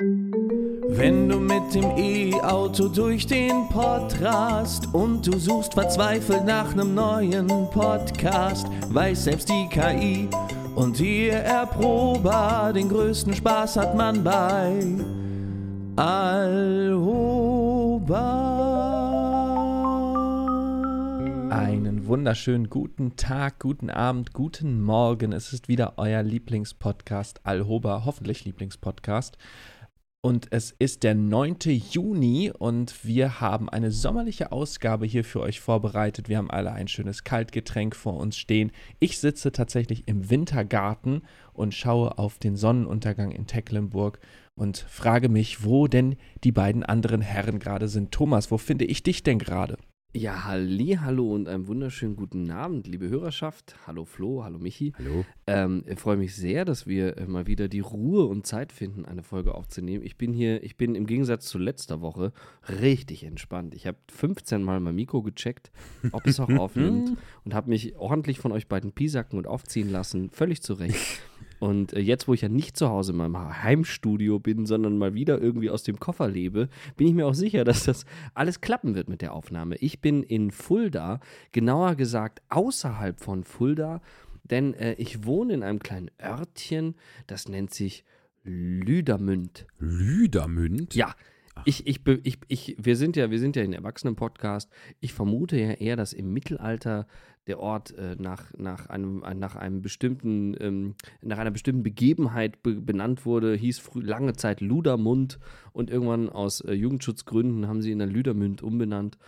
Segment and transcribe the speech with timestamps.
[0.00, 6.94] Wenn du mit dem E-Auto durch den Pott rast und du suchst verzweifelt nach nem
[6.94, 10.28] neuen Podcast, weiß selbst die KI
[10.76, 14.80] und ihr Erprober, den größten Spaß hat man bei
[15.96, 17.48] Alhoba.
[21.50, 25.32] Einen wunderschönen guten Tag, guten Abend, guten Morgen.
[25.32, 29.36] Es ist wieder euer Lieblingspodcast Alhoba, hoffentlich Lieblingspodcast.
[30.20, 31.58] Und es ist der 9.
[31.92, 36.28] Juni und wir haben eine sommerliche Ausgabe hier für euch vorbereitet.
[36.28, 38.72] Wir haben alle ein schönes Kaltgetränk vor uns stehen.
[38.98, 44.18] Ich sitze tatsächlich im Wintergarten und schaue auf den Sonnenuntergang in Tecklenburg
[44.56, 48.10] und frage mich, wo denn die beiden anderen Herren gerade sind.
[48.10, 49.78] Thomas, wo finde ich dich denn gerade?
[50.14, 53.76] Ja, halli, hallo und einen wunderschönen guten Abend, liebe Hörerschaft.
[53.86, 54.94] Hallo Flo, hallo Michi.
[54.96, 55.26] Hallo.
[55.46, 59.04] Ähm, ich freue mich sehr, dass wir äh, mal wieder die Ruhe und Zeit finden,
[59.04, 60.02] eine Folge aufzunehmen.
[60.02, 62.32] Ich bin hier, ich bin im Gegensatz zu letzter Woche
[62.80, 63.74] richtig entspannt.
[63.74, 65.70] Ich habe 15 Mal mein Mikro gecheckt,
[66.12, 70.30] ob es auch aufnimmt und habe mich ordentlich von euch beiden piesacken und aufziehen lassen.
[70.30, 71.20] Völlig zu Recht.
[71.58, 75.14] Und äh, jetzt, wo ich ja nicht zu Hause in meinem Heimstudio bin, sondern mal
[75.14, 78.94] wieder irgendwie aus dem Koffer lebe, bin ich mir auch sicher, dass das alles klappen
[78.94, 79.76] wird mit der Aufnahme.
[79.76, 81.20] Ich bin in Fulda,
[81.52, 84.00] genauer gesagt außerhalb von Fulda,
[84.44, 86.94] denn äh, ich wohne in einem kleinen Örtchen,
[87.26, 88.04] das nennt sich
[88.44, 89.66] Lüdermünd.
[89.78, 90.94] Lüdermünd?
[90.94, 91.14] Ja.
[91.64, 94.70] Ich, ich, ich, ich, wir sind ja, wir sind ja ein Erwachsenen-Podcast.
[95.00, 97.08] Ich vermute ja eher, dass im Mittelalter
[97.48, 102.62] der Ort äh, nach, nach, einem, äh, nach einem bestimmten, ähm, nach einer bestimmten Begebenheit
[102.62, 105.38] be benannt wurde, hieß früh, lange Zeit Ludermund
[105.72, 109.18] und irgendwann aus äh, Jugendschutzgründen haben sie in der Lüdermünd umbenannt.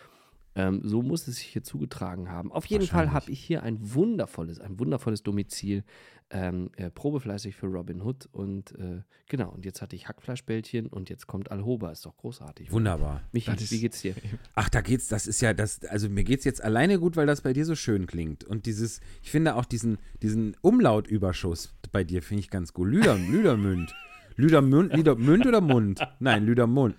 [0.56, 2.50] Ähm, so muss es sich hier zugetragen haben.
[2.50, 5.84] Auf jeden Fall habe ich hier ein wundervolles, ein wundervolles Domizil,
[6.32, 11.08] ähm, äh, probefleißig für Robin Hood und äh, genau, und jetzt hatte ich Hackfleischbällchen und
[11.08, 12.72] jetzt kommt Alhoba, ist doch großartig.
[12.72, 13.22] Wunderbar.
[13.32, 14.14] Michi, ist- wie geht's dir?
[14.54, 17.40] Ach, da geht's, das ist ja das, also mir geht's jetzt alleine gut, weil das
[17.42, 18.42] bei dir so schön klingt.
[18.44, 22.88] Und dieses, ich finde auch diesen, diesen Umlautüberschuss bei dir finde ich ganz gut.
[22.88, 23.94] Lüder, Lüdermünd.
[24.36, 26.00] Lüdermünd, Lüdermünd oder Mund?
[26.18, 26.96] Nein, Lüdermund.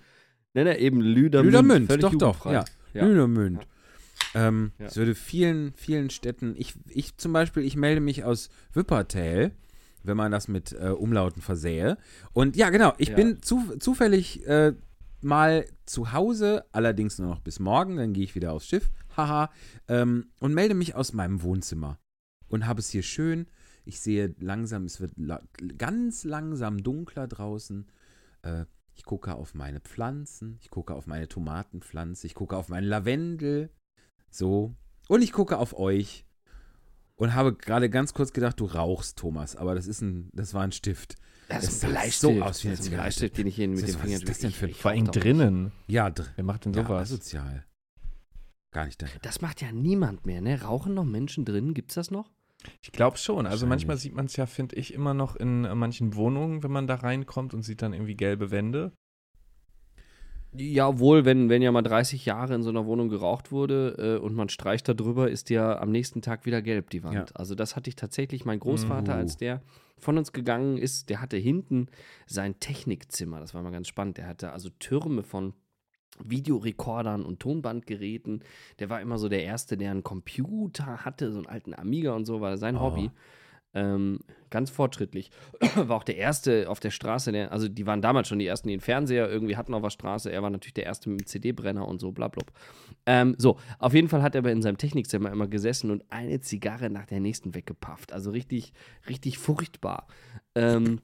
[0.54, 1.52] Nein, nein, eben Lüdermünd.
[1.52, 2.52] Lüdermünd, doch, doch, jugendfrei.
[2.94, 3.02] Ja.
[3.02, 3.08] Ja.
[3.08, 3.66] Lüdermünd.
[4.34, 4.86] Ähm, Ja.
[4.86, 9.52] Es würde vielen, vielen Städten, ich, ich zum Beispiel, ich melde mich aus Wippertal,
[10.04, 11.96] wenn man das mit äh, Umlauten versähe.
[12.32, 14.74] Und ja, genau, ich bin zu, zufällig äh,
[15.20, 19.50] mal zu Hause, allerdings nur noch bis morgen, dann gehe ich wieder aufs Schiff, haha,
[19.88, 21.98] ähm, und melde mich aus meinem Wohnzimmer.
[22.48, 23.46] Und habe es hier schön.
[23.84, 25.40] Ich sehe langsam, es wird la
[25.78, 27.86] ganz langsam dunkler draußen.
[28.42, 28.64] Äh,
[28.94, 33.70] ich gucke auf meine Pflanzen, ich gucke auf meine Tomatenpflanze, ich gucke auf meinen Lavendel.
[34.30, 34.74] So.
[35.08, 36.24] Und ich gucke auf euch.
[37.16, 39.54] Und habe gerade ganz kurz gedacht, du rauchst, Thomas.
[39.56, 41.16] Aber das ist ein, das war ein Stift.
[41.48, 42.20] Das ist sah ein Bleistift.
[42.20, 42.96] so aus wie eine das ist ein Zigarette.
[43.02, 44.90] Bleistift, den ich hier mit Was den ist- was ist das denn für ein- Vor
[44.90, 45.72] allem drinnen.
[45.86, 47.02] Ja, dr Wer macht denn ja sowas?
[47.12, 47.64] asozial.
[48.72, 49.18] Gar nicht nicht.
[49.22, 50.62] Das macht ja niemand mehr, ne?
[50.62, 51.74] Rauchen noch Menschen drin?
[51.74, 52.30] Gibt's das noch?
[52.82, 53.46] Ich glaube schon.
[53.46, 56.70] Also manchmal sieht man es ja, finde ich, immer noch in äh, manchen Wohnungen, wenn
[56.70, 58.92] man da reinkommt und sieht dann irgendwie gelbe Wände.
[60.54, 64.22] Ja, wohl, wenn, wenn ja mal 30 Jahre in so einer Wohnung geraucht wurde äh,
[64.22, 67.14] und man streicht da drüber, ist ja am nächsten Tag wieder gelb, die Wand.
[67.14, 67.24] Ja.
[67.34, 69.16] Also das hatte ich tatsächlich, mein Großvater, Uh.
[69.16, 69.62] als der
[69.98, 71.86] von uns gegangen ist, der hatte hinten
[72.26, 75.54] sein Technikzimmer, das war mal ganz spannend, der hatte also Türme von
[76.24, 78.42] Videorekordern und Tonbandgeräten.
[78.78, 82.24] Der war immer so der Erste, der einen Computer hatte, so einen alten Amiga und
[82.24, 82.80] so, war sein Oh.
[82.80, 83.10] Hobby.
[83.74, 84.20] Ähm,
[84.50, 85.30] ganz fortschrittlich.
[85.76, 88.68] War auch der Erste auf der Straße, der, also die waren damals schon die Ersten,
[88.68, 90.30] die einen Fernseher irgendwie hatten auf der Straße.
[90.30, 92.44] Er war natürlich der Erste mit dem CD-Brenner und so, bla, bla.
[93.06, 96.40] Ähm, so, auf jeden Fall hat er aber in seinem Technikzimmer immer gesessen und eine
[96.40, 98.12] Zigarre nach der nächsten weggepafft.
[98.12, 98.74] Also richtig,
[99.08, 100.06] richtig furchtbar.
[100.54, 101.00] Ähm,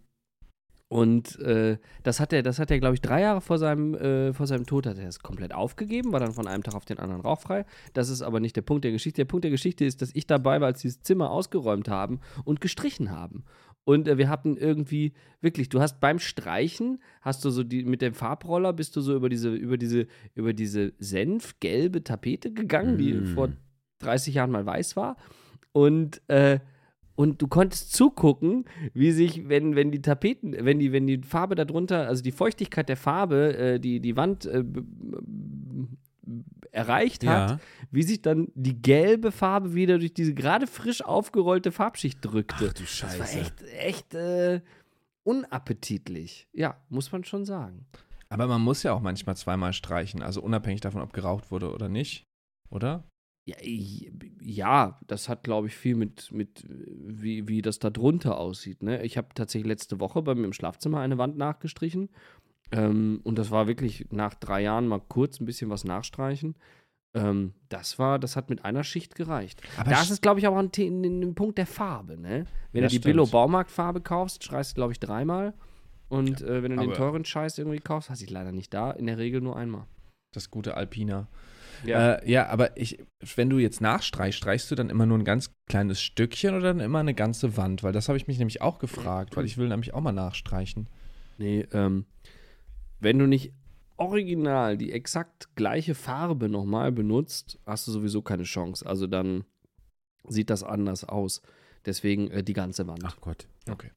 [0.89, 4.33] und äh, das hat er, das hat er, glaube ich, drei Jahre vor seinem, äh,
[4.33, 6.99] vor seinem Tod hat er es komplett aufgegeben, war dann von einem Tag auf den
[6.99, 7.67] anderen rauchfrei.
[7.93, 9.19] Das ist aber nicht der Punkt der Geschichte.
[9.21, 12.21] Der Punkt der Geschichte ist, dass ich dabei war, als sie das Zimmer ausgeräumt haben
[12.45, 13.45] und gestrichen haben.
[13.85, 15.13] Und äh, wir hatten irgendwie,
[15.43, 19.15] wirklich, du hast beim Streichen, hast du so die, mit dem Farbroller bist du so
[19.15, 23.27] über diese, über diese, über diese senfgelbe Tapete gegangen, die Mm.
[23.35, 23.51] vor
[23.99, 25.17] 30 Jahren mal weiß war.
[25.73, 26.61] Und, äh,
[27.19, 31.57] und du konntest zugucken, wie sich, wenn, wenn die Tapeten, wenn die, wenn die Farbe
[31.57, 34.63] darunter, also die Feuchtigkeit der Farbe, äh, die, die Wand äh,
[36.71, 37.61] erreicht hat, Ja.
[37.91, 42.67] wie sich dann die gelbe Farbe wieder durch diese gerade frisch aufgerollte Farbschicht drückte.
[42.69, 43.39] Ach du das war Scheiße.
[43.41, 44.61] echt, echt äh,
[45.25, 46.47] unappetitlich.
[46.53, 47.87] Ja, muss man schon sagen.
[48.29, 51.89] Aber man muss ja auch manchmal zweimal streichen, also unabhängig davon, ob geraucht wurde oder
[51.89, 52.27] nicht.
[52.71, 53.03] Oder?
[53.49, 53.57] Ja,
[54.43, 58.83] ja das hat, glaube ich, viel mit, mit wie, wie das da drunter aussieht.
[58.83, 59.03] Ne?
[59.03, 62.11] Ich habe tatsächlich letzte Woche bei mir im Schlafzimmer eine Wand nachgestrichen
[62.71, 66.55] Ähm, und das war wirklich nach drei Jahren mal kurz ein bisschen was nachstreichen.
[67.15, 69.63] Ähm, das war, das hat mit einer Schicht gereicht.
[69.79, 72.45] Aber das ist, glaube ich, aber ein, ein, ein Punkt der Farbe, ne?
[72.73, 73.05] Wenn Ja, du die stimmt.
[73.05, 75.55] Billo-Baumarktfarbe kaufst, schreist du, glaube ich, dreimal.
[76.11, 79.07] Und äh, wenn du den teuren Scheiß irgendwie kaufst, hast du leider nicht da, in
[79.07, 79.87] der Regel nur einmal.
[80.35, 81.27] Das gute Alpina.
[81.85, 82.15] Ja.
[82.15, 82.99] Äh, ja, aber ich,
[83.37, 86.81] wenn du jetzt nachstreichst, streichst du dann immer nur ein ganz kleines Stückchen oder dann
[86.81, 87.83] immer eine ganze Wand?
[87.83, 90.89] Weil das habe ich mich nämlich auch gefragt, weil ich will nämlich auch mal nachstreichen.
[91.39, 92.07] Nee, ähm,
[93.01, 93.53] wenn du nicht
[93.97, 98.87] original die exakt gleiche Farbe nochmal benutzt, hast du sowieso keine Chance.
[98.87, 99.45] Also dann
[100.29, 101.43] sieht das anders aus.
[101.87, 103.03] Deswegen äh, die ganze Wand.
[103.05, 103.47] Ach Gott.
[103.69, 103.91] Okay.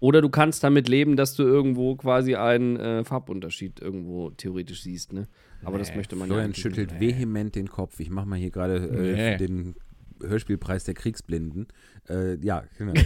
[0.00, 5.12] Oder du kannst damit leben, dass du irgendwo quasi einen äh, Farbunterschied irgendwo theoretisch siehst,
[5.12, 5.26] ne?
[5.64, 7.00] Aber das Nee, möchte man ja Florian eigentlich schüttelt nicht.
[7.00, 7.98] vehement den Kopf.
[8.00, 9.36] Ich mache mal hier gerade äh, Nee.
[9.38, 9.74] den
[10.22, 11.66] Hörspielpreis der Kriegsblinden.
[12.08, 12.94] Äh, ja, genau.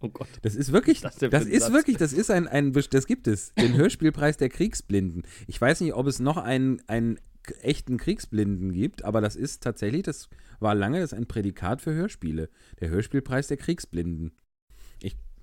[0.00, 0.28] Oh Gott.
[0.42, 1.72] Das ist wirklich, Das das, ist Satz.
[1.72, 5.22] wirklich, das ist ein, ein, das gibt es, den Hörspielpreis der Kriegsblinden.
[5.46, 7.18] Ich weiß nicht, ob es noch einen, einen
[7.62, 10.28] echten Kriegsblinden gibt, aber das ist tatsächlich, das
[10.60, 12.50] war lange, das ist ein Prädikat für Hörspiele.
[12.80, 14.32] Der Hörspielpreis der Kriegsblinden.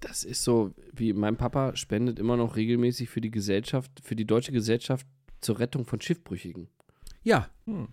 [0.01, 4.25] Das ist so, wie mein Papa spendet immer noch regelmäßig für die Gesellschaft, für die
[4.25, 5.07] deutsche Gesellschaft
[5.39, 6.67] zur Rettung von Schiffbrüchigen.
[7.23, 7.87] Ja, Hm.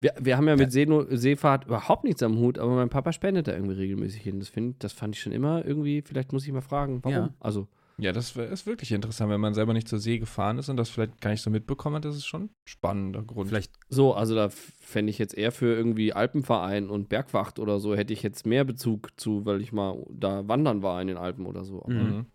[0.00, 3.48] Wir, wir haben ja mit Seeno Seefahrt überhaupt nichts am Hut, aber mein Papa spendet
[3.48, 4.38] da irgendwie regelmäßig hin.
[4.38, 7.16] Das, find, das fand ich schon immer irgendwie, vielleicht muss ich mal fragen, warum.
[7.16, 7.34] Ja.
[7.40, 7.66] Also,
[8.00, 10.88] Ja, das ist wirklich interessant, wenn man selber nicht zur See gefahren ist und das
[10.88, 12.04] vielleicht gar nicht so mitbekommen hat.
[12.04, 13.48] Das ist schon ein spannender Grund.
[13.48, 17.96] vielleicht, so, also da fände ich jetzt eher für irgendwie Alpenverein und Bergwacht oder so,
[17.96, 21.44] hätte ich jetzt mehr Bezug zu, weil ich mal da wandern war in den Alpen
[21.44, 21.82] oder so.
[21.82, 22.16] Aber Mhm.
[22.18, 22.26] Mhm.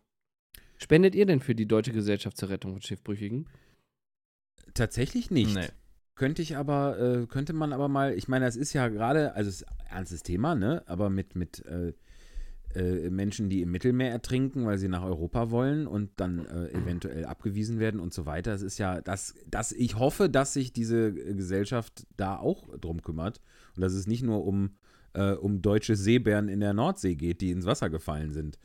[0.77, 3.47] Spendet ihr denn für die Deutsche Gesellschaft zur Rettung von Schiffbrüchigen?
[4.73, 5.55] tatsächlich nicht.
[5.55, 5.67] Nee.
[6.15, 9.49] Könnte ich aber, äh, könnte man aber mal, ich meine, das ist ja gerade, also
[9.49, 10.83] es ist ein ernstes Thema, ne?
[10.85, 11.93] Aber mit, mit äh,
[12.75, 17.25] äh, Menschen, die im Mittelmeer ertrinken, weil sie nach Europa wollen und dann äh, eventuell
[17.25, 18.53] abgewiesen werden und so weiter.
[18.53, 23.01] Es ist ja, das, das, ich hoffe, dass sich diese äh, Gesellschaft da auch drum
[23.01, 23.41] kümmert
[23.75, 24.71] und dass es nicht nur um,
[25.13, 28.57] äh, um deutsche Seebären in der Nordsee geht, die ins Wasser gefallen sind.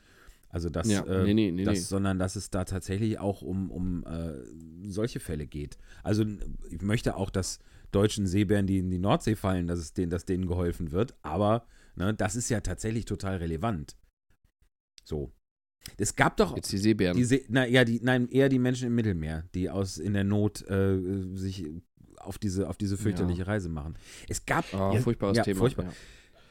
[0.49, 3.71] Also das, Ja, äh, nee, nee, nee, das sondern dass es da tatsächlich auch um,
[3.71, 4.05] um
[4.85, 5.77] solche Fälle geht.
[6.03, 6.25] Also
[6.71, 7.59] ich möchte auch, dass
[7.93, 11.67] deutschen Seebären, die in die Nordsee fallen, dass es denen, dass denen geholfen wird, aber
[11.99, 13.97] ne, das ist ja tatsächlich total relevant.
[15.05, 15.33] So.
[15.97, 17.17] Es gab doch Jetzt die Seebären.
[17.17, 20.25] die See, na, ja, die, nein, eher die Menschen im Mittelmeer, die aus in der
[20.25, 20.99] Not äh,
[21.35, 21.65] sich
[22.19, 23.97] auf diese, auf diese fürchterliche Reise machen.
[24.29, 25.61] Es gab Ah, ja, furchtbares ja, Thema.
[25.61, 25.87] Furchtbar.
[25.87, 25.93] Ja.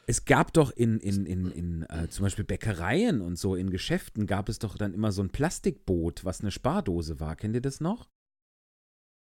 [0.06, 4.26] Es gab doch in, in, in, in äh, zum Beispiel Bäckereien und so, in Geschäften
[4.26, 7.36] gab es doch dann immer so ein Plastikboot, was eine Spardose war.
[7.36, 8.08] Kennt ihr das noch?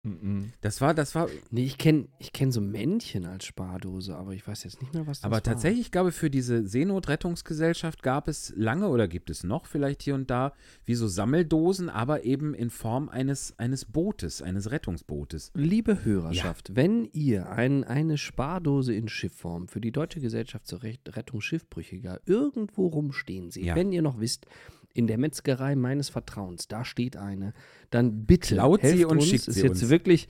[0.04, 0.52] Mhm.
[0.60, 4.46] Das war, das war, Nee, ich kenne ich kenn so Männchen als Spardose, aber ich
[4.46, 5.42] weiß jetzt nicht mehr, was das aber war.
[5.42, 6.66] tatsächlich, ich glaube, für diese
[7.18, 10.52] Seenotrettungsgesellschaft gab es lange oder gibt es noch vielleicht hier und da
[10.84, 15.52] wie so Sammeldosen, aber eben in Form eines, eines Bootes, eines Rettungsbootes.
[15.54, 21.40] Liebe Hörerschaft, wenn ihr ein, eine Spardose in Schiffform für die Deutsche Gesellschaft zur Rettung
[21.40, 23.74] Schiffbrüchiger irgendwo rumstehen seht, Ja.
[23.76, 24.46] wenn ihr noch wisst,
[24.94, 27.52] in der Metzgerei meines Vertrauens, da steht eine,
[27.90, 29.26] dann bitte Klaut sie helft und uns.
[29.26, 29.90] schickt ist sie jetzt uns.
[29.90, 30.28] wirklich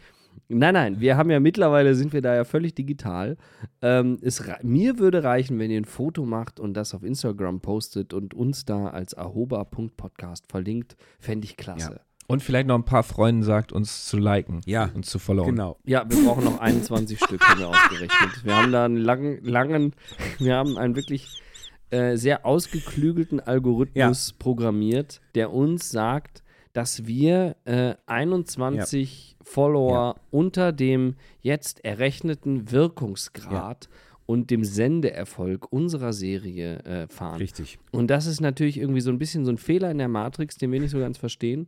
[0.48, 3.36] Nein, nein, wir haben ja mittlerweile sind wir da ja völlig digital.
[3.80, 8.12] Ähm, es, mir würde reichen, wenn ihr ein Foto macht und das auf Instagram postet
[8.12, 12.00] und uns da als ahoba.podcast verlinkt, fände ich klasse.
[12.26, 15.50] Und vielleicht noch ein paar Freunden sagt, uns zu liken Ja, und zu followen.
[15.54, 15.78] genau.
[15.84, 18.44] Ja, wir brauchen noch 21 Stück, haben wir ausgerechnet.
[18.44, 19.94] Wir haben da einen langen, langen,
[20.38, 21.42] wir haben einen wirklich
[21.90, 31.14] äh, sehr ausgeklügelten Algorithmus programmiert, der uns sagt, dass wir äh, 21 Follower unter dem
[31.40, 33.88] jetzt errechneten Wirkungsgrad
[34.26, 37.36] und dem Sendeerfolg unserer Serie äh, fahren.
[37.36, 37.78] Richtig.
[37.92, 40.72] Und das ist natürlich irgendwie so ein bisschen so ein Fehler in der Matrix, den
[40.72, 41.66] wir nicht so ganz verstehen.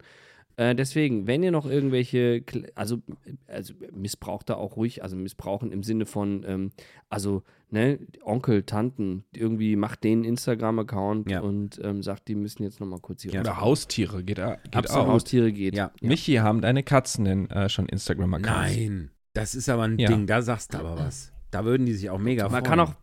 [0.59, 2.43] Äh, deswegen, wenn ihr noch irgendwelche,
[2.75, 2.99] also,
[3.47, 6.71] also missbraucht da auch ruhig, also missbrauchen im Sinne von, ähm,
[7.11, 11.41] also, ne, Onkel, Tanten, irgendwie macht den Instagram-Account Ja.
[11.41, 13.41] und ähm, sagt, die müssen jetzt nochmal kurz hier Ja.
[13.41, 15.05] Oder Haustiere geht, geht Absolut.
[15.07, 15.13] auch.
[15.13, 15.75] Haustiere geht.
[15.77, 15.93] Ja.
[16.01, 18.77] Michi haben deine Katzen denn äh, schon Instagram-Accounts?
[18.77, 20.09] Nein, das ist aber ein Ja.
[20.09, 21.33] Ding, da sagst du aber was.
[21.51, 22.65] Da würden die sich auch mega Man freuen.
[22.65, 22.95] kann auch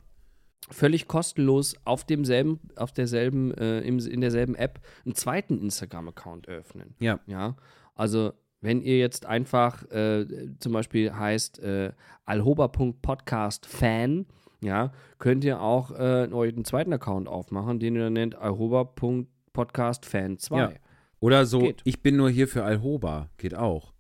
[0.72, 6.96] völlig kostenlos auf demselben, auf derselben, äh, im, in derselben App einen zweiten Instagram-Account öffnen.
[7.00, 7.20] Ja.
[7.28, 7.56] Ja.
[7.96, 10.26] Also, wenn ihr jetzt einfach äh,
[10.60, 11.92] zum Beispiel heißt äh,
[12.26, 14.26] alhoba.podcast-fan,
[14.62, 20.58] ja, könnt ihr auch äh, euch einen zweiten Account aufmachen, den ihr dann nennt alhoba.podcast-fan2.
[20.58, 20.72] Ja.
[21.20, 21.82] Oder so, Geht.
[21.86, 23.93] ich bin nur hier für Alhoba, geht auch.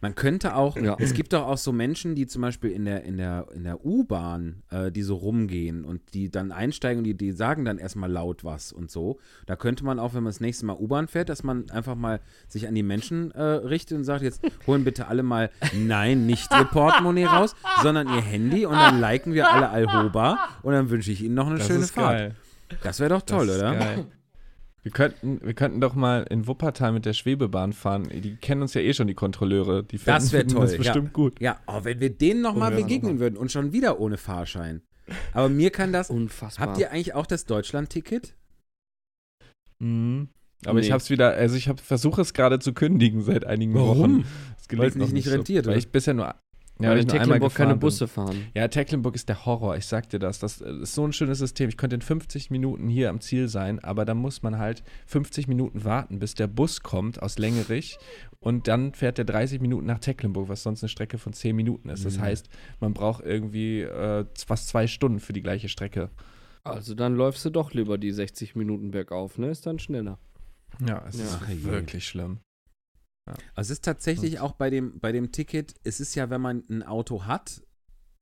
[0.00, 0.96] Man könnte auch, Ja.
[0.98, 3.84] es gibt doch auch so Menschen, die zum Beispiel in der, in der, in der
[3.84, 8.10] U-Bahn, äh, die so rumgehen und die dann einsteigen und die, die sagen dann erstmal
[8.10, 9.18] laut was und so.
[9.46, 12.20] Da könnte man auch, wenn man das nächste Mal U-Bahn fährt, dass man einfach mal
[12.48, 16.50] sich an die Menschen äh, richtet und sagt, jetzt holen bitte alle mal, nein, nicht
[16.52, 21.10] ihr Portemonnaie raus, sondern ihr Handy und dann liken wir alle Alhoba und dann wünsche
[21.10, 22.18] ich Ihnen noch eine Das schöne Fahrt.
[22.18, 22.34] geil.
[22.82, 23.74] Das wäre doch toll, das ist oder?
[23.76, 24.06] Geil.
[24.84, 28.06] Wir könnten, wir könnten doch mal in Wuppertal mit der Schwebebahn fahren.
[28.12, 29.82] Die kennen uns ja eh schon, die Kontrolleure.
[29.82, 31.12] Die Das wär finden toll, Das bestimmt ja.
[31.12, 31.40] gut.
[31.40, 34.82] Ja, oh, wenn wir denen nochmal begegnen noch würden und schon wieder ohne Fahrschein.
[35.32, 36.10] Aber mir kann das.
[36.10, 36.68] Unfassbar.
[36.68, 38.36] Habt ihr eigentlich auch das Deutschland-Ticket?
[39.78, 40.28] Mhm.
[40.66, 40.92] Aber ich Nee.
[40.92, 44.24] habe es wieder, also ich versuche es gerade zu kündigen seit einigen Wochen.
[44.58, 45.30] Es gelingt Weil es nicht- nicht so.
[45.32, 45.78] rentiert, Weil oder?
[45.78, 46.34] ich bisher nur,
[46.80, 47.76] ja, weil in Tecklenburg keine.
[47.76, 48.46] Busse fahren.
[48.54, 50.40] Ja, Tecklenburg ist der Horror, ich sag dir das.
[50.40, 51.68] Das ist so ein schönes System.
[51.68, 55.46] Ich könnte in 50 Minuten hier am Ziel sein, aber da muss man halt 50
[55.46, 57.98] Minuten warten, bis der Bus kommt aus Längerich
[58.40, 61.88] und dann fährt der 30 Minuten nach Tecklenburg, was sonst eine Strecke von 10 Minuten
[61.88, 62.04] ist.
[62.04, 62.22] Das Mhm.
[62.22, 62.48] heißt,
[62.80, 66.10] man braucht irgendwie äh, fast zwei Stunden für die gleiche Strecke.
[66.64, 69.48] Also dann läufst du doch lieber die 60 Minuten bergauf, ne?
[69.50, 70.18] Ist dann schneller.
[70.84, 71.24] Ja, es Ja.
[71.24, 72.38] ist Ach wirklich schlimm.
[73.26, 76.62] Also es ist tatsächlich auch bei dem, bei dem Ticket, es ist ja, wenn man
[76.68, 77.62] ein Auto hat,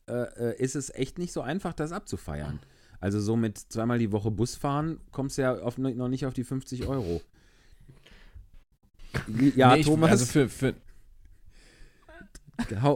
[0.06, 2.60] äh, äh, ist es echt nicht so einfach, das abzufeiern.
[3.00, 6.34] Also so mit zweimal die Woche Bus fahren, kommst du ja auf, noch nicht auf
[6.34, 7.20] die 50 Euro.
[9.56, 10.10] Ja, Nee, ich, Thomas.
[10.10, 10.74] Also für, für,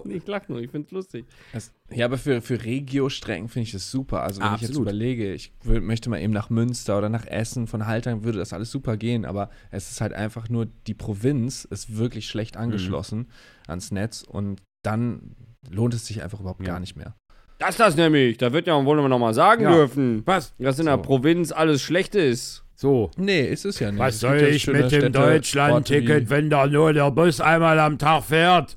[0.08, 1.24] Ich lach nur, ich find's lustig.
[1.52, 4.22] Es, ja, aber für, für Regio-Strecken finde ich das super.
[4.22, 7.26] Also wenn Ah, ich jetzt überlege, ich will, möchte mal eben nach Münster oder nach
[7.26, 10.94] Essen von Haltern, würde das alles super gehen, aber es ist halt einfach nur, die
[10.94, 12.30] Provinz ist wirklich Mhm.
[12.30, 13.28] schlecht angeschlossen
[13.66, 15.34] ans Netz und dann
[15.70, 16.72] lohnt es sich einfach überhaupt Ja.
[16.74, 17.14] gar nicht mehr.
[17.58, 18.36] Das ist das nämlich.
[18.36, 19.72] Da wird ja wohl noch mal sagen Ja.
[19.74, 20.54] dürfen, was?
[20.58, 21.02] dass in der So.
[21.02, 22.62] Provinz alles schlecht ist.
[22.74, 23.10] So.
[23.16, 23.98] Nee, ist es ja nicht.
[23.98, 28.76] Was soll ich mit dem Deutschland-Ticket, wenn da nur der Bus einmal am Tag fährt?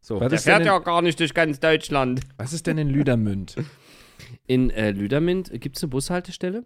[0.00, 0.20] So.
[0.20, 2.20] Was Der fährt ja auch gar nicht durch ganz Deutschland.
[2.36, 3.56] was ist denn in Lüdermünd?
[4.46, 6.64] In äh, Lüdermind gibt es eine Bushaltestelle.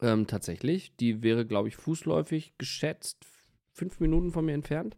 [0.00, 0.94] Ähm, tatsächlich.
[0.96, 3.24] Die wäre, glaube ich, fußläufig geschätzt
[3.72, 4.96] fünf Minuten von mir entfernt.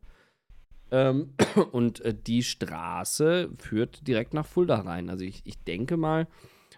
[0.90, 1.34] Ähm,
[1.72, 5.10] und äh, die Straße führt direkt nach Fulda rein.
[5.10, 6.26] Also ich, ich denke mal,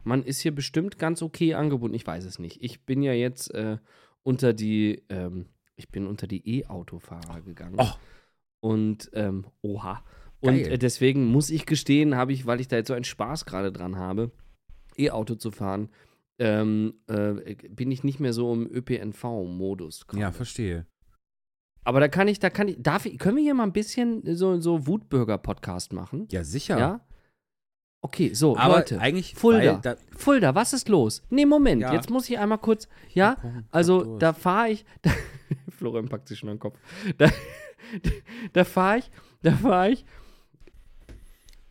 [0.04, 1.96] man ist hier bestimmt ganz okay angebunden.
[1.96, 2.62] Ich weiß es nicht.
[2.62, 3.78] Ich bin ja jetzt äh,
[4.22, 7.76] unter die, ähm, ich bin unter die E-Autofahrer gegangen.
[7.78, 7.92] Oh.
[8.60, 10.04] Und, ähm, oha.
[10.40, 10.72] Und Geil.
[10.72, 13.72] äh, deswegen muss ich gestehen, habe ich, weil ich da jetzt so einen Spaß gerade
[13.72, 14.30] dran habe,
[14.98, 15.88] E-Auto zu fahren,
[16.38, 20.06] ähm, äh, bin ich nicht mehr so im ÖPNV-Modus.
[20.14, 20.86] Ja, verstehe.
[21.84, 24.22] Aber da kann ich, da kann ich, darf ich, können wir hier mal ein bisschen
[24.36, 26.26] so, so Wutbürger-Podcast machen?
[26.30, 26.78] Ja, sicher.
[26.78, 27.00] Ja?
[28.02, 29.00] Okay, so, Aber Leute.
[29.00, 29.78] eigentlich, Fulda.
[29.82, 31.22] da, Fulda, was ist los?
[31.30, 31.94] Nee, Moment, Ja.
[31.94, 33.36] jetzt muss ich einmal kurz, ja,
[33.70, 35.10] also da fahre ich, da,
[35.70, 36.78] Florian packt sich schon den Kopf,
[37.18, 37.30] da,
[38.52, 39.10] da fahre ich,
[39.42, 40.04] da fahre ich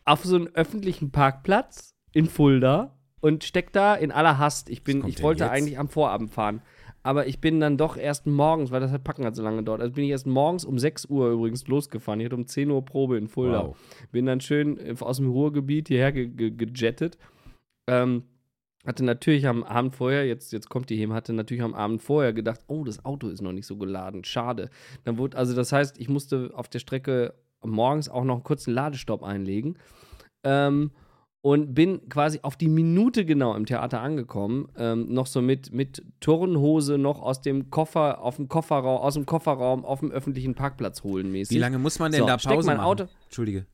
[0.06, 4.70] auf so einen öffentlichen Parkplatz in Fulda und steck da in aller Hast.
[4.70, 5.52] Ich bin, ich wollte jetzt?
[5.52, 6.62] eigentlich am Vorabend fahren,
[7.02, 9.80] aber ich bin dann doch erst morgens, weil das halt Packen hat so lange dauert,
[9.80, 12.20] also bin ich erst morgens um 6 Uhr übrigens losgefahren.
[12.20, 13.66] Ich hatte um 10 Uhr Probe in Fulda.
[13.66, 13.76] Wow.
[14.12, 17.18] Bin dann schön äh, aus dem Ruhrgebiet hierher ge ge gejettet.
[17.88, 18.24] Ähm,
[18.86, 22.32] hatte natürlich am Abend vorher, jetzt, jetzt kommt die Hem, hatte natürlich am Abend vorher
[22.32, 24.70] gedacht, oh, das Auto ist noch nicht so geladen, schade.
[25.04, 27.34] Dann wurde, also das heißt, ich musste auf der Strecke
[27.64, 29.78] morgens auch noch einen kurzen Ladestopp einlegen.
[30.44, 30.90] Ähm,
[31.42, 36.04] und bin quasi auf die Minute genau im Theater angekommen, ähm, noch so mit, mit
[36.18, 41.04] Turnhose noch aus dem Koffer, auf dem Kofferraum, aus dem Kofferraum auf dem öffentlichen Parkplatz
[41.04, 41.54] holen mäßig.
[41.54, 42.86] Wie lange muss man denn So, da Pause mein machen?
[42.86, 43.66] Auto- Entschuldige.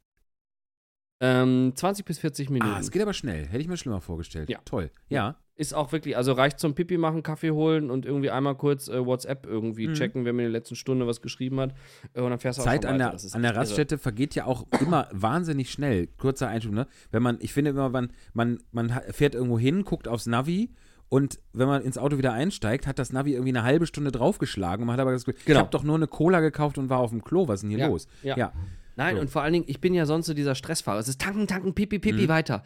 [1.22, 2.72] Ähm, 20 bis 40 Minuten.
[2.72, 3.46] Ah, es geht aber schnell.
[3.46, 4.50] Hätte ich mir schlimmer vorgestellt.
[4.50, 4.58] Ja.
[4.64, 4.90] Toll.
[5.08, 5.36] Ja.
[5.54, 9.04] Ist auch wirklich, also reicht zum Pipi machen, Kaffee holen und irgendwie einmal kurz äh,
[9.04, 9.92] WhatsApp irgendwie Mhm.
[9.94, 11.74] checken, wer mir in der letzten Stunde was geschrieben hat.
[12.14, 13.04] Äh, und dann fährst du auch Zeit schon an weiter.
[13.04, 13.60] der, Das ist an der irre.
[13.60, 16.06] Raststätte vergeht ja auch immer wahnsinnig schnell.
[16.06, 16.86] Kurzer Einschub, ne?
[17.10, 20.70] Wenn man, ich finde immer, man, man, man fährt irgendwo hin, guckt aufs Navi
[21.10, 24.82] und wenn man ins Auto wieder einsteigt, hat das Navi irgendwie eine halbe Stunde draufgeschlagen
[24.82, 25.60] und man hat aber das Gefühl, ich Genau.
[25.60, 27.78] habe doch nur eine Cola gekauft und war auf dem Klo, was ist denn hier
[27.80, 28.08] Ja, los?
[28.22, 28.52] ja.
[28.96, 29.20] Nein, So.
[29.20, 30.98] und vor allen Dingen, ich bin ja sonst so dieser Stressfahrer.
[30.98, 32.28] Es ist tanken, tanken, pipi, pipi, Mhm.
[32.28, 32.62] weiter.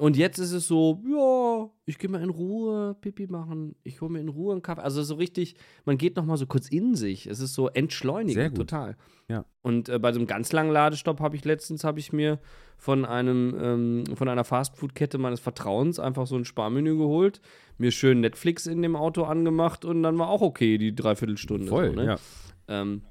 [0.00, 4.10] Und jetzt ist es so, ja, ich gehe mal in Ruhe Pipi machen, ich hole
[4.10, 4.80] mir in Ruhe einen Kaffee.
[4.80, 7.26] Also so richtig, man geht noch mal so kurz in sich.
[7.26, 8.96] Es ist so entschleunigend, total.
[9.28, 9.44] Ja.
[9.60, 12.38] Und äh, bei so einem ganz langen Ladestopp habe ich letztens, habe ich mir
[12.78, 17.42] von einem, ähm, von einer Fastfood-Kette meines Vertrauens einfach so ein Sparmenü geholt,
[17.76, 21.66] mir schön Netflix in dem Auto angemacht und dann war auch okay, die Dreiviertelstunde.
[21.66, 22.06] Voll, so, ne?
[22.06, 22.18] ja.
[22.68, 23.02] Ähm,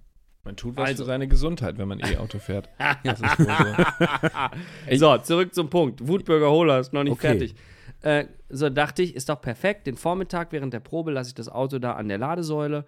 [0.43, 1.03] Man tut was Also.
[1.03, 2.69] für seine Gesundheit, wenn man E-Auto fährt.
[3.03, 4.97] Das ist so.
[4.97, 6.07] So, zurück zum Punkt.
[6.07, 7.27] Wutbürger Holer ist noch nicht Okay.
[7.37, 7.55] fertig.
[8.01, 9.85] Äh, so dachte ich, ist doch perfekt.
[9.87, 12.85] Den Vormittag während der Probe lasse ich das Auto da an der Ladesäule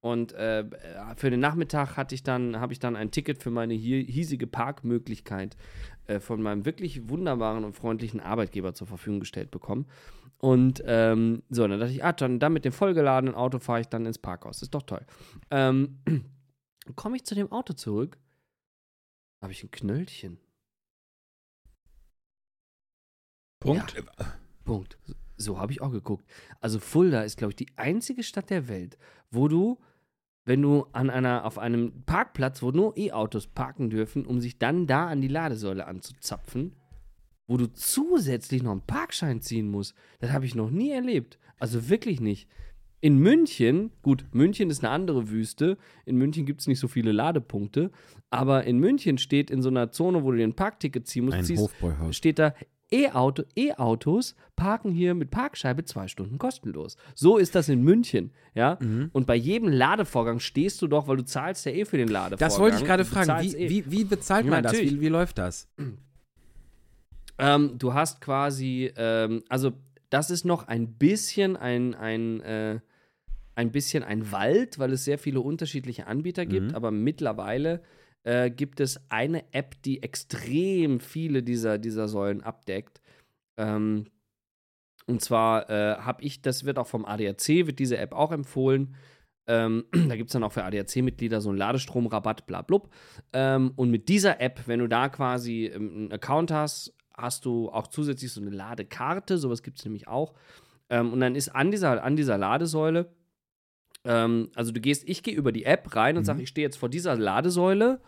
[0.00, 0.64] Und äh,
[1.16, 4.46] für den Nachmittag hatte ich dann, habe ich dann ein Ticket für meine hier, hiesige
[4.46, 5.56] Parkmöglichkeit
[6.06, 9.86] äh, von meinem wirklich wunderbaren und freundlichen Arbeitgeber zur Verfügung gestellt bekommen.
[10.38, 13.88] Und ähm, so, dann dachte ich, ah, dann, dann mit dem vollgeladenen Auto fahre ich
[13.88, 14.60] dann ins Parkhaus.
[14.62, 15.00] Ist doch toll.
[15.50, 15.98] Ähm,
[16.92, 18.18] komme ich zu dem Auto zurück,
[19.40, 20.38] habe ich ein Knöllchen.
[23.60, 23.94] Punkt.
[24.64, 24.98] Punkt.
[25.36, 26.30] So habe ich auch geguckt.
[26.60, 28.98] Also Fulda ist, glaube ich, die einzige Stadt der Welt,
[29.30, 29.80] wo du,
[30.44, 34.86] wenn du an einer, auf einem Parkplatz, wo nur E-Autos parken dürfen, um sich dann
[34.86, 36.76] da an die Ladesäule anzuzapfen,
[37.46, 39.94] wo du zusätzlich noch einen Parkschein ziehen musst.
[40.20, 41.38] Das habe ich noch nie erlebt.
[41.58, 42.48] Also wirklich nicht.
[43.04, 45.76] In München, gut, München ist eine andere Wüste.
[46.06, 47.90] In München gibt es nicht so viele Ladepunkte.
[48.30, 51.36] Aber in München steht in so einer Zone, wo du dir ein Parkticket ziehen musst,
[51.36, 51.68] Ein ziehst,
[52.12, 52.54] steht da,
[52.90, 56.96] E-Auto, E-Autos parken hier mit Parkscheibe zwei Stunden kostenlos.
[57.14, 58.78] So ist das in München, ja.
[58.80, 59.10] Mhm.
[59.12, 62.38] Und bei jedem Ladevorgang stehst du doch, weil du zahlst ja eh für den Ladevorgang.
[62.38, 63.42] Das wollte ich gerade fragen.
[63.42, 63.68] Wie, eh.
[63.68, 64.72] wie, wie bezahlt man das?
[64.72, 64.94] Natürlich.
[64.94, 65.68] Wie, wie läuft das?
[67.36, 69.72] Ähm, du hast quasi, ähm, also
[70.08, 72.80] das ist noch ein bisschen ein, ein, äh,
[73.54, 76.74] ein bisschen ein Wald, weil es sehr viele unterschiedliche Anbieter gibt, Mhm.
[76.74, 77.82] aber mittlerweile
[78.24, 83.00] äh, gibt es eine App, die extrem viele dieser, dieser Säulen abdeckt.
[83.58, 84.06] Ähm,
[85.06, 88.94] und zwar äh, habe ich, das wird auch vom ADAC, wird diese App auch empfohlen.
[89.46, 92.90] Ähm, da gibt es dann auch für ADAC-Mitglieder so einen Ladestromrabatt, bla blub.
[93.34, 97.68] Ähm, und mit dieser App, wenn du da quasi ähm, einen Account hast, hast du
[97.70, 100.32] auch zusätzlich so eine Ladekarte, sowas gibt es nämlich auch.
[100.88, 103.14] Ähm, und dann ist an dieser, an dieser Ladesäule,
[104.04, 106.26] ähm, also du gehst, ich gehe über die App rein und Mhm.
[106.26, 108.00] sage, ich stehe jetzt vor dieser Ladesäule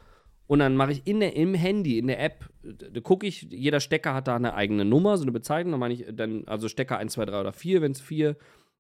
[0.47, 3.81] und dann mache ich in der, im Handy, in der App, da gucke ich, jeder
[3.81, 6.99] Stecker hat da eine eigene Nummer, so eine Bezeichnung, dann meine ich dann, also Stecker
[6.99, 8.37] 1, 2, 3 oder 4, wenn es vier,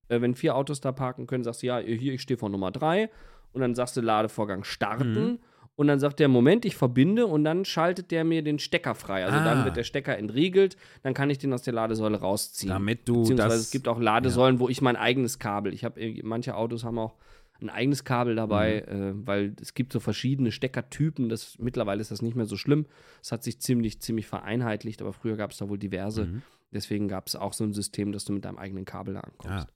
[0.09, 2.71] äh, wenn vier Autos da parken können, sagst du, ja, hier, ich stehe vor Nummer
[2.71, 3.11] 3
[3.53, 5.39] und dann sagst du Ladevorgang starten Mhm.
[5.77, 9.25] Und dann sagt der, Moment, ich verbinde und dann schaltet der mir den Stecker frei.
[9.25, 9.45] Also Ah.
[9.45, 12.71] dann wird der Stecker entriegelt, dann kann ich den aus der Ladesäule rausziehen.
[12.73, 13.61] Damit du Beziehungsweise das.
[13.67, 17.15] es gibt auch Ladesäulen, wo ich mein eigenes Kabel, ich habe, manche Autos haben auch
[17.61, 19.23] ein eigenes Kabel dabei, Mhm.
[19.23, 21.31] äh, weil es gibt so verschiedene Steckertypen.
[21.31, 22.85] Das, mittlerweile ist das nicht mehr so schlimm.
[23.23, 26.27] Es hat sich ziemlich, ziemlich vereinheitlicht, aber früher gab es da wohl diverse.
[26.27, 26.43] Mhm.
[26.73, 29.69] Deswegen gab es auch so ein System, dass du mit deinem eigenen Kabel da ankommst.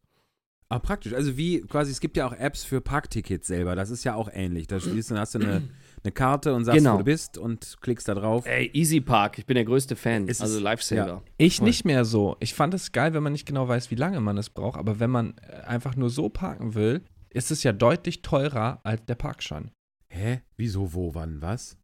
[0.73, 1.13] Ah, praktisch.
[1.15, 3.75] Also wie quasi, es gibt ja auch Apps für Parktickets selber.
[3.75, 4.69] Das ist ja auch ähnlich.
[4.69, 5.63] Da schließt, dann hast du eine,
[6.05, 6.95] eine Karte und sagst, Genau.
[6.95, 8.47] wo du bist und klickst da drauf.
[8.47, 10.29] Ey, Easy Park, ich bin der größte Fan.
[10.29, 11.25] Es also ist- Lifesaver.
[11.39, 11.67] Ich Voll.
[11.67, 12.37] nicht mehr so.
[12.39, 15.01] Ich fand es geil, wenn man nicht genau weiß, wie lange man es braucht, aber
[15.01, 19.17] wenn man äh, einfach nur so parken will, ist es ja deutlich teurer als der
[19.17, 19.73] Parkschein.
[20.09, 20.41] Hä?
[20.57, 21.79] Wieso, wo, wann, was?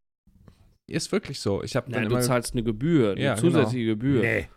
[0.88, 1.64] Ist wirklich so.
[1.64, 3.49] Ich habe dann Nein, du immer zahlst eine Gebühr, eine Ja, genau.
[3.49, 4.22] zusätzliche Gebühr.
[4.22, 4.49] Nee.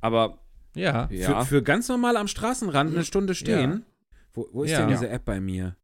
[0.00, 0.38] Aber
[0.76, 3.84] ja, ja, Für, für ganz normal am Straßenrand eine Stunde stehen.
[4.34, 4.80] Wo, wo ist Ja.
[4.80, 5.76] denn diese App bei mir?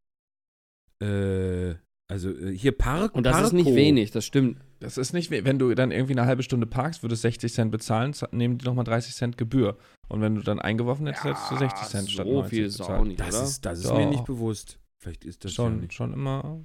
[1.02, 1.74] Äh,
[2.08, 3.14] also äh, hier Park.
[3.14, 3.76] und das ist nicht Parko.
[3.76, 4.58] wenig, das stimmt.
[4.80, 7.70] das ist nicht, we- wenn du dann irgendwie eine halbe Stunde parkst, würdest 60 Cent
[7.70, 9.78] bezahlen, nehmen die nochmal 30 Cent Gebühr.
[10.08, 12.80] Und wenn du dann eingeworfen hättest, hättest du 60 Cent statt so 90 viel ist
[12.82, 13.44] auch nicht, Das oder?
[13.44, 13.96] ist, das ist Doch.
[13.96, 14.78] mir nicht bewusst.
[15.00, 15.94] Vielleicht ist das ja Schon, nicht.
[15.94, 16.60] schon immer.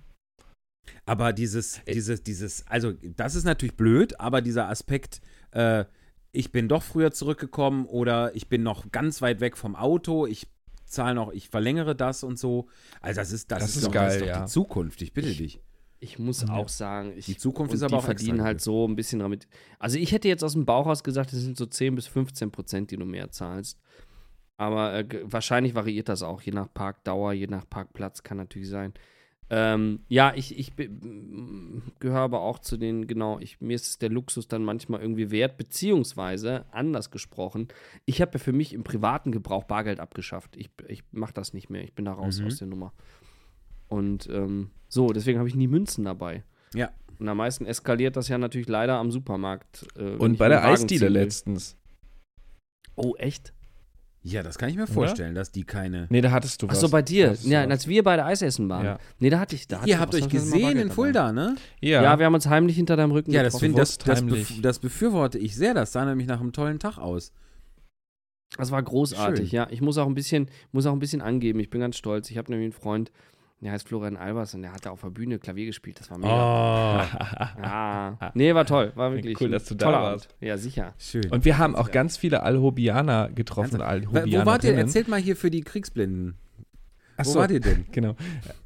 [1.06, 5.86] Aber dieses, dieses, dieses, also das ist natürlich blöd, aber dieser Aspekt, äh,
[6.32, 10.48] ich bin doch früher zurückgekommen oder ich bin noch ganz weit weg vom Auto, ich
[10.86, 12.68] zahle noch, ich verlängere das und so.
[13.02, 14.42] Also das ist, das, Das ist, ist doch, das geil, ist doch ja.
[14.46, 15.62] die Zukunft, ich bitte Ich- dich.
[16.00, 16.50] Ich muss Ja.
[16.54, 19.48] auch sagen, ich, Die Zukunft ist aber auch verdienen halt so ein bisschen damit.
[19.80, 22.92] Also ich hätte jetzt aus dem Bauchhaus gesagt, das sind so 10 bis 15 Prozent,
[22.92, 23.80] die du mehr zahlst.
[24.58, 28.94] Aber äh, wahrscheinlich variiert das auch, je nach Parkdauer, je nach Parkplatz, kann natürlich sein.
[29.50, 34.48] Ähm, ja, ich, ich gehöre aber auch zu den, genau, ich, mir ist der Luxus
[34.50, 37.70] dann manchmal irgendwie wert, beziehungsweise, anders gesprochen,
[38.06, 40.58] ich habe ja für mich im privaten Gebrauch Bargeld abgeschafft.
[40.58, 42.48] Ich, ich mache das nicht mehr, ich bin da raus Mhm.
[42.48, 42.92] aus der Nummer.
[43.88, 46.44] Und ähm, so, deswegen habe ich nie Münzen dabei.
[46.74, 46.92] Ja.
[47.18, 49.88] Und am meisten eskaliert das ja natürlich leider am Supermarkt.
[49.98, 51.78] äh, Und bei der Eisdiele letztens.
[52.96, 53.54] Oh, echt?
[54.24, 56.08] Ja, das kann ich mir vorstellen, dass die keine.
[56.10, 56.76] Nee, da hattest du was.
[56.78, 57.38] Achso, bei dir.
[57.44, 58.84] Ja, als wir beide Eis essen waren.
[58.86, 59.00] Ja.
[59.20, 59.68] Nee, da hatte ich.
[59.68, 60.92] Da hatte Ihr ich habt was, euch gesehen in.
[60.92, 61.56] Fulda, ne?
[61.80, 62.20] Ja, Ja.
[62.20, 64.48] wir haben uns heimlich hinter deinem Rücken Ja, das finde das, das, heimlich.
[64.50, 65.74] bef das befürworte ich sehr.
[65.74, 67.32] Das sah nämlich nach einem tollen Tag aus.
[68.58, 69.56] Das war großartig, Schön.
[69.56, 69.68] ja.
[69.70, 71.60] Ich muss auch ein bisschen, muss auch ein bisschen angeben.
[71.60, 72.30] Ich bin ganz stolz.
[72.32, 73.12] Ich habe nämlich einen Freund,
[73.60, 76.00] der heißt Florian Albers und der hat da auf der Bühne Klavier gespielt.
[76.00, 76.32] Das war mega.
[76.32, 78.32] Oh, Ja.
[78.34, 78.92] Nee, war toll.
[78.96, 80.28] War wirklich Cool, dass du da warst.
[80.28, 80.36] Abend.
[80.42, 80.94] Ja, sicher.
[81.00, 81.26] schön.
[81.32, 83.80] Und wir haben auch ganz viele Alhobianer getroffen.
[83.80, 84.76] Wo wart ihr?
[84.76, 86.36] Erzählt mal hier für die Kriegsblinden.
[87.16, 87.86] Wo Achso, wart ihr denn?
[87.92, 88.16] Genau.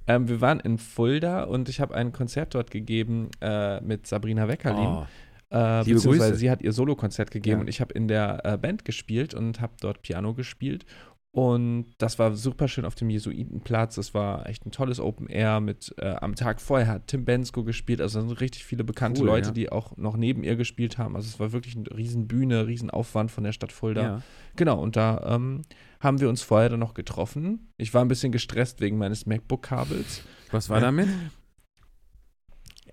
[0.08, 4.48] Ähm, wir waren in Fulda und ich habe ein Konzert dort gegeben äh, mit Sabrina
[4.50, 4.88] Weckerlin.
[4.88, 5.06] Oh,
[5.52, 6.36] Äh, beziehungsweise Grüße.
[6.36, 7.62] sie hat ihr Solokonzert gegeben Ja.
[7.62, 10.86] und ich habe in der äh, Band gespielt und habe dort Piano gespielt.
[11.34, 13.98] Und das war super schön auf dem Jesuitenplatz.
[13.98, 17.64] Es war echt ein tolles Open Air mit äh, am Tag vorher hat Tim Bensko
[17.64, 18.02] gespielt.
[18.02, 19.54] Also da sind richtig viele bekannte Cool, Leute, ja.
[19.54, 21.16] die auch noch neben ihr gespielt haben.
[21.16, 24.02] Also es war wirklich eine riesen Bühne, riesen Aufwand von der Stadt Fulda.
[24.02, 24.22] Ja.
[24.58, 25.62] Genau, und da ähm,
[26.02, 27.72] haben wir uns vorher dann noch getroffen.
[27.78, 30.24] Ich war ein bisschen gestresst wegen meines MacBook-Kabels.
[30.52, 31.08] Was war damit?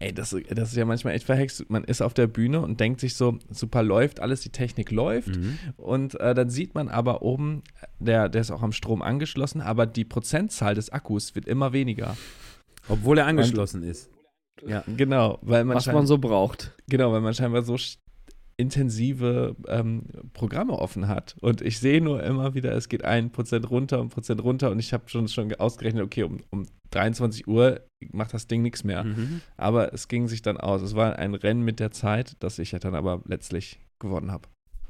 [0.00, 1.68] Ey, das, das ist ja manchmal echt verhext.
[1.70, 5.37] Man ist auf der Bühne und denkt sich so, super läuft, alles, die Technik läuft.
[5.37, 5.58] Mhm.
[5.76, 7.64] Und äh, dann sieht man aber oben,
[7.98, 12.16] der, der ist auch am Strom angeschlossen, aber die Prozentzahl des Akkus wird immer weniger.
[12.88, 14.08] Obwohl er angeschlossen ist.
[14.66, 14.84] Ja.
[14.87, 16.74] Genau, weil man, Was man so braucht.
[16.88, 17.76] genau, weil man scheinbar so
[18.59, 20.03] intensive ähm,
[20.35, 21.37] Programme offen hat.
[21.40, 24.81] Und ich sehe nur immer wieder, es geht ein Prozent runter, ein Prozent runter und
[24.81, 27.81] ich habe schon, schon ausgerechnet, okay, um, um 23 Uhr
[28.12, 29.05] macht das Ding nichts mehr.
[29.05, 29.42] Mhm.
[29.57, 30.83] Aber es ging sich dann aus.
[30.83, 34.49] Es war ein Rennen mit der Zeit, das ich ja dann aber letztlich gewonnen habe.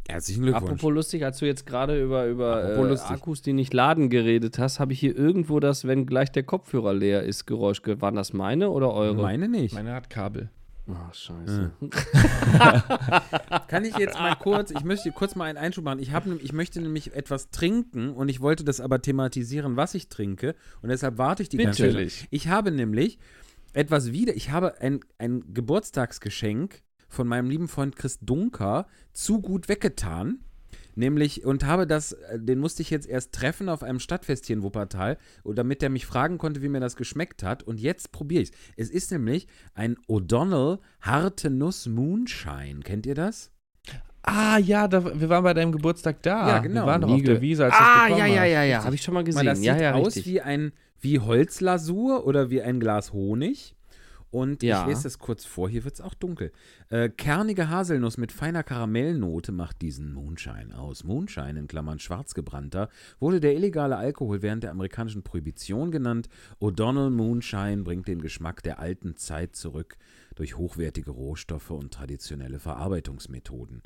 [0.08, 0.64] Herzlichen Glückwunsch.
[0.64, 2.98] Apropos lustig, als du jetzt gerade über, über äh.
[3.12, 6.94] Akkus, die nicht laden, geredet hast, habe ich hier irgendwo das, wenn gleich der Kopfhörer
[6.94, 8.00] leer ist, Geräusch gehört.
[8.00, 9.20] Waren das meine oder eure?
[9.20, 9.74] Meine nicht.
[9.74, 10.48] Meine hat Kabel.
[10.90, 11.70] Ach, scheiße.
[13.68, 15.98] Kann ich jetzt mal kurz, ich möchte kurz mal einen Einschub machen.
[15.98, 20.08] Ich, hab, ich möchte nämlich etwas trinken und ich wollte das aber thematisieren, was ich
[20.08, 20.54] trinke.
[20.80, 21.88] Und deshalb warte ich die ganze Zeit.
[21.88, 22.26] Natürlich.
[22.30, 23.18] Ich habe nämlich
[23.74, 29.68] etwas wieder, ich habe ein, ein Geburtstagsgeschenk von meinem lieben Freund Chris Dunker zu gut
[29.68, 30.40] weggetan.
[30.98, 34.56] Nämlich, und habe das, äh, den musste ich jetzt erst treffen auf einem Stadtfest hier
[34.56, 37.62] in Wuppertal, und damit er mich fragen konnte, wie mir das geschmeckt hat.
[37.62, 38.88] Und jetzt probiere ich es.
[38.88, 42.80] Es ist nämlich ein O'Donnell harte Nuss Moonshine.
[42.82, 43.52] Kennt ihr das?
[44.22, 46.48] Ah, ja, da, wir waren bei deinem Geburtstag da.
[46.48, 46.82] Ja, genau.
[46.82, 49.14] Wir waren doch auf der Wiese, als Ah, ja, ja, ja, ja, habe ich schon
[49.14, 49.44] mal gesehen.
[49.44, 50.26] mal, das ja, sieht ja, aus richtig.
[50.26, 53.76] wie ein wie Holzlasur oder wie ein Glas Honig.
[54.30, 54.82] Und Ja.
[54.82, 56.52] ich lese das kurz vor, hier wird es auch dunkel.
[56.90, 61.04] Äh, kernige Haselnuss mit feiner Karamellnote macht diesen Moonshine aus.
[61.04, 62.88] Moonshine in Klammern schwarzgebrannter
[63.20, 66.28] wurde der illegale Alkohol während der amerikanischen Prohibition genannt.
[66.60, 69.96] O'Donnell Moonshine bringt den Geschmack der alten Zeit zurück
[70.34, 73.82] durch hochwertige Rohstoffe und traditionelle Verarbeitungsmethoden.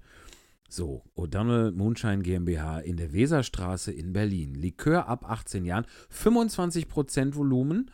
[0.68, 4.54] So, O'Donnell Moonshine GmbH in der Weserstraße in Berlin.
[4.54, 7.90] Likör ab 18 Jahren, 25% Volumen,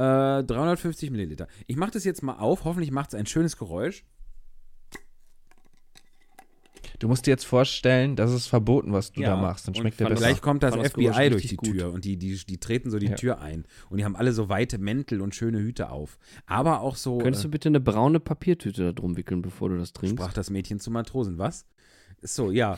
[0.00, 1.46] äh, 350 Milliliter.
[1.66, 4.04] Ich mache das jetzt mal auf, hoffentlich macht es ein schönes Geräusch.
[6.98, 9.66] Du musst dir jetzt vorstellen, das ist verboten, was du da machst.
[9.66, 10.20] Dann und schmeckt der besser.
[10.20, 11.72] Gleich kommt das das FBI Geräusch durch die gut.
[11.72, 13.14] Tür und die, die, die treten so die Ja.
[13.14, 13.64] Tür ein.
[13.88, 16.18] Und die haben alle so weite Mäntel und schöne Hüte auf.
[16.44, 19.78] Aber auch so, Könntest äh, du bitte eine braune Papiertüte da drum wickeln, bevor du
[19.78, 20.18] das trinkst?
[20.18, 21.38] sprach das Mädchen zu Matrosen.
[21.38, 21.64] Was?
[22.20, 22.76] So, ja.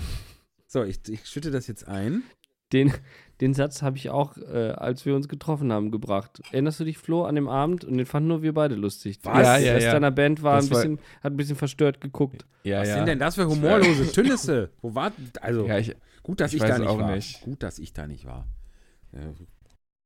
[0.68, 2.22] So, ich, ich schütte das jetzt ein.
[2.72, 2.92] Den,
[3.42, 6.40] den Satz habe ich auch, äh, als wir uns getroffen haben, gebracht.
[6.52, 7.84] Erinnerst du dich, Flo, an dem Abend?
[7.84, 9.18] Und den fanden nur wir beide lustig.
[9.24, 9.34] Was?
[9.34, 9.92] Der Ja, ja, ja.
[9.92, 12.46] deiner Band war Das ein war- bisschen, hat ein bisschen verstört geguckt.
[12.62, 12.94] ja, Was ja.
[12.96, 14.70] sind denn das für humorlose Tünnisse?
[14.80, 17.14] Wo war, also, Ja, ich, gut, dass ich ich, da nicht auch war.
[17.14, 17.42] nicht.
[17.42, 18.46] Gut, dass ich da nicht war.
[19.12, 19.20] Ja,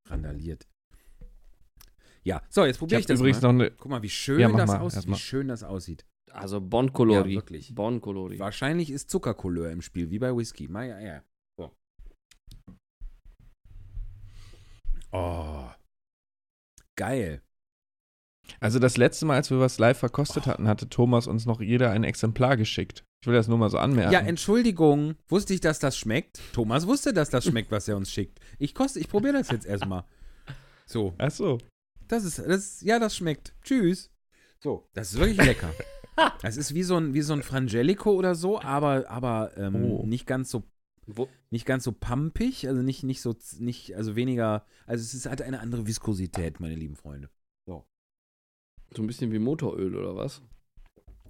[0.09, 0.67] randaliert.
[2.25, 3.53] Ja, so, jetzt ich probiere ich, habe das übrigens mal.
[3.53, 3.71] noch eine.
[3.71, 5.07] Guck mal, wie schön Ja, das mal, aussieht.
[5.07, 6.05] Wie schön das aussieht.
[6.33, 7.31] Also Bon Colori.
[7.35, 7.75] Ja, wirklich.
[7.75, 8.39] Bon Colori.
[8.39, 10.69] Wahrscheinlich ist Zuckercouleur im Spiel, wie bei Whisky.
[10.73, 11.23] Ja, ja.
[15.13, 15.69] Oh.
[16.97, 17.43] Geil.
[18.61, 21.91] Also das letzte Mal, als wir was live verkostet hatten, hatte Thomas uns noch jeder
[21.91, 23.05] ein Exemplar geschickt.
[23.21, 24.13] Ich will das nur mal so anmerken.
[24.13, 25.17] Ja, Entschuldigung.
[25.29, 26.41] Wusste ich, dass das schmeckt?
[26.53, 28.39] Thomas wusste, dass das schmeckt, was er uns schickt.
[28.59, 30.05] Ich koste, ich probiere das jetzt erstmal.
[30.87, 31.59] So, Ach so.
[32.07, 33.53] das ist, das, ja, das schmeckt.
[33.63, 34.11] Tschüss.
[34.61, 35.73] So, das ist wirklich lecker.
[36.41, 40.07] Das ist wie so ein, wie so ein Frangelico oder so, aber, aber ähm, Oh.
[40.07, 40.63] nicht ganz so
[41.07, 45.27] Wo, nicht ganz so pumpig, also nicht, nicht so, nicht, also weniger, also es ist,
[45.27, 47.31] hat eine andere Viskosität, meine lieben Freunde.
[48.95, 50.43] so ein bisschen wie Motoröl oder was?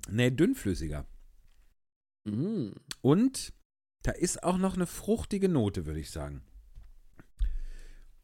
[0.09, 1.07] Nee, dünnflüssiger.
[2.25, 2.75] Mhm.
[3.03, 3.53] Und
[4.03, 6.43] da ist auch noch eine fruchtige Note, würde ich sagen.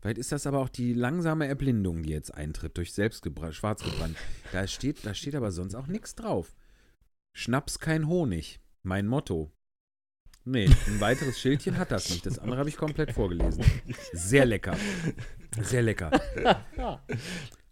[0.01, 4.17] Vielleicht ist das aber auch die langsame Erblindung, die jetzt eintritt durch selbstgebrannt, schwarzgebrannt.
[4.53, 6.57] Da steht, da steht aber sonst auch nichts drauf.
[7.35, 8.61] Schnaps kein Honig.
[8.83, 9.53] Mein Motto.
[10.45, 12.27] Nee, ein weiteres Schildchen hat das nicht.
[12.27, 13.63] Das andere habe ich komplett vorgelesen.
[14.13, 14.77] Sehr lecker.
[15.61, 16.11] Sehr lecker.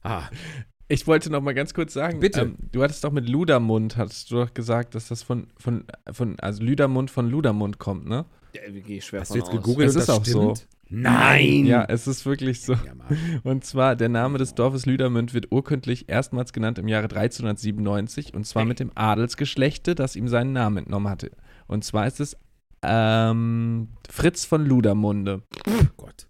[0.02, 0.28] Ah,
[0.88, 2.40] Ich wollte noch mal ganz kurz sagen, Bitte.
[2.42, 6.38] Ähm, du hattest doch mit Ludermund, hattest du doch gesagt, dass das von, von, von
[6.40, 8.24] also Lüdermund von Ludermund kommt, ne?
[8.54, 9.52] Ja, ich schwer hast du jetzt aus.
[9.54, 10.54] gegoogelt Es und ist das auch so.
[10.54, 10.68] stimmt?
[10.92, 11.66] Nein!
[11.66, 12.74] Ja, es ist wirklich so.
[13.44, 18.44] Und zwar, der Name des Dorfes Lüdermünd wird urkundlich erstmals genannt im Jahre 1397 und
[18.44, 21.30] zwar mit dem Adelsgeschlechte, das ihm seinen Namen entnommen hatte.
[21.68, 22.36] Und zwar ist es
[22.82, 25.42] ähm, Fritz von Ludermunde.
[25.68, 26.26] Oh Gott.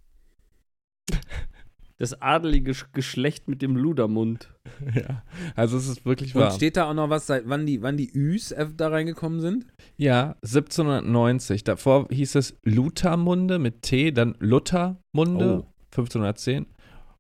[1.98, 4.48] Das adelige Sch- Geschlecht mit dem Ludermund.
[4.94, 5.22] ja.
[5.54, 6.50] Also es ist wirklich Und wahr.
[6.52, 9.66] steht da auch noch was, seit wann die, wann die Üs da reingekommen sind?
[9.98, 11.62] Ja, 1790.
[11.64, 15.72] Davor hieß es Luthermunde mit T, dann Luthermunde, Oh.
[15.90, 16.66] 1510.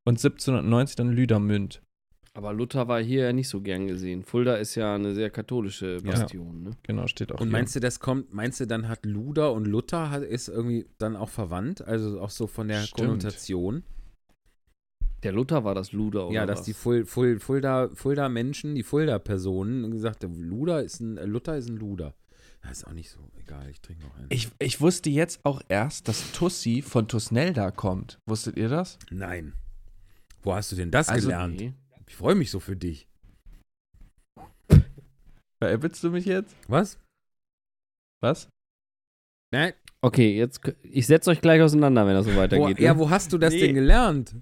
[0.04, 1.82] Und 1790 dann Lüdermünd.
[2.32, 4.22] Aber Luther war hier ja nicht so gern gesehen.
[4.22, 6.12] Fulda ist ja eine sehr katholische Ja.
[6.12, 6.62] Bastion.
[6.62, 6.70] Ne?
[6.84, 7.52] Genau, steht auch Und hier.
[7.52, 11.16] meinst du, das kommt, meinst du, dann hat Luder und Luther hat, ist irgendwie dann
[11.16, 11.82] auch verwandt?
[11.82, 13.08] Also auch so von der Stimmt.
[13.08, 13.82] Konnotation?
[15.22, 16.66] Der Luther war das Luder, oder ja, dass was?
[16.66, 21.56] die Ful, Ful, Fulda, Fulda Menschen, die Fulda Personen gesagt haben, Luder ist ein, Luther
[21.58, 22.14] ist ein Luder.
[22.62, 24.28] Das ist auch nicht so egal, ich trinke noch einen.
[24.30, 28.18] ich, ich wusste jetzt auch erst, dass Tussi von Tusnelda kommt.
[28.24, 28.98] Wusstet ihr das?
[29.10, 29.54] Nein.
[30.42, 31.56] Wo hast du denn das Also- gelernt?
[31.60, 31.74] Nee.
[32.10, 33.06] Ich freue mich so für dich.
[35.60, 36.56] Erwitzt du mich jetzt?
[36.66, 36.98] Was?
[38.20, 38.48] Was?
[39.52, 39.74] Nein.
[40.00, 42.80] Okay, jetzt, ich setze euch gleich auseinander, wenn das so Wo, weitergeht.
[42.80, 42.98] ja, ne?
[42.98, 43.60] wo hast du das Nee.
[43.60, 44.34] denn gelernt?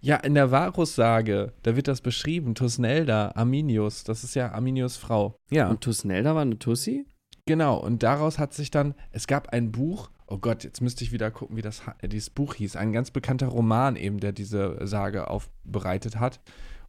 [0.00, 2.56] Ja, in der Varus-Sage, da wird das beschrieben.
[2.56, 5.36] Tusnelda, Arminius, das ist ja Arminius Frau.
[5.50, 5.68] Ja.
[5.70, 7.06] Und Tusnelda war eine Tussi?
[7.46, 11.12] Genau, und daraus hat sich dann, es gab ein Buch, oh Gott, jetzt müsste ich
[11.12, 12.74] wieder gucken, wie das, äh, dieses Buch hieß.
[12.74, 16.40] Ein ganz bekannter Roman eben, der diese Sage aufbereitet hat.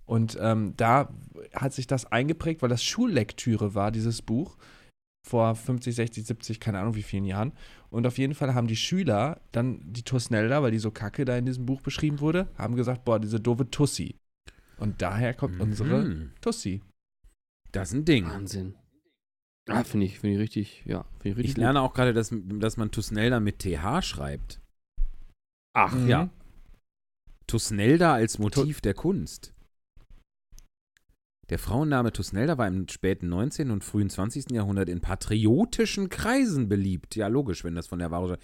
[0.07, 1.13] Und ähm, da
[1.53, 4.57] hat sich das eingeprägt, weil das Schullektüre war, dieses Buch,
[5.27, 7.51] vor 50, 60, 70, keine Ahnung wie vielen Jahren.
[7.89, 11.37] Und auf jeden Fall haben die Schüler dann die Tusnelda, weil die so kacke da
[11.37, 14.15] in diesem Buch beschrieben wurde, haben gesagt, boah, diese doofe Tussi.
[14.77, 16.31] Und daher kommt unsere Mhm.
[16.39, 16.81] Tussi.
[17.73, 18.25] Das ist ein Ding.
[18.25, 18.75] Wahnsinn.
[19.67, 21.51] Ah, finde ich, finde ich richtig, ja, finde ich richtig.
[21.51, 24.61] Ich lerne auch gerade, dass, dass man Tusnelda mit TH schreibt.
[25.73, 26.07] Ach, Mhm.
[26.07, 26.29] ja.
[27.47, 29.53] Tusnelda als Motiv der Kunst.
[31.49, 33.71] Der Frauenname Tusnelda war im späten 19.
[33.71, 34.51] und frühen 20.
[34.51, 37.15] Jahrhundert in patriotischen Kreisen beliebt.
[37.15, 38.37] Ja, logisch, wenn das von der Ware.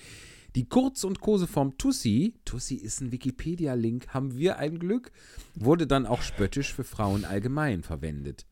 [0.56, 5.12] Die Kurz- und Koseform Tussi, Tussi ist ein Wikipedia-Link, haben wir ein Glück,
[5.56, 8.46] wurde dann auch spöttisch für Frauen allgemein verwendet.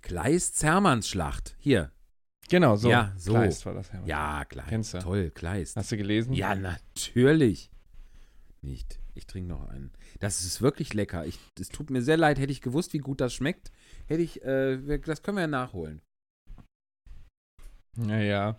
[0.00, 1.56] Kleist-Zermanns-Schlacht.
[1.58, 1.92] Hier.
[2.48, 2.88] Genau, so.
[2.88, 3.32] Ja, so.
[3.32, 4.02] Kleist war das ja.
[4.06, 4.68] Ja, Kleist.
[4.68, 4.98] Kennst du.
[4.98, 5.76] Toll, Kleist.
[5.76, 6.32] Hast du gelesen?
[6.32, 7.70] Ja, natürlich.
[8.62, 8.98] Nicht.
[9.14, 9.90] Ich trinke noch einen.
[10.18, 11.26] Das ist wirklich lecker.
[11.26, 13.70] Ich, es tut mir sehr leid, hätte ich gewusst, wie gut das schmeckt,
[14.06, 16.00] hätte ich, äh, das können wir ja nachholen.
[17.96, 18.56] Naja.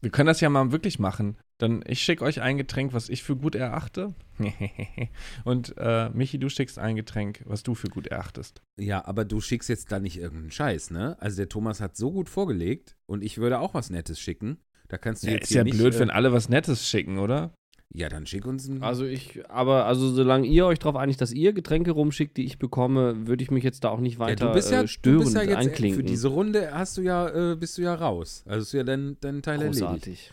[0.00, 1.36] Wir können das ja mal wirklich machen.
[1.58, 4.14] Dann ich schicke euch ein Getränk, was ich für gut erachte.
[5.44, 8.62] Und äh, Michi, du schickst ein Getränk, was du für gut erachtest.
[8.78, 11.16] Ja, aber du schickst jetzt da nicht irgendeinen Scheiß, ne?
[11.20, 14.58] Also der Thomas hat so gut vorgelegt und ich würde auch was Nettes schicken.
[14.86, 17.18] Da kannst du Ja, jetzt ist ja nicht, blöd, äh, wenn alle was Nettes schicken,
[17.18, 17.52] oder?
[17.90, 18.82] Ja, dann schick uns ein.
[18.82, 22.58] Also ich, aber also solange ihr euch darauf einigt, dass ihr Getränke rumschickt, die ich
[22.58, 24.88] bekomme, würde ich mich jetzt da auch nicht ja, weiter du bist ja, äh, du
[24.88, 25.96] störend bist ja jetzt einklinken.
[26.00, 28.44] für diese Runde hast du ja, äh, bist du ja raus.
[28.46, 29.80] Also ist ja dein, dein Teil erledigt.
[29.80, 30.30] Großartig.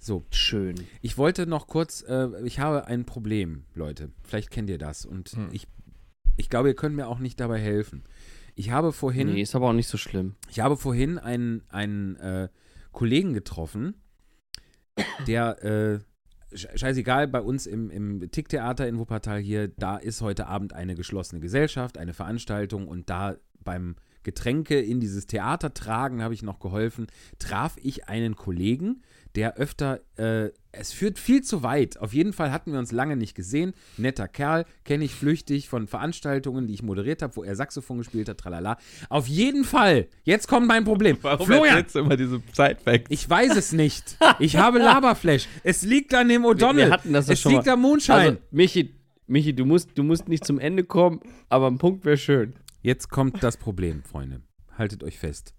[0.00, 0.74] So, Schön.
[1.00, 4.10] Ich wollte noch kurz, äh, ich habe ein Problem, Leute.
[4.22, 5.04] Vielleicht kennt ihr das.
[5.06, 5.48] Und Hm.
[5.52, 5.66] ich,
[6.36, 8.04] ich glaube, ihr könnt mir auch nicht dabei helfen.
[8.54, 10.34] Ich habe vorhin, Nee, ist aber auch nicht so schlimm.
[10.50, 12.48] ich habe vorhin einen, einen äh,
[12.92, 13.94] Kollegen getroffen,
[15.28, 15.98] der, äh,
[16.52, 21.40] scheißegal, bei uns im, im Ticktheater in Wuppertal hier, da ist heute Abend eine geschlossene
[21.40, 27.06] Gesellschaft, eine Veranstaltung und da beim Getränke in dieses Theater tragen, habe ich noch geholfen,
[27.38, 29.02] traf ich einen Kollegen,
[29.34, 31.98] der öfter, äh, es führt viel zu weit.
[31.98, 33.74] Auf jeden Fall hatten wir uns lange nicht gesehen.
[33.96, 38.28] Netter Kerl, kenne ich flüchtig von Veranstaltungen, die ich moderiert habe, wo er Saxophon gespielt
[38.28, 38.78] hat, tralala.
[39.08, 41.16] Auf jeden Fall, jetzt kommt mein Problem.
[41.18, 43.10] Florian, du immer diese Sidefacts?
[43.10, 44.16] ich weiß es nicht.
[44.38, 45.48] Ich habe Laberflash.
[45.62, 46.86] Es liegt an dem O'Donnell.
[46.86, 47.72] Wir hatten das es schon liegt mal.
[47.72, 48.16] am Moonshine.
[48.16, 48.94] Also, Michi,
[49.26, 52.54] Michi, du musst, du musst nicht zum Ende kommen, aber ein Punkt wäre schön.
[52.82, 54.42] Jetzt kommt das Problem, Freunde.
[54.76, 55.54] Haltet euch fest.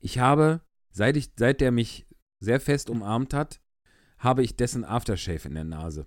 [0.00, 2.06] Ich habe, seit, ich, seit der mich
[2.40, 3.60] sehr fest umarmt hat,
[4.18, 6.06] habe ich dessen Aftershave in der Nase.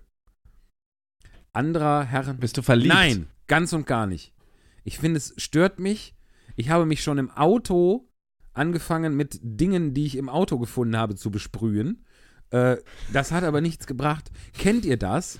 [1.52, 2.38] Anderer Herren.
[2.38, 2.92] Bist du verliebt?
[2.92, 4.34] Nein, ganz und gar nicht.
[4.82, 6.14] Ich finde, es stört mich.
[6.56, 8.08] Ich habe mich schon im Auto
[8.52, 12.04] angefangen mit Dingen, die ich im Auto gefunden habe, zu besprühen.
[12.50, 12.76] Äh,
[13.12, 14.30] das hat aber nichts gebracht.
[14.56, 15.38] Kennt ihr das?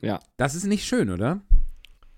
[0.00, 0.20] Ja.
[0.36, 1.40] Das ist nicht schön, oder?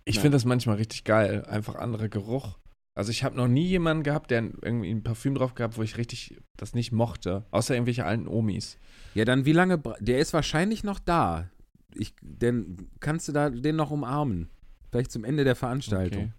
[0.05, 1.45] Ich finde das manchmal richtig geil.
[1.45, 2.59] Einfach anderer Geruch.
[2.95, 5.97] Also ich habe noch nie jemanden gehabt, der irgendwie ein Parfüm drauf gehabt, wo ich
[5.97, 7.47] richtig das nicht mochte.
[7.51, 8.79] Außer irgendwelche alten Omis.
[9.15, 9.83] Ja, dann wie lange?
[10.01, 11.49] Der ist wahrscheinlich noch da.
[11.95, 14.51] Ich, denn kannst du da den noch umarmen?
[14.91, 16.25] Vielleicht zum Ende der Veranstaltung.
[16.25, 16.33] Okay.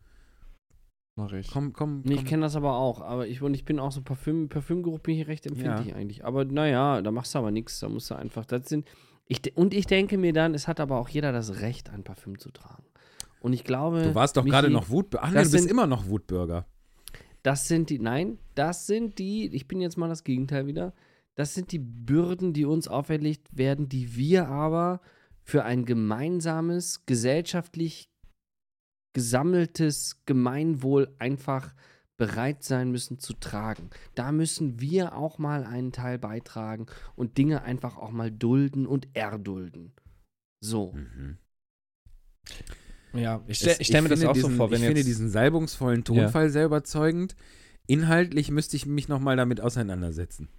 [1.15, 1.47] Mach ich.
[1.51, 2.25] Komm, komm, Nee, ich komm.
[2.27, 3.01] kenne das aber auch.
[3.01, 6.25] Aber ich, und ich bin auch so Parfüm, Parfümgeruch bin ich recht empfindlich eigentlich.
[6.25, 7.79] Aber naja, da machst du aber nichts.
[7.79, 8.87] Da musst du einfach, das sind,
[9.27, 12.37] ich, und ich denke mir dann, es hat aber auch jeder das Recht, ein Parfüm
[12.39, 12.83] zu tragen.
[13.43, 14.03] Und ich glaube.
[14.03, 15.25] Du warst doch gerade noch Wutbürger.
[15.25, 16.65] Ach nee, du bist sind- immer noch Wutbürger.
[17.43, 20.93] Das sind die, nein, das sind die, ich bin jetzt mal das Gegenteil wieder.
[21.35, 25.01] Das sind die Bürden, die uns auferlegt werden, die wir aber
[25.43, 28.09] für ein gemeinsames, gesellschaftlich
[29.13, 31.75] gesammeltes Gemeinwohl einfach
[32.17, 33.89] bereit sein müssen zu tragen.
[34.15, 39.09] Da müssen wir auch mal einen Teil beitragen und Dinge einfach auch mal dulden und
[39.13, 39.91] erdulden.
[40.63, 40.93] So.
[40.93, 41.39] Mhm.
[43.13, 44.87] Ja, ich stelle stell mir das finde auch so diesen, vor, wenn Ich jetzt.
[44.89, 47.35] finde diesen salbungsvollen Tonfall sehr überzeugend.
[47.85, 50.49] Inhaltlich müsste ich mich nochmal damit auseinandersetzen.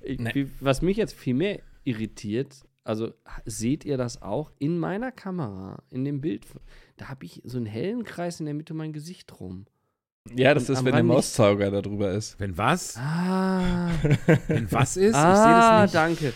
[0.00, 0.30] Ich, Nee.
[0.34, 5.82] wie, was mich jetzt viel mehr irritiert, also seht ihr das auch in meiner Kamera,
[5.90, 6.46] in dem Bild?
[6.96, 9.66] Da habe ich so einen hellen Kreis in der Mitte um mein Gesicht rum.
[10.34, 12.38] ja, das am ist, wenn der Mauszauger da drüber ist.
[12.40, 12.96] Wenn was?
[12.96, 13.88] Ah,
[14.48, 15.14] Wenn was ist?
[15.14, 16.30] ah ich sehe das nicht.
[16.30, 16.32] danke.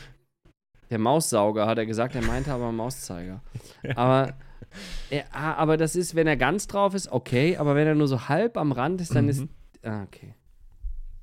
[0.91, 3.43] Der Maussauger hat er gesagt, er meinte aber Mauszeiger.
[3.97, 4.35] Aber,
[5.11, 8.09] er, ah, aber das ist, wenn er ganz drauf ist, okay, aber wenn er nur
[8.09, 9.41] so halb am Rand ist, dann ist.
[9.41, 9.49] Mhm.
[9.83, 10.35] Ah, okay.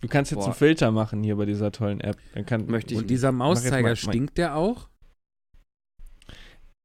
[0.01, 0.45] Du kannst jetzt Boah.
[0.47, 2.17] einen Filter machen hier bei dieser tollen App.
[2.33, 4.89] Dann kann, Möchte ich Und dieser Mauszeiger, mal- stinkt der auch?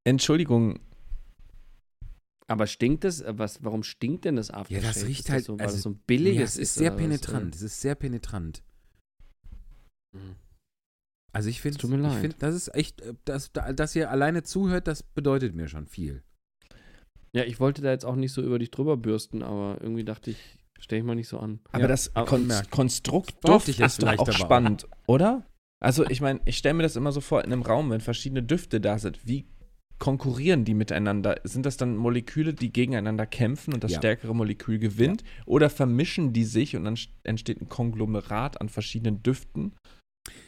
[0.05, 0.79] Entschuldigung,
[2.47, 3.21] Aber stinkt es?
[3.21, 4.87] äh, Was, warum stinkt denn das Ja, Aftershave?
[4.87, 6.75] das riecht ist halt- Das so, weil also- das so ein billiges ja, es ist
[6.77, 7.55] sehr oder was, penetrant.
[7.57, 8.63] Es ist sehr penetrant.
[10.13, 10.37] Mhm.
[11.39, 14.89] Also ich finde, ich finde, das ist echt, äh, das, da- dass ihr alleine zuhört,
[14.89, 16.25] das bedeutet mir schon viel.
[17.33, 20.33] Ja, ich wollte da jetzt auch nicht so über dich drüber bürsten, aber irgendwie dachte
[20.33, 21.61] ich, stell ich mal nicht so an.
[21.71, 22.53] aber Ja, das Kon.
[22.73, 25.47] Konstrukt Duft ist doch vielleicht auch spannend, oder?
[25.81, 28.43] Also ich meine, ich stelle mir das immer so vor, in einem Raum, wenn verschiedene
[28.43, 29.47] Düfte da sind, wie
[30.01, 31.41] konkurrieren die miteinander?
[31.45, 33.99] Sind das dann Moleküle, die gegeneinander kämpfen und das Ja.
[33.99, 35.23] stärkere Molekül gewinnt?
[35.47, 39.77] Oder vermischen die sich und dann st- entsteht ein Konglomerat an verschiedenen Düften?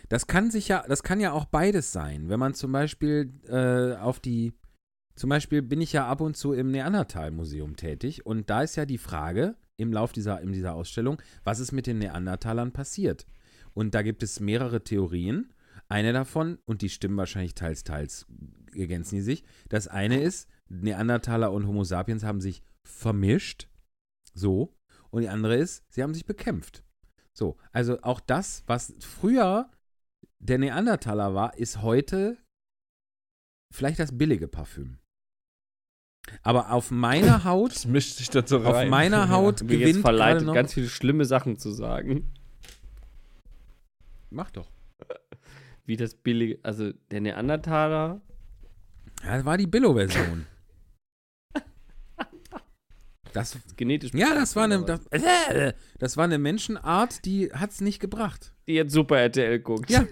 [0.09, 2.29] Das kann sich ja, das kann ja auch beides sein.
[2.29, 4.53] Wenn man zum Beispiel äh, auf die,
[5.15, 8.87] zum Beispiel bin ich ja ab und zu im Neandertal-Museum tätig und da ist ja
[8.87, 13.27] die Frage im Lauf dieser, in dieser Ausstellung, was ist mit den Neandertalern passiert?
[13.73, 15.53] Und da gibt es mehrere Theorien.
[15.89, 18.27] Eine davon, und die stimmen wahrscheinlich teils, teils,
[18.75, 19.45] ergänzen die sich.
[19.69, 23.69] Das eine ist, Neandertaler und Homo sapiens haben sich vermischt.
[24.35, 24.77] So.
[25.11, 26.85] Und die andere ist, sie haben sich bekämpft.
[27.37, 29.71] So, also auch das, was früher
[30.39, 32.37] der Neandertaler war, ist heute
[33.73, 34.99] vielleicht das billige Parfüm.
[36.43, 38.89] Aber auf meiner Haut, Das mischt sich dazu auf rein.
[38.91, 40.55] meiner Haut jetzt gewinnt gerade verleitet, noch.
[40.55, 42.31] ganz viele schlimme Sachen zu sagen.
[44.31, 44.71] Mach doch.
[45.87, 48.21] Wie das billige, also der Neandertaler.
[49.25, 50.47] Ja, das war die Billo-Version.
[53.33, 54.13] Das, Genetisch.
[54.15, 58.55] ja, das war eine, das, äh, das war eine Menschenart, die hat es nicht gebracht.
[58.67, 59.91] Die jetzt Super RTL guckt.
[59.91, 60.07] Ja.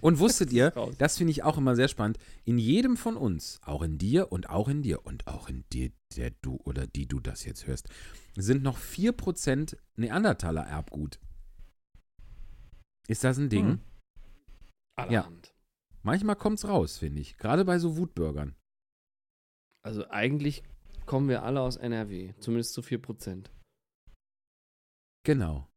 [0.00, 3.82] Und wusstet ihr, das finde ich auch immer sehr spannend, in jedem von uns, auch
[3.82, 7.20] in dir und auch in dir und auch in dir, der du oder die du
[7.20, 7.88] das jetzt hörst,
[8.36, 11.20] sind noch 4% Neandertaler-Erbgut.
[13.08, 13.68] Ist das ein Ding?
[13.68, 13.80] Hm.
[14.96, 15.54] Allerhand.
[16.02, 17.36] Manchmal kommt's raus, finde ich.
[17.36, 18.56] Gerade bei so Wutbürgern.
[19.84, 20.62] Also eigentlich
[21.12, 22.32] kommen wir alle aus NRW.
[22.40, 23.50] Zumindest zu 4%.
[25.26, 25.68] Genau.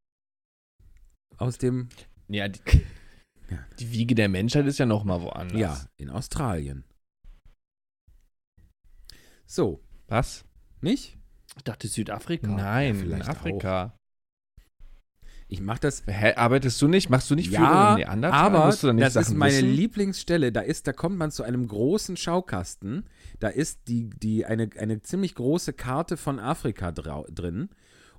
[1.36, 1.90] Aus dem,
[2.30, 2.62] Ja, die,
[3.50, 3.68] Ja.
[3.78, 5.60] die Wiege der Menschheit ist ja noch mal woanders.
[5.60, 6.86] ja, in Australien.
[9.46, 10.46] So, Was?
[10.80, 11.18] nicht?
[11.58, 12.48] Ich dachte Südafrika.
[12.48, 13.98] Nein, Ja, Afrika.
[15.48, 17.10] Ich mache das Hä, arbeitest du nicht?
[17.10, 18.40] Machst du nicht Führung Ja, im Neandertal?
[18.56, 19.70] aber Musst du dann nicht das Sachen ist meine wissen?
[19.74, 20.52] Lieblingsstelle.
[20.52, 23.06] Da ist, da kommt man zu einem großen Schaukasten.
[23.40, 27.70] Da ist die, die eine, eine ziemlich große Karte von Afrika drin.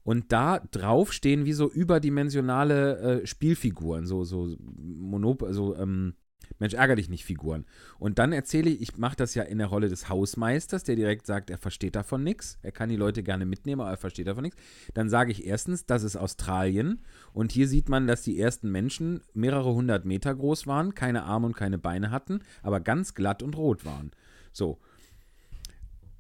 [0.04, 6.14] Und da drauf stehen wie so überdimensionale äh, Spielfiguren, so, so Monop, so, ähm,
[6.58, 7.66] Mensch, ärger dich nicht Figuren.
[7.98, 11.26] Und dann erzähle ich, ich mache das ja in der Rolle des Hausmeisters, der direkt
[11.26, 12.58] sagt, er versteht davon nichts.
[12.62, 14.60] Er kann die Leute gerne mitnehmen, aber er versteht davon nichts.
[14.94, 17.02] Dann sage ich erstens, das ist Australien.
[17.32, 21.46] Und hier sieht man, dass die ersten Menschen mehrere hundert Meter groß waren, keine Arme
[21.46, 24.10] und keine Beine hatten, aber ganz glatt und rot waren.
[24.52, 24.78] So.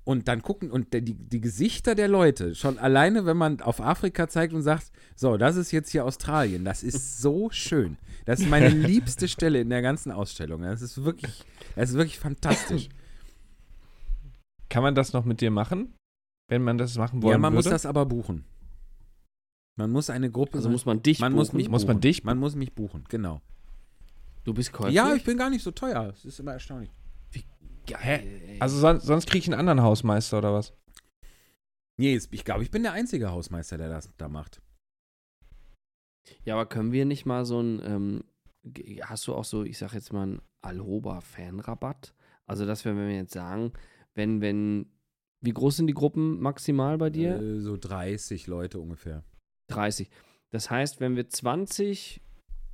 [0.08, 4.28] Und dann gucken, und die, die Gesichter der Leute, schon alleine, wenn man auf Afrika
[4.28, 7.96] zeigt und sagt, so, das ist jetzt hier Australien, das ist so schön.
[8.24, 10.62] Das ist meine liebste Stelle in der ganzen Ausstellung.
[10.62, 12.88] Das ist wirklich, das ist wirklich fantastisch.
[14.68, 15.92] Kann man das noch mit dir machen?
[16.48, 17.74] Wenn man das machen wollen Ja, man muss würde?
[17.74, 18.44] das aber buchen.
[19.76, 21.38] Man muss eine Gruppe, Also muss man dich man buchen.
[21.38, 22.00] muss mich Muss man buchen.
[22.00, 23.42] dich Man muss mich buchen, genau.
[24.44, 24.94] Du bist käuflich?
[24.94, 26.06] Ja, ich bin gar nicht so teuer.
[26.12, 26.90] Das ist immer erstaunlich.
[27.86, 28.60] Geil, ey.
[28.60, 30.72] Also son sonst kriege ich einen anderen Hausmeister oder was?
[31.98, 34.60] Nee, ich glaube, ich bin der einzige Hausmeister, der das da macht.
[36.44, 38.24] Ja, aber können wir nicht mal so ein, ähm,
[39.02, 42.14] hast du auch so, ich sag jetzt mal, einen Alhoba-Fanrabatt?
[42.46, 43.72] Also, dass wir, wenn wir jetzt sagen,
[44.14, 44.86] wenn, wenn,
[45.40, 47.40] wie groß sind die Gruppen maximal bei dir?
[47.40, 49.22] Äh, so 30 Leute ungefähr.
[49.68, 50.10] 30.
[50.50, 52.20] Das heißt, wenn wir 20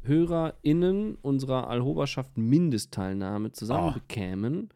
[0.03, 3.95] HörerInnen unserer Alhoberschaft Mindestteilnahme zusammen Oh.
[3.95, 4.71] bekämen,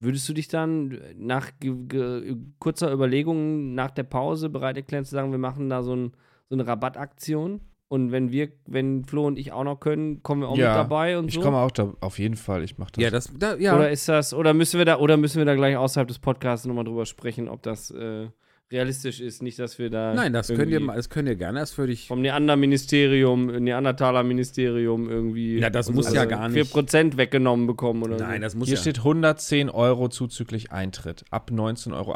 [0.00, 5.12] würdest du dich dann nach ge ge kurzer Überlegung nach der Pause bereit erklären zu
[5.12, 6.12] sagen, wir machen da so, ein,
[6.48, 7.60] so eine Rabattaktion?
[7.88, 10.76] Und wenn wir, wenn Flo und ich auch noch können, kommen wir auch Ja, mit
[10.76, 11.40] dabei und Ich so?
[11.40, 12.62] komme auch da auf jeden Fall.
[12.62, 13.02] Ich mache das.
[13.02, 13.74] Ja, das, da, ja.
[13.74, 16.66] Oder ist das, oder müssen wir da, oder müssen wir da gleich außerhalb des Podcasts
[16.66, 18.28] nochmal drüber sprechen, ob das äh,
[18.72, 19.42] realistisch ist?
[19.42, 20.14] Nicht, dass wir da.
[20.14, 21.60] Nein, das könnt ihr, das könnt ihr gerne.
[21.60, 22.06] Das würde ich.
[22.06, 25.58] Vom Neander-Ministerium, Neandertaler Ministerium irgendwie.
[25.58, 26.72] Ja, das muss ja gar nicht.
[26.74, 28.42] 4% weggenommen bekommen oder Nein, so.
[28.42, 28.80] das muss Hier ja.
[28.80, 31.24] steht 110 Euro zuzüglich Eintritt.
[31.30, 32.14] Ab 19,88 Euro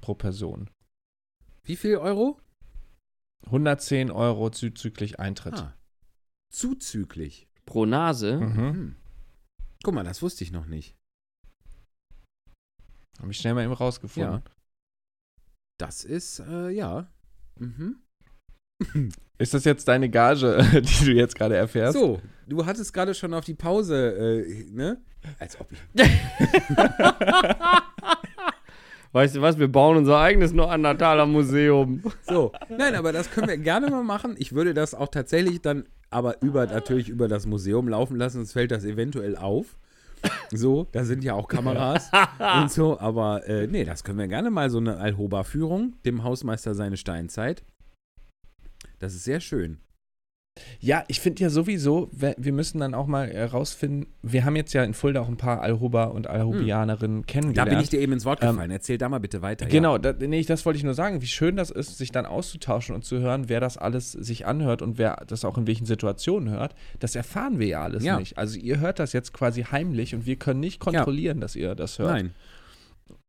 [0.00, 0.70] pro Person.
[1.64, 2.38] Wie viel Euro?
[3.46, 5.54] 110 Euro zuzüglich Eintritt.
[5.54, 5.76] Ah.
[6.50, 7.48] Zuzüglich.
[7.64, 8.38] Pro Nase.
[8.38, 8.56] Mhm.
[8.56, 8.96] Hm.
[9.82, 10.96] Guck mal, das wusste ich noch nicht.
[13.20, 14.32] Habe ich schnell mal eben rausgefunden.
[14.32, 14.42] Ja.
[15.80, 17.08] Das ist, äh, ja.
[17.58, 17.96] Mhm.
[19.38, 21.94] Ist das jetzt deine Gage, die du jetzt gerade erfährst?
[21.94, 25.00] So, du hattest gerade schon auf die Pause, äh, ne?
[25.38, 25.78] Als ob ich.
[29.12, 32.02] Weißt du was, wir bauen unser eigenes Neandertaler Museum.
[32.22, 34.34] So, nein, aber das können wir gerne mal machen.
[34.38, 38.52] Ich würde das auch tatsächlich dann aber über, natürlich über das Museum laufen lassen, sonst
[38.52, 39.78] fällt das eventuell auf.
[40.52, 42.10] So, da sind ja auch Kameras
[42.60, 46.74] und so, aber äh, nee, das können wir gerne mal so eine Alhoba-Führung, dem Hausmeister
[46.74, 47.64] seine Steinzeit.
[48.98, 49.78] Das ist sehr schön.
[50.80, 54.82] Ja, ich finde ja sowieso, wir müssen dann auch mal herausfinden, wir haben jetzt ja
[54.82, 57.22] in Fulda auch ein paar Alhoba und Alhobianerinnen Hm.
[57.26, 57.70] Da kennengelernt.
[57.70, 58.70] bin ich dir eben ins Wort Ähm, gefallen.
[58.70, 59.66] Erzähl da mal bitte weiter.
[59.66, 62.94] Genau, da, nee, das wollte ich nur sagen, wie schön das ist, sich dann auszutauschen
[62.94, 66.50] und zu hören, wer das alles sich anhört und wer das auch in welchen Situationen
[66.50, 66.74] hört.
[66.98, 68.18] Das erfahren wir ja alles Ja.
[68.18, 68.36] nicht.
[68.36, 71.96] Also ihr hört das jetzt quasi heimlich und wir können nicht kontrollieren, dass ihr das
[71.98, 72.04] Ja.
[72.04, 72.14] hört.
[72.14, 72.34] Nein.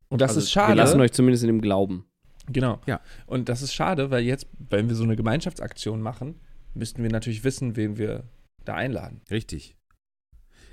[0.10, 0.72] Und das Also, ist schade.
[0.72, 2.06] Wir lassen euch zumindest in dem Glauben.
[2.52, 2.80] Genau.
[2.88, 3.00] Ja.
[3.28, 6.36] Und das ist schade, weil jetzt, wenn wir so eine Gemeinschaftsaktion machen,
[6.74, 8.24] müssten wir natürlich wissen, wen wir
[8.66, 9.22] da einladen.
[9.30, 9.76] Richtig.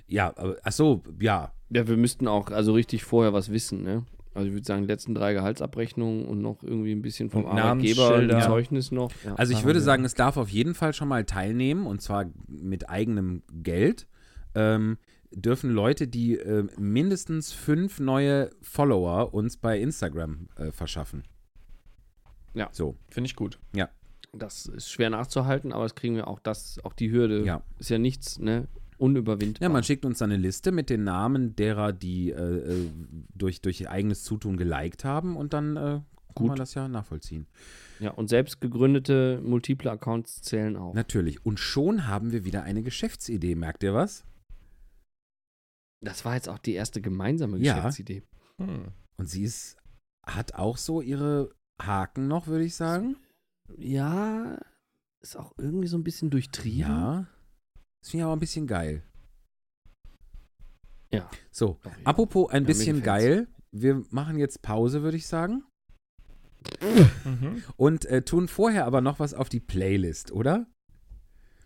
[0.07, 1.53] Ja, aber, ach so, ja.
[1.70, 4.07] Ja, wir müssten auch also richtig vorher was wissen, ne?
[4.34, 7.59] Also ich würde sagen, die letzten drei Gehaltsabrechnungen und noch irgendwie ein bisschen vom Und
[7.59, 8.42] Arbeitgeber, ein.
[8.42, 9.11] Zeugnis noch.
[9.24, 9.34] Ja.
[9.34, 9.84] Also ich würde wir.
[9.84, 14.07] sagen, es darf auf jeden Fall schon mal teilnehmen und zwar mit eigenem Geld.
[14.55, 14.99] Ähm,
[15.32, 21.24] dürfen Leute, die äh, mindestens fünf neue Follower uns bei Instagram äh, verschaffen.
[22.55, 22.68] Ja.
[22.72, 23.59] So, Finde ich gut.
[24.33, 27.62] Das ist schwer nachzuhalten, aber das kriegen wir auch, das, auch die Hürde ja.
[27.79, 28.68] ist ja nichts, ne?
[28.99, 29.62] Unüberwindbar.
[29.62, 32.91] Ja, man schickt uns dann eine Liste mit den Namen derer, die äh, äh,
[33.35, 36.01] durch, durch ihr eigenes Zutun geliked haben und dann äh,
[36.35, 37.47] kann man das ja nachvollziehen.
[38.01, 40.95] ja, und selbst gegründete multiple Accounts zählen auch.
[40.95, 41.45] Natürlich.
[41.47, 43.55] Und schon haben wir wieder eine Geschäftsidee.
[43.55, 44.24] Merkt ihr was?
[46.05, 47.74] Das war jetzt auch die erste gemeinsame Ja.
[47.76, 48.22] Geschäftsidee.
[48.61, 48.89] Hm.
[49.16, 49.76] Und sie ist,
[50.26, 51.51] hat auch so ihre
[51.81, 53.16] Haken noch, würde ich sagen.
[53.77, 54.59] Ja,
[55.21, 56.79] ist auch irgendwie so ein bisschen durchtrieben.
[56.79, 57.27] Ja.
[58.01, 59.03] Das finde ich aber ein bisschen geil.
[61.12, 61.29] Ja.
[61.51, 63.49] So, Auf jeden apropos ein mir bisschen geil.
[63.71, 65.64] Wir machen jetzt Pause, würde ich sagen.
[67.25, 67.62] Mhm.
[67.77, 70.66] Und äh, tun vorher aber noch was auf die Playlist, oder?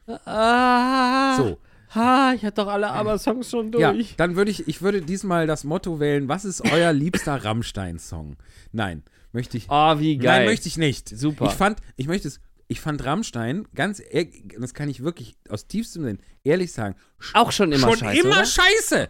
[0.07, 1.59] Ah, So,
[1.95, 4.17] Ha, ich hatte doch alle Aber-Songs schon ja, durch.
[4.17, 8.37] dann würde ich, ich würde diesmal das Motto wählen, was ist euer liebster Rammstein-Song?
[8.73, 10.41] Nein, möchte ich, Oh, wie geil.
[10.41, 11.09] nein, möchte ich nicht.
[11.09, 11.47] Super.
[11.47, 14.27] Ich fand, ich möchte es, ich fand Rammstein, ganz, ehr-
[14.59, 16.95] das kann ich wirklich aus tiefstem Sinn ehrlich sagen,
[17.35, 18.45] auch schon immer schon scheiße, immer oder?
[18.47, 19.09] scheiße.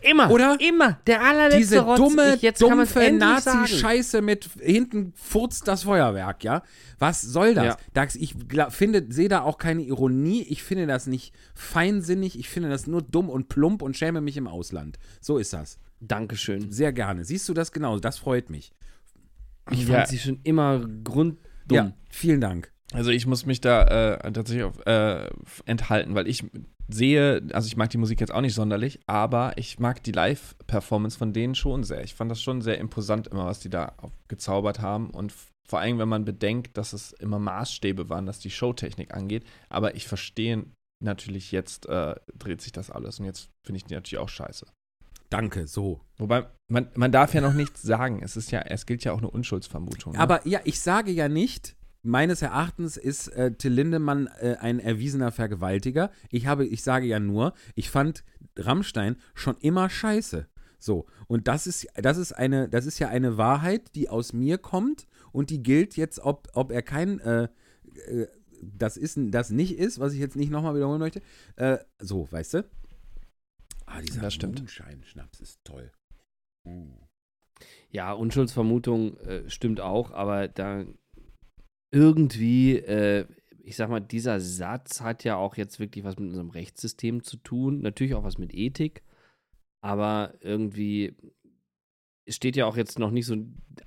[0.00, 0.30] Immer.
[0.32, 0.56] Oder?
[0.58, 0.98] Immer.
[1.06, 1.96] Der allerletzte Diese Rotz.
[1.98, 3.12] dumme, ich, jetzt dumpfe.
[3.12, 6.64] Nazi-Scheiße mit hinten furzt das Feuerwerk, ja?
[6.98, 7.64] Was soll das?
[7.64, 7.76] Ja.
[7.94, 8.34] Dax, ich
[8.70, 10.42] finde, sehe da auch keine Ironie.
[10.42, 12.36] Ich finde das nicht feinsinnig.
[12.36, 14.98] Ich finde das nur dumm und plump und schäme mich im Ausland.
[15.20, 15.78] So ist das.
[16.00, 16.72] Dankeschön.
[16.72, 17.24] Sehr gerne.
[17.24, 18.00] Siehst du das genau?
[18.00, 18.72] Das freut mich.
[19.70, 19.96] Ich Ja.
[19.96, 21.38] fand sie schon immer grunddumm.
[21.70, 22.72] Ja, vielen Dank.
[22.92, 25.30] Also ich muss mich da äh, tatsächlich auf, äh,
[25.64, 26.44] enthalten, weil ich
[26.88, 31.16] sehe, also ich mag die Musik jetzt auch nicht sonderlich, aber ich mag die Live-Performance
[31.16, 32.02] von denen schon sehr.
[32.02, 33.94] Ich fand das schon sehr imposant immer, was die da
[34.26, 35.32] gezaubert haben und
[35.68, 39.44] vor allem, wenn man bedenkt, dass es immer Maßstäbe waren, was die Showtechnik angeht.
[39.68, 40.64] Aber ich verstehe
[41.00, 44.66] natürlich, jetzt äh, dreht sich das alles und jetzt finde ich die natürlich auch scheiße.
[45.30, 46.00] Danke, so.
[46.18, 48.20] Wobei, man, man darf ja noch nichts sagen.
[48.22, 50.14] Es ist ja, es gilt ja auch eine Unschuldsvermutung.
[50.14, 50.18] Ne?
[50.18, 55.30] Aber ja, ich sage ja nicht, meines Erachtens ist äh, Till Lindemann äh, ein erwiesener
[55.30, 56.10] Vergewaltiger.
[56.30, 58.24] Ich, habe, ich sage ja nur, ich fand
[58.56, 60.48] Rammstein schon immer scheiße.
[60.80, 64.58] So, und das ist, das ist eine, das ist ja eine Wahrheit, die aus mir
[64.58, 67.48] kommt und die gilt jetzt, ob, ob er kein, äh,
[68.06, 68.26] äh,
[68.62, 71.20] das ist, das nicht ist, was ich jetzt nicht nochmal wiederholen möchte.
[71.56, 72.64] Äh, so, weißt du?
[74.00, 74.58] Ah, dieser Das stimmt.
[74.58, 75.92] Moonshine-Schnaps ist toll.
[76.64, 76.92] Mm.
[77.90, 80.86] Ja, Unschuldsvermutung äh, stimmt auch, aber da
[81.92, 83.26] irgendwie äh,
[83.70, 87.36] ich sag mal, dieser Satz hat ja auch jetzt wirklich was mit unserem Rechtssystem zu
[87.36, 89.02] tun, natürlich auch was mit Ethik,
[89.80, 91.14] aber irgendwie
[92.30, 93.36] steht ja auch jetzt noch nicht so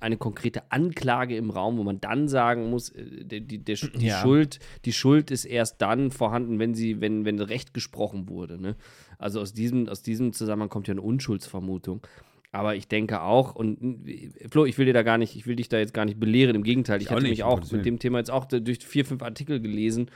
[0.00, 4.06] eine konkrete Anklage im Raum, wo man dann sagen muss, äh, die, die, der, die
[4.06, 4.20] Ja.
[4.20, 8.60] Schuld, die Schuld ist erst dann vorhanden, wenn sie, wenn, wenn Recht gesprochen wurde.
[8.60, 8.76] Ne?
[9.18, 12.06] Also aus diesem, aus diesem Zusammenhang kommt ja eine Unschuldsvermutung.
[12.52, 15.56] Aber ich denke auch, und äh, Flo, ich will dir da gar nicht, ich will
[15.56, 17.70] dich da jetzt gar nicht belehren, im Gegenteil, ich, Ich auch hatte nicht, mich auch
[17.72, 20.10] mit dem Thema jetzt auch durch vier, fünf Artikel gelesen.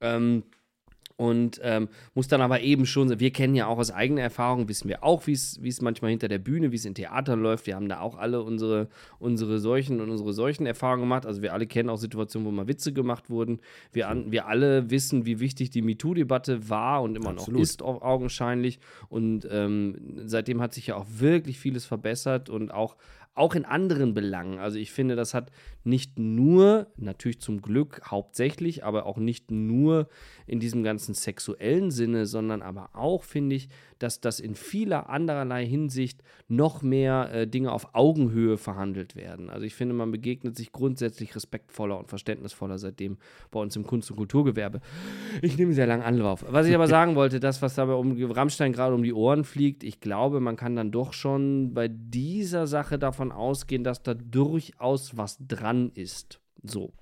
[0.00, 0.44] Ähm,
[1.16, 4.88] und ähm, muss dann aber eben schon, wir kennen ja auch aus eigener Erfahrung, wissen
[4.88, 7.66] wir auch, wie es manchmal hinter der Bühne, wie es in Theatern läuft.
[7.66, 8.88] Wir haben da auch alle unsere,
[9.18, 11.26] unsere solchen und unsere solchen Erfahrungen gemacht.
[11.26, 13.60] Also wir alle kennen auch Situationen, wo mal Witze gemacht wurden.
[13.92, 17.54] Wir, an, wir alle wissen, wie wichtig die MeToo-Debatte war und immer Absolut.
[17.54, 18.78] noch ist, au- augenscheinlich.
[19.08, 22.96] Und ähm, seitdem hat sich ja auch wirklich vieles verbessert und auch,
[23.34, 24.58] auch in anderen Belangen.
[24.58, 25.50] Also ich finde, das hat
[25.84, 30.08] nicht nur, natürlich zum Glück hauptsächlich, aber auch nicht nur
[30.46, 33.68] in diesem ganzen sexuellen Sinne, sondern aber auch, finde ich,
[33.98, 39.48] dass das in vieler andererlei Hinsicht noch mehr äh, Dinge auf Augenhöhe verhandelt werden.
[39.48, 43.18] Also ich finde, man begegnet sich grundsätzlich respektvoller und verständnisvoller seitdem
[43.50, 44.80] bei uns im Kunst- und Kulturgewerbe.
[45.40, 46.44] Ich nehme sehr lang Anlauf.
[46.48, 49.84] Was ich aber sagen wollte, das, was dabei um Rammstein gerade um die Ohren fliegt,
[49.84, 55.16] ich glaube, man kann dann doch schon bei dieser Sache davon ausgehen, dass da durchaus
[55.16, 56.40] was dran ist.
[56.62, 56.92] So.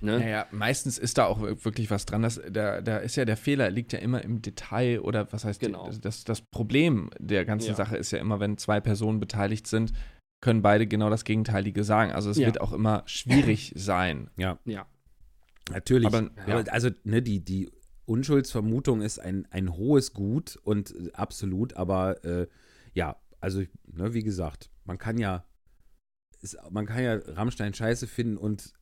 [0.00, 0.18] Ne?
[0.18, 2.22] Naja, meistens ist da auch wirklich was dran.
[2.22, 5.60] Das, da, da ist ja der Fehler, liegt ja immer im Detail oder was heißt
[5.60, 5.90] Genau.
[6.02, 7.74] das, das Problem der ganzen Ja.
[7.74, 9.92] Sache ist ja immer, wenn zwei Personen beteiligt sind,
[10.42, 12.12] können beide genau das Gegenteilige sagen.
[12.12, 12.46] Also es Ja.
[12.46, 14.28] wird auch immer schwierig sein.
[14.36, 14.86] Ja, Ja.
[15.70, 16.06] natürlich.
[16.06, 16.58] Aber, ja.
[16.58, 17.70] Aber, also, ne, die, die
[18.04, 22.46] Unschuldsvermutung ist ein, ein hohes Gut und äh, absolut, aber äh,
[22.92, 25.44] ja, also, ne, wie gesagt, man kann ja,
[26.54, 28.72] ist, man kann ja Rammstein scheiße finden und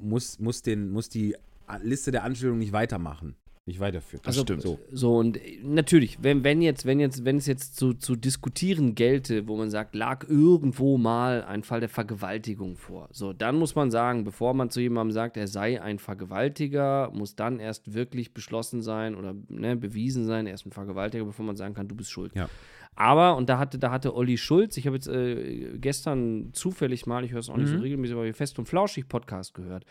[0.00, 1.36] muss, muss, den, muss die
[1.82, 3.36] Liste der Anstellungen nicht weitermachen.
[3.64, 4.22] Nicht weiterführen.
[4.24, 4.62] Das stimmt.
[4.62, 4.80] So.
[4.90, 8.96] So, und äh, natürlich, wenn, wenn jetzt, wenn jetzt, wenn es jetzt zu, zu diskutieren
[8.96, 13.08] gelte, wo man sagt, lag irgendwo mal ein Fall der Vergewaltigung vor.
[13.12, 17.36] So, dann muss man sagen, bevor man zu jemandem sagt, er sei ein Vergewaltiger, muss
[17.36, 21.54] dann erst wirklich beschlossen sein oder ne, bewiesen sein, er ist ein Vergewaltiger, bevor man
[21.54, 22.34] sagen kann, du bist schuld.
[22.34, 22.48] Ja.
[22.94, 27.24] Aber, und da hatte, da hatte Olli Schulz, ich habe jetzt äh, gestern zufällig mal,
[27.24, 27.80] ich höre es auch nicht so Mhm.
[27.82, 29.84] regelmäßig, aber Fest und Flauschig Podcast gehört.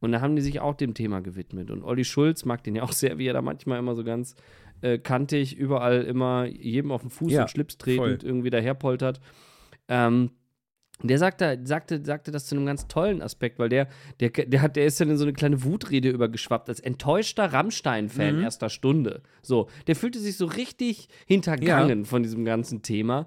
[0.00, 1.70] Und da haben die sich auch dem Thema gewidmet.
[1.70, 4.36] Und Olli Schulz mag den ja auch sehr, wie er da manchmal immer so ganz
[4.82, 8.18] äh, kantig, überall immer jedem auf den Fuß Ja, und Schlips tretend voll.
[8.22, 9.20] irgendwie daherpoltert.
[9.88, 10.30] Ähm,
[11.08, 13.88] der sagte, sagte, sagte das zu einem ganz tollen Aspekt, weil der,
[14.20, 18.36] der, der, hat, der ist dann in so eine kleine Wutrede übergeschwappt, als enttäuschter Rammstein-Fan
[18.36, 18.42] Mhm.
[18.42, 19.22] erster Stunde.
[19.42, 23.26] So, der fühlte sich so richtig hintergangen von diesem ganzen Thema.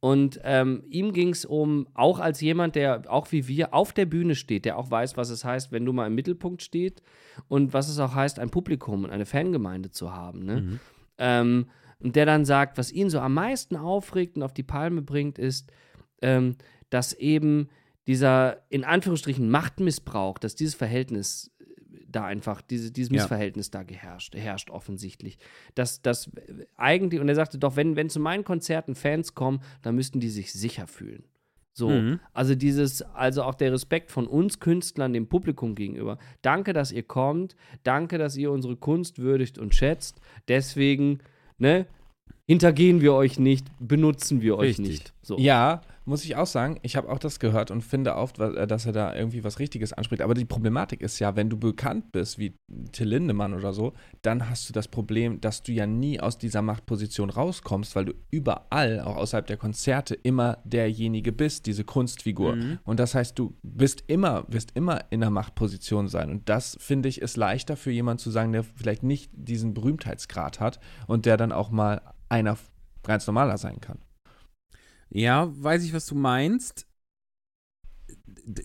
[0.00, 4.06] Und ähm, ihm ging es um, auch als jemand, der auch wie wir auf der
[4.06, 7.02] Bühne steht, der auch weiß, was es heißt, wenn du mal im Mittelpunkt steht
[7.48, 10.44] und was es auch heißt, ein Publikum und eine Fangemeinde zu haben.
[10.44, 10.60] Ne?
[10.60, 10.80] Mhm.
[11.18, 11.66] Ähm,
[12.00, 15.38] und der dann sagt, was ihn so am meisten aufregt und auf die Palme bringt,
[15.38, 15.72] ist,
[16.20, 16.56] ähm,
[16.94, 17.68] dass eben
[18.06, 21.64] dieser in Anführungsstrichen Machtmissbrauch, dass dieses Verhältnis äh,
[22.08, 23.16] da einfach, diese, dieses Ja.
[23.22, 25.38] Missverhältnis da geherrscht, herrscht offensichtlich.
[25.74, 26.30] Dass das
[26.76, 30.28] eigentlich, und er sagte doch, wenn, wenn zu meinen Konzerten Fans kommen, dann müssten die
[30.28, 31.24] sich sicher fühlen.
[31.76, 32.20] So, Mhm.
[32.32, 36.18] also dieses, also auch der Respekt von uns Künstlern dem Publikum gegenüber.
[36.42, 37.56] Danke, dass ihr kommt.
[37.82, 40.20] Danke, dass ihr unsere Kunst würdigt und schätzt.
[40.46, 41.18] Deswegen,
[41.58, 41.86] ne,
[42.46, 44.86] hintergehen wir euch nicht, benutzen wir euch Richtig.
[44.86, 45.14] nicht.
[45.22, 45.36] So.
[45.38, 48.86] Ja, muss ich auch sagen, ich habe auch das gehört und finde oft, äh, dass
[48.86, 50.22] er da irgendwie was Richtiges anspricht.
[50.22, 52.56] Aber die Problematik ist ja, wenn du bekannt bist, wie
[52.92, 56.62] Till Lindemann oder so, dann hast du das Problem, dass du ja nie aus dieser
[56.62, 62.56] Machtposition rauskommst, weil du überall, auch außerhalb der Konzerte, immer derjenige bist, diese Kunstfigur.
[62.56, 62.78] Mhm.
[62.84, 66.30] Und das heißt, du bist immer, wirst immer in der Machtposition sein.
[66.30, 70.60] Und das, finde ich, ist leichter für jemanden zu sagen, der vielleicht nicht diesen Berühmtheitsgrad
[70.60, 72.56] hat und der dann auch mal einer
[73.02, 73.98] ganz normaler sein kann.
[75.14, 76.86] Ja, weiß ich, was du meinst.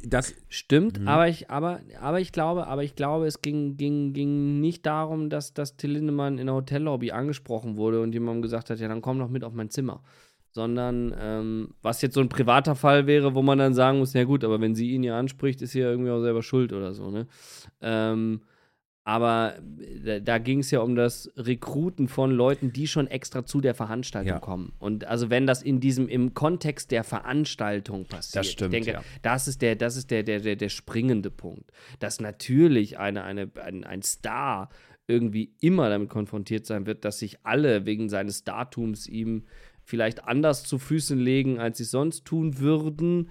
[0.03, 1.07] Das, Stimmt, Mhm.
[1.07, 5.29] aber ich, aber, aber ich glaube, aber ich glaube, es ging, ging, ging nicht darum,
[5.29, 9.01] dass, dass Till Lindemann in der Hotellobby angesprochen wurde und jemandem gesagt hat, ja, dann
[9.01, 10.03] komm doch mit auf mein Zimmer.
[10.51, 14.23] Sondern, ähm, was jetzt so ein privater Fall wäre, wo man dann sagen muss, ja
[14.23, 16.93] gut, aber wenn sie ihn ja anspricht, ist sie ja irgendwie auch selber schuld oder
[16.93, 17.27] so, ne?
[17.81, 18.41] Ähm,
[19.09, 19.55] aber
[20.05, 23.73] da, da ging es ja um das Rekruten von Leuten, die schon extra zu der
[23.73, 24.39] Veranstaltung Ja.
[24.39, 24.71] kommen.
[24.77, 28.99] Und also wenn das in diesem, im Kontext der Veranstaltung passiert, Das stimmt, ich denke,
[28.99, 29.03] ja.
[29.23, 31.71] das ist der, das ist der, der, der, der springende Punkt.
[31.97, 34.69] Dass natürlich eine, eine, ein, ein Star
[35.07, 39.45] irgendwie immer damit konfrontiert sein wird, dass sich alle wegen seines Datums ihm
[39.83, 43.29] vielleicht anders zu Füßen legen, als sie sonst tun würden.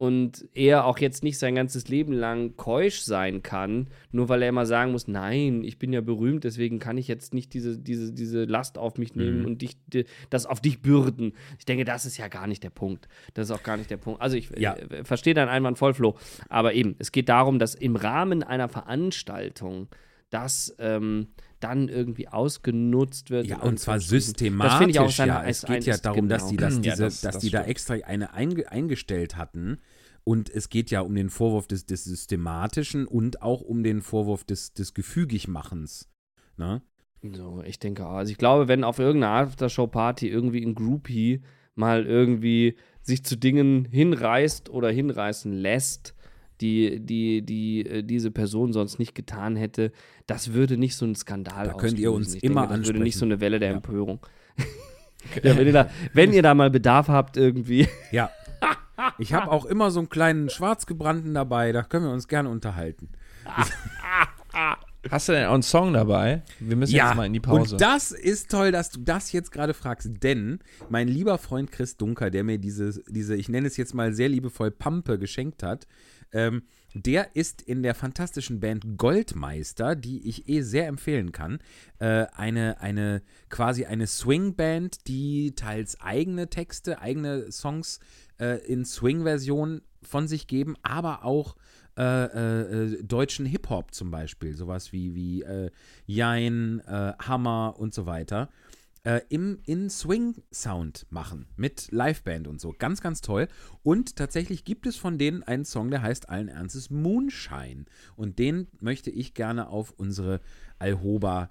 [0.00, 4.48] Und er auch jetzt nicht sein ganzes Leben lang keusch sein kann, nur weil er
[4.48, 8.10] immer sagen muss, nein, ich bin ja berühmt, deswegen kann ich jetzt nicht diese, diese,
[8.10, 9.44] diese Last auf mich nehmen Mhm.
[9.44, 11.34] und dich, di- das auf dich bürden.
[11.58, 13.08] Ich denke, das ist ja gar nicht der Punkt.
[13.34, 14.22] Das ist auch gar nicht der Punkt.
[14.22, 14.74] Also ich Ja.
[14.74, 16.16] äh, verstehe deinen Einwand voll, Flo.
[16.48, 19.88] Aber eben, es geht darum, dass im Rahmen einer Veranstaltung
[20.30, 21.26] das ähm,
[21.60, 23.46] dann irgendwie ausgenutzt wird.
[23.46, 24.70] Ja, und zwar systematisch.
[24.72, 25.44] Das finde ich auch seine- ja.
[25.44, 26.50] Es geht ja darum, dass genau.
[26.50, 29.78] die, dass Ja, diese, das- dass das die da extra eine einge eingestellt hatten.
[30.24, 34.44] Und es geht ja um den Vorwurf des, des Systematischen und auch um den Vorwurf
[34.44, 36.08] des, des Gefügigmachens.
[36.56, 36.82] Ne?
[37.22, 38.14] So, ich denke auch.
[38.14, 41.42] Also ich glaube, wenn auf irgendeiner Aftershow-Party irgendwie ein Groupie
[41.74, 46.14] mal irgendwie sich zu Dingen hinreißt oder hinreißen lässt,
[46.60, 49.92] die, die, die äh, diese Person sonst nicht getan hätte,
[50.26, 53.00] das würde nicht so einen Skandal Da könnt ihr uns ich immer denke, Das würde
[53.00, 53.32] nicht so ansprechen.
[53.32, 53.76] eine Welle der Ja.
[53.76, 54.20] Empörung.
[55.42, 57.88] ja, wenn, ihr da, wenn ihr da mal Bedarf habt irgendwie.
[58.12, 58.30] Ja.
[59.18, 63.08] Ich habe auch immer so einen kleinen Schwarzgebrannten dabei, da können wir uns gerne unterhalten.
[65.10, 66.42] Hast du denn auch einen Song dabei?
[66.58, 67.76] Wir müssen jetzt mal in die Pause.
[67.76, 70.58] Und das ist toll, dass du das jetzt gerade fragst, denn
[70.90, 74.28] mein lieber Freund Chris Dunker, der mir diese, diese ich nenne es jetzt mal sehr
[74.28, 75.86] liebevoll Pampe geschenkt hat,
[76.32, 76.62] ähm,
[76.94, 81.58] der ist in der fantastischen Band Goldmeister, die ich eh sehr empfehlen kann.
[81.98, 88.00] Äh, eine, eine, quasi eine Swing-Band, die teils eigene Texte, eigene Songs
[88.40, 91.56] äh, in Swing-Version von sich geben, aber auch
[91.96, 92.60] äh, äh,
[92.94, 95.70] äh, deutschen Hip-Hop zum Beispiel, sowas wie, wie äh,
[96.06, 98.48] Jein, äh, Hammer und so weiter,
[99.04, 102.74] äh, im, in Swing-Sound machen mit Liveband und so.
[102.78, 103.48] Ganz, ganz toll.
[103.82, 107.86] Und tatsächlich gibt es von denen einen Song, der heißt allen Ernstes Moonshine.
[108.16, 110.40] Und den möchte ich gerne auf unsere
[110.78, 111.48] Alhoba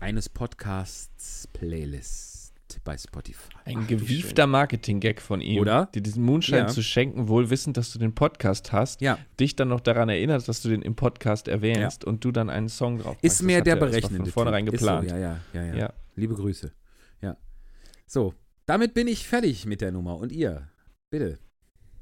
[0.00, 2.52] eines Podcasts Playlist
[2.84, 3.48] bei Spotify.
[3.64, 5.60] Ein gewiefter Marketing-Gag von ihm.
[5.60, 5.86] Oder?
[5.94, 6.66] Dir diesen Moonshine Ja.
[6.68, 9.00] zu schenken, wohl wissend, dass du den Podcast hast.
[9.00, 9.18] Ja.
[9.40, 12.68] Dich dann noch daran erinnerst, dass du den im Podcast erwähnst und du dann einen
[12.68, 14.72] Song drauf Ist mehr der er- berechnende Von vornherein Typ.
[14.74, 15.04] geplant.
[15.06, 15.92] Ist so, ja, ja, ja, ja, Ja.
[16.16, 16.70] Liebe Grüße.
[18.08, 18.12] Ja.
[18.12, 18.34] So,
[18.66, 20.16] damit bin ich fertig mit der Nummer.
[20.16, 20.68] Und ihr,
[21.10, 21.38] bitte.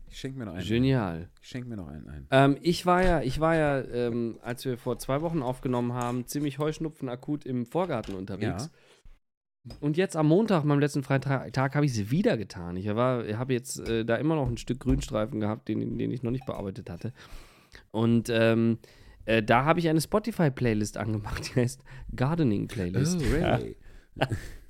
[0.09, 0.67] Ich schenke mir noch einen.
[0.67, 1.29] Genial.
[1.43, 2.27] Ich schenke mir noch einen ein.
[2.31, 6.27] Ähm, ich war ja, ich war ja, ähm, als wir vor zwei Wochen aufgenommen haben,
[6.27, 8.71] ziemlich Heuschnupfen akut im Vorgarten unterwegs.
[9.65, 9.77] Ja.
[9.81, 12.77] Und jetzt am Montag, meinem letzten Freitag, habe ich es wieder getan.
[12.77, 16.23] Ich war, habe jetzt äh, da immer noch ein Stück Grünstreifen gehabt, den, den ich
[16.23, 17.13] noch nicht bearbeitet hatte.
[17.91, 18.79] Und ähm,
[19.25, 21.83] äh, da habe ich eine Spotify-Playlist angemacht, die heißt
[22.15, 23.21] Gardening Playlist.
[23.21, 23.77] Oh, really?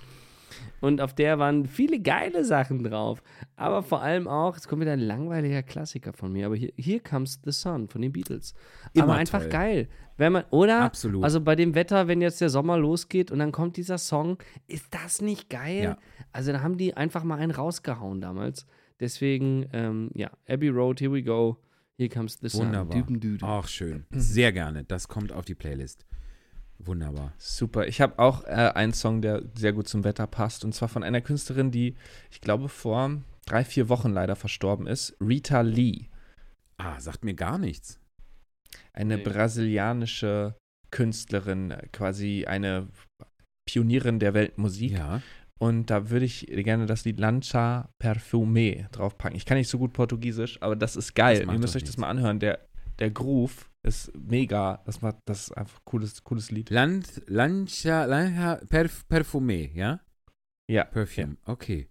[0.87, 3.21] Und auf der waren viele geile Sachen drauf.
[3.57, 7.01] Aber vor allem auch, jetzt kommt wieder ein langweiliger Klassiker von mir, aber hier, Here
[7.01, 8.55] Comes the Sun von den Beatles.
[8.93, 9.49] Immer aber einfach toll.
[9.49, 9.89] geil.
[10.17, 10.83] Wenn man, oder?
[10.83, 11.25] Absolut.
[11.25, 14.87] Also bei dem Wetter, wenn jetzt der Sommer losgeht und dann kommt dieser Song, ist
[14.93, 15.83] das nicht geil?
[15.83, 15.99] Ja.
[16.31, 18.65] Also da haben die einfach mal einen rausgehauen damals.
[19.01, 21.57] Deswegen, ähm, ja, Abbey Road, here we go.
[21.99, 22.67] Here comes the sun.
[22.67, 23.05] Wunderbar.
[23.43, 24.07] Ach, schön.
[24.11, 24.85] Sehr gerne.
[24.85, 26.07] Das kommt auf die Playlist.
[26.79, 27.33] Wunderbar.
[27.39, 27.87] Super.
[27.87, 30.65] Ich habe auch äh, einen Song, der sehr gut zum Wetter passt.
[30.65, 31.97] Und zwar von einer Künstlerin, die,
[32.31, 35.17] ich glaube, vor drei, vier Wochen leider verstorben ist.
[35.21, 36.07] Rita Lee.
[36.77, 37.99] Ah, sagt mir gar nichts.
[38.93, 39.23] Eine Nee.
[39.23, 40.55] brasilianische
[40.91, 42.89] Künstlerin, quasi eine
[43.69, 44.93] Pionierin der Weltmusik.
[44.93, 45.23] Ja.
[45.59, 49.37] Und da würde ich gerne das Lied Lancha Perfume draufpacken.
[49.37, 51.45] Ich kann nicht so gut Portugiesisch, aber das ist geil.
[51.47, 51.97] Das Ihr müsst euch das nichts.
[51.99, 52.39] mal anhören.
[52.41, 52.61] Der,
[52.99, 54.83] der Groove ist mega.
[54.85, 56.71] Das, macht, das ist einfach ein cooles, cooles Lied.
[56.71, 60.01] Land, Lancia, Lancia Perf, Perfume, ja?
[60.69, 60.85] Ja.
[60.85, 61.89] Perfume, okay.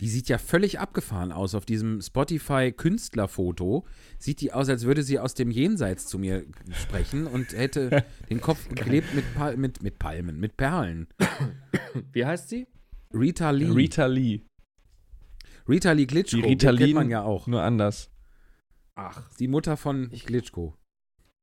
[0.00, 3.86] Die sieht ja völlig abgefahren aus auf diesem Spotify-Künstlerfoto.
[4.18, 8.40] Sieht die aus, als würde sie aus dem Jenseits zu mir sprechen und hätte den
[8.40, 11.08] Kopf geklebt mit, Pal mit, mit Palmen, mit Perlen.
[12.12, 12.66] Wie heißt sie?
[13.14, 13.70] Rita Lee.
[13.70, 14.42] Rita Lee.
[15.68, 16.36] Rita Lee Glitschko.
[16.36, 17.46] Die den Ritalin- kennt man ja auch.
[17.46, 18.10] Nur anders.
[18.94, 20.74] Ach, Die Mutter von Glitschko.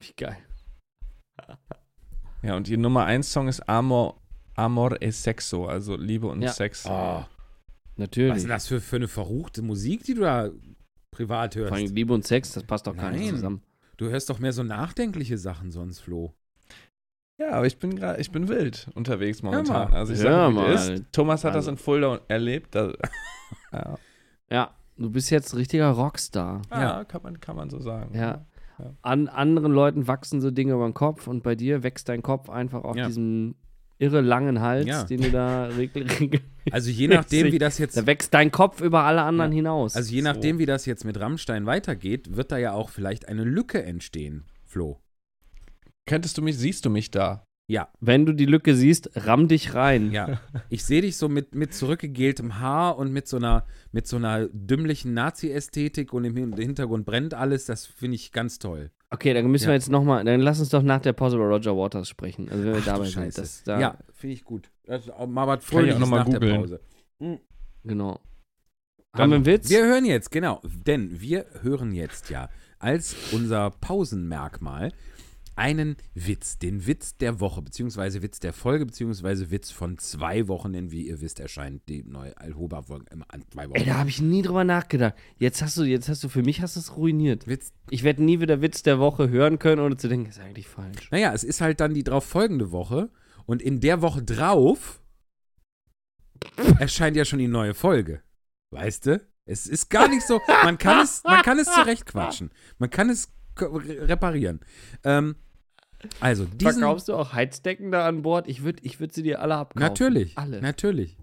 [0.09, 0.37] Wie geil.
[2.41, 4.21] Ja, und ihr Nummer 1 Song ist Amor,
[4.55, 6.51] Amor e Sexo, also Liebe und Ja.
[6.51, 6.85] Sex.
[6.87, 7.23] Oh,
[7.97, 8.31] Natürlich.
[8.31, 10.49] was ist denn das für, für eine verruchte Musik, die du da
[11.11, 11.69] privat hörst?
[11.69, 13.35] Vor allem Liebe und Sex, das passt doch gar nicht Nein.
[13.35, 13.61] zusammen.
[13.97, 16.33] Du hörst doch mehr so nachdenkliche Sachen sonst, Flo.
[17.37, 19.89] Ja, aber ich bin gerade, ich bin wild unterwegs momentan.
[19.91, 19.97] mal.
[19.97, 20.71] Also ich sage, wie mal.
[20.73, 21.03] ist.
[21.11, 21.71] Thomas hat das Also.
[21.71, 22.75] in Fulda erlebt.
[22.75, 22.93] Da,
[23.73, 23.97] ja,
[24.49, 26.61] Ja, du bist jetzt richtiger Rockstar.
[26.71, 27.03] ja.
[27.05, 28.15] Kann, man, kann man so sagen.
[28.15, 28.45] Ja.
[28.79, 28.93] Ja.
[29.01, 32.49] An anderen Leuten wachsen so Dinge über den Kopf und bei dir wächst dein Kopf
[32.49, 33.07] einfach auf Ja.
[33.07, 33.55] diesem
[33.97, 35.03] irre langen Hals, Ja.
[35.05, 38.81] den du da regel, regel Also je nachdem, wie das jetzt Da wächst dein Kopf
[38.81, 39.95] über alle anderen hinaus.
[39.95, 40.25] Also je So.
[40.27, 44.43] nachdem, wie das jetzt mit Rammstein weitergeht, wird da ja auch vielleicht eine Lücke entstehen,
[44.65, 44.99] Flo.
[46.07, 47.44] Könntest du mich, siehst du mich da?
[47.67, 50.11] Ja, Wenn du die Lücke siehst, ramm dich rein.
[50.11, 50.39] ja.
[50.69, 54.47] Ich sehe dich so mit, mit zurückgegeltem Haar und mit so einer, mit so einer
[54.49, 57.65] dümmlichen Nazi-Ästhetik und im Hin- Hintergrund brennt alles.
[57.65, 58.91] Das finde ich ganz toll.
[59.09, 59.69] Okay, dann müssen Ja.
[59.69, 62.49] wir jetzt nochmal, dann lass uns doch nach der Pause über Roger Waters sprechen.
[62.49, 63.31] Also wenn wir Ach, du dabei Scheiße.
[63.31, 63.37] sind.
[63.37, 64.69] Das, da, ja, finde ich gut.
[65.17, 66.61] Auch mal was Kann ich auch Fröhliches noch mal nach der googeln.
[66.61, 66.79] Pause.
[67.83, 68.19] Genau.
[69.13, 69.69] Dann- Haben wir einen Witz?
[69.69, 72.49] Wir hören jetzt, genau, denn wir hören jetzt ja
[72.79, 74.91] als unser Pausenmerkmal
[75.55, 80.73] einen Witz, den Witz der Woche, beziehungsweise Witz der Folge, beziehungsweise Witz von zwei Wochen,
[80.73, 83.77] denn wie ihr wisst, erscheint die neue Alhoba-Folge immer an zwei Wochen.
[83.77, 85.15] Ey, da habe ich nie drüber nachgedacht.
[85.37, 87.47] Jetzt hast du, jetzt hast du, für mich hast du es ruiniert.
[87.47, 90.67] Witz, Ich werde nie wieder Witz der Woche hören können, ohne zu denken, ist eigentlich
[90.67, 91.09] falsch.
[91.11, 93.09] naja, es ist halt dann die drauf folgende Woche
[93.45, 95.01] und in der Woche drauf
[96.79, 98.21] erscheint ja schon die neue Folge.
[98.71, 99.21] Weißt du?
[99.47, 102.51] Es ist gar nicht so, man kann es, man kann es zurechtquatschen.
[102.79, 104.59] Man kann es reparieren.
[105.03, 105.35] Ähm,
[106.19, 108.47] also, diesen, Verkaufst du auch Heizdecken da an Bord?
[108.47, 109.81] Ich würde ich würd sie dir alle abkaufen.
[109.87, 110.37] Natürlich.
[110.37, 110.61] Alle.
[110.61, 111.17] Natürlich.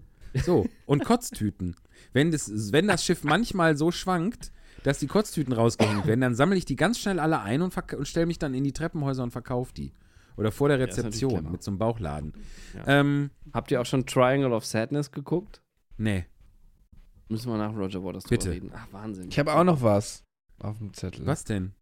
[0.45, 1.75] So, und Kotztüten.
[2.11, 4.51] Wenn das, wenn das Schiff manchmal so schwankt,
[4.83, 8.07] dass die Kotztüten rausgehängt werden, dann sammle ich die ganz schnell alle ein und, und
[8.07, 9.93] stelle mich dann in die Treppenhäuser und verkaufe die.
[10.35, 11.51] Oder vor der Rezeption clever.
[11.51, 12.33] mit so einem Bauchladen.
[12.75, 12.99] Ja.
[12.99, 15.61] Ähm, Habt ihr auch schon Triangle of Sadness geguckt?
[15.97, 16.25] nee.
[17.29, 18.49] Müssen wir nach Roger Waters Bitte.
[18.49, 18.71] drüber reden.
[18.75, 19.29] Ach, Wahnsinn.
[19.29, 20.23] Ich habe auch noch was
[20.59, 21.25] auf dem Zettel.
[21.25, 21.73] Was denn?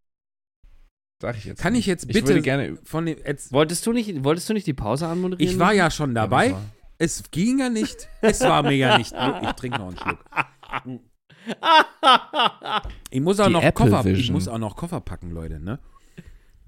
[1.22, 1.62] Sag ich jetzt.
[1.62, 1.82] Kann nicht.
[1.82, 2.78] ich jetzt Ich bitte würde gerne.
[2.84, 3.18] von dem.
[3.26, 5.54] Jetzt, Wolltest du nicht, wolltest du nicht die Pause anmoderieren?
[5.54, 6.48] ich war ja schon dabei.
[6.50, 6.62] Ja,
[6.98, 8.10] Es ging ja nicht.
[8.22, 9.14] Es war mir ja nicht.
[9.14, 10.20] Ich trinke noch einen Schluck.
[13.10, 15.80] Ich muss auch Die noch Apple Koffer, ich muss auch noch Koffer packen, Leute, ne?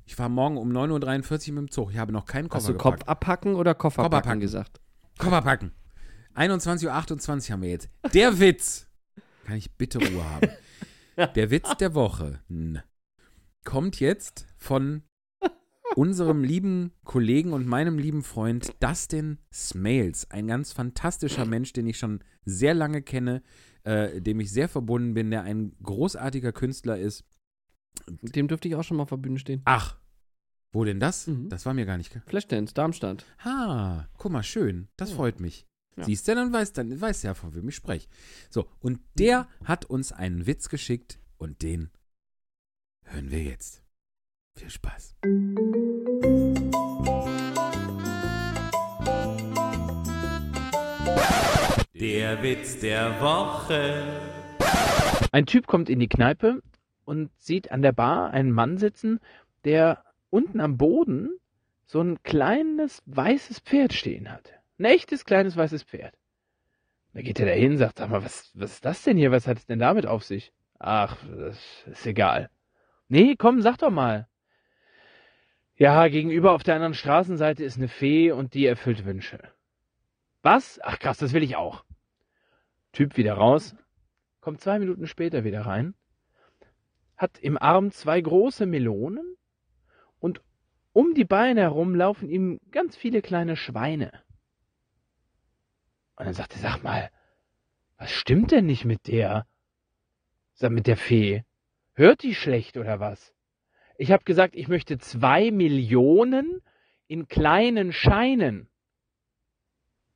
[0.06, 1.92] Ich fahre morgen um 9.43 Uhr mit dem Zug.
[1.92, 3.00] Ich habe noch keinen Koffer Hast du gepackt.
[3.02, 4.40] Kopf abpacken oder Koffer Koffer packen packen.
[4.42, 4.82] gesagt?
[5.18, 5.72] Koffer packen.
[6.36, 7.90] 21.28 Uhr haben wir jetzt.
[8.14, 8.88] Der Witz.
[9.46, 10.50] Kann ich bitte Ruhe haben?
[11.36, 12.82] Der Witz der Woche n,
[13.64, 15.04] kommt jetzt von
[15.96, 20.30] unserem lieben Kollegen und meinem lieben Freund Dustin Smales.
[20.32, 23.44] Ein ganz fantastischer Mensch, den ich schon sehr lange kenne,
[23.84, 27.24] äh, dem ich sehr verbunden bin, der ein großartiger Künstler ist.
[28.22, 29.62] Mit dem dürfte ich auch schon mal auf der Bühne stehen.
[29.66, 30.00] Ach,
[30.72, 31.28] wo denn das?
[31.28, 31.50] Mhm.
[31.50, 32.12] Das war mir gar nicht.
[32.12, 33.26] ge- Flashdance, Darmstadt.
[33.44, 34.88] Ah, guck mal, schön.
[34.98, 35.16] Das Ja.
[35.18, 35.68] freut mich.
[35.96, 36.06] Ja.
[36.06, 38.08] Siehst du, dann weißt dann weißt du ja, von wem ich spreche.
[38.50, 41.92] So, und der hat uns einen Witz geschickt und den
[43.14, 43.84] hören wir jetzt.
[44.56, 45.16] Viel Spaß.
[51.94, 54.20] Der Witz der Woche.
[55.32, 56.62] Ein Typ kommt in die Kneipe
[57.06, 59.20] und sieht an der Bar einen Mann sitzen,
[59.64, 61.30] der unten am Boden
[61.86, 64.54] so ein kleines weißes Pferd stehen hat.
[64.80, 66.16] Ein echtes kleines weißes Pferd.
[67.14, 69.32] Da geht er dahin, sagt, sag mal, was, was ist das denn hier?
[69.32, 70.52] Was hat es denn damit auf sich?
[70.80, 72.50] Ach, das ist egal.
[73.14, 74.28] Nee, komm, sag doch mal.
[75.76, 79.54] Ja, gegenüber auf der anderen Straßenseite ist eine Fee und die erfüllt Wünsche.
[80.42, 80.80] Was?
[80.82, 81.86] Ach krass, das will ich auch.
[82.92, 83.76] Typ wieder raus,
[84.42, 85.94] kommt zwei Minuten später wieder rein,
[87.16, 89.38] hat im Arm zwei große Melonen
[90.18, 90.42] und
[90.92, 94.24] um die Beine herum laufen ihm ganz viele kleine Schweine.
[96.16, 97.12] Und dann sagt er, sag mal,
[97.98, 99.46] was stimmt denn nicht mit der?
[100.56, 101.44] Sag mit der Fee.
[101.96, 103.34] Hört die schlecht oder was?
[103.98, 106.62] Ich hab gesagt, ich möchte zwei Millionen
[107.08, 108.68] in kleinen Scheinen.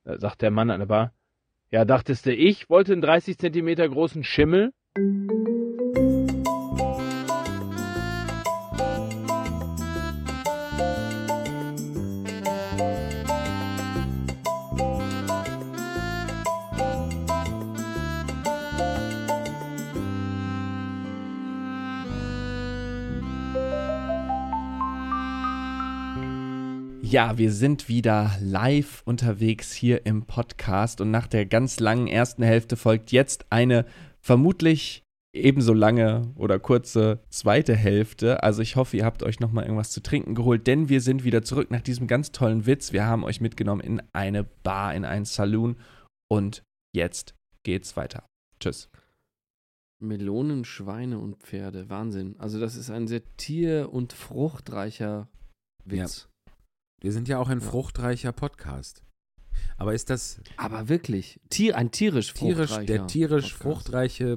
[0.02, 1.14] Da sagt der Mann an der Bar,
[1.70, 4.72] ja, dachtest du, ich wollte einen 30 Zentimeter großen Schimmel?
[27.10, 32.42] Ja, wir sind wieder live unterwegs hier im Podcast und nach der ganz langen ersten
[32.42, 33.86] Hälfte folgt jetzt eine
[34.20, 35.02] vermutlich
[35.34, 38.42] ebenso lange oder kurze zweite Hälfte.
[38.42, 41.40] Also ich hoffe, ihr habt euch nochmal irgendwas zu trinken geholt, denn wir sind wieder
[41.40, 42.92] zurück nach diesem ganz tollen Witz.
[42.92, 45.76] Wir haben euch mitgenommen in eine Bar, in einen Saloon
[46.30, 46.62] und
[46.94, 47.34] jetzt
[47.64, 48.26] geht's weiter.
[48.60, 48.90] Tschüss.
[49.98, 51.88] Melonen, Schweine und Pferde.
[51.88, 52.36] Wahnsinn.
[52.38, 55.30] Also das ist ein sehr tier- und fruchtreicher
[55.86, 56.28] Witz.
[57.00, 59.04] Wir sind ja auch ein fruchtreicher Podcast.
[59.76, 61.40] Aber ist das Aber wirklich.
[61.50, 63.62] Tier, ein tierisch tierisch, fruchtreicher der tierisch Podcast.
[63.62, 64.36] fruchtreiche,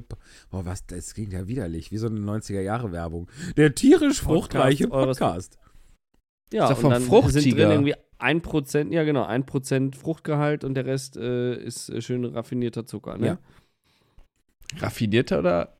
[0.49, 3.29] boah, was, das klingt ja widerlich, wie so eine 90er-Jahre-Werbung.
[3.57, 5.57] Der tierisch fruchtreiche eures- Podcast.
[6.53, 7.41] Ja, Ist und vom dann Fruchtiger.
[7.41, 11.89] sind drin irgendwie ein Prozent, ja genau, ein Prozent Fruchtgehalt und der Rest äh, ist
[11.89, 13.25] äh, schön raffinierter Zucker, ne?
[13.27, 13.37] Ja.
[14.77, 15.77] Raffinierter oder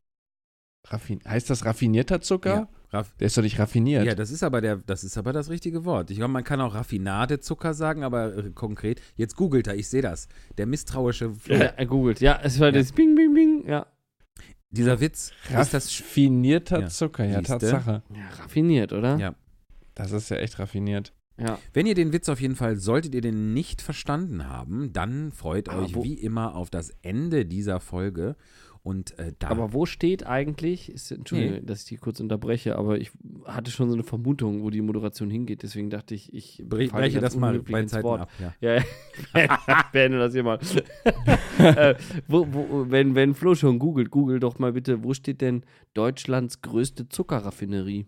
[0.88, 2.54] raffin heißt das raffinierter Zucker?
[2.54, 4.04] Ja, Raff Der ist doch nicht raffiniert.
[4.04, 6.10] ja, das ist aber der, das ist aber das richtige Wort.
[6.10, 9.00] Ich glaube, man kann auch Raffinadezucker sagen, aber äh, konkret.
[9.16, 10.28] Jetzt googelt er, ich sehe das.
[10.58, 11.32] Der misstrauische.
[11.46, 12.20] Ja, er googelt.
[12.20, 13.64] Ja, es war das Bing, Bing, Bing.
[13.66, 13.86] Ja.
[14.70, 15.86] Dieser Witz ist das.
[16.00, 16.88] Raffinierter Ja.
[16.88, 17.52] Zucker, ja, Siehste?
[17.58, 18.02] Tatsache.
[18.14, 19.16] ja, raffiniert, oder?
[19.18, 19.34] Ja.
[19.94, 21.12] Das ist ja echt raffiniert.
[21.38, 21.58] Ja.
[21.72, 25.68] Wenn ihr den Witz auf jeden Fall, solltet ihr den nicht verstanden haben, dann freut
[25.68, 28.36] Aber euch wo- wie immer auf das Ende dieser Folge.
[28.84, 29.48] Und äh, da.
[29.48, 31.62] Aber wo steht eigentlich, ist, Entschuldigung, Nee.
[31.66, 33.12] dass ich die kurz unterbreche, aber ich
[33.44, 37.20] hatte schon so eine Vermutung, wo die Moderation hingeht, deswegen dachte ich, ich Bre breche
[37.20, 38.22] das mal bei Zeiten Wort.
[38.22, 38.30] ab.
[38.40, 38.54] Ja.
[38.60, 38.82] Ja,
[39.36, 39.84] ja.
[39.92, 40.58] beende das hier mal.
[41.58, 41.94] äh,
[42.26, 45.62] wo, wo, wenn, wenn Flo schon googelt, google doch mal bitte, wo steht denn
[45.94, 48.06] Deutschlands größte Zuckerraffinerie?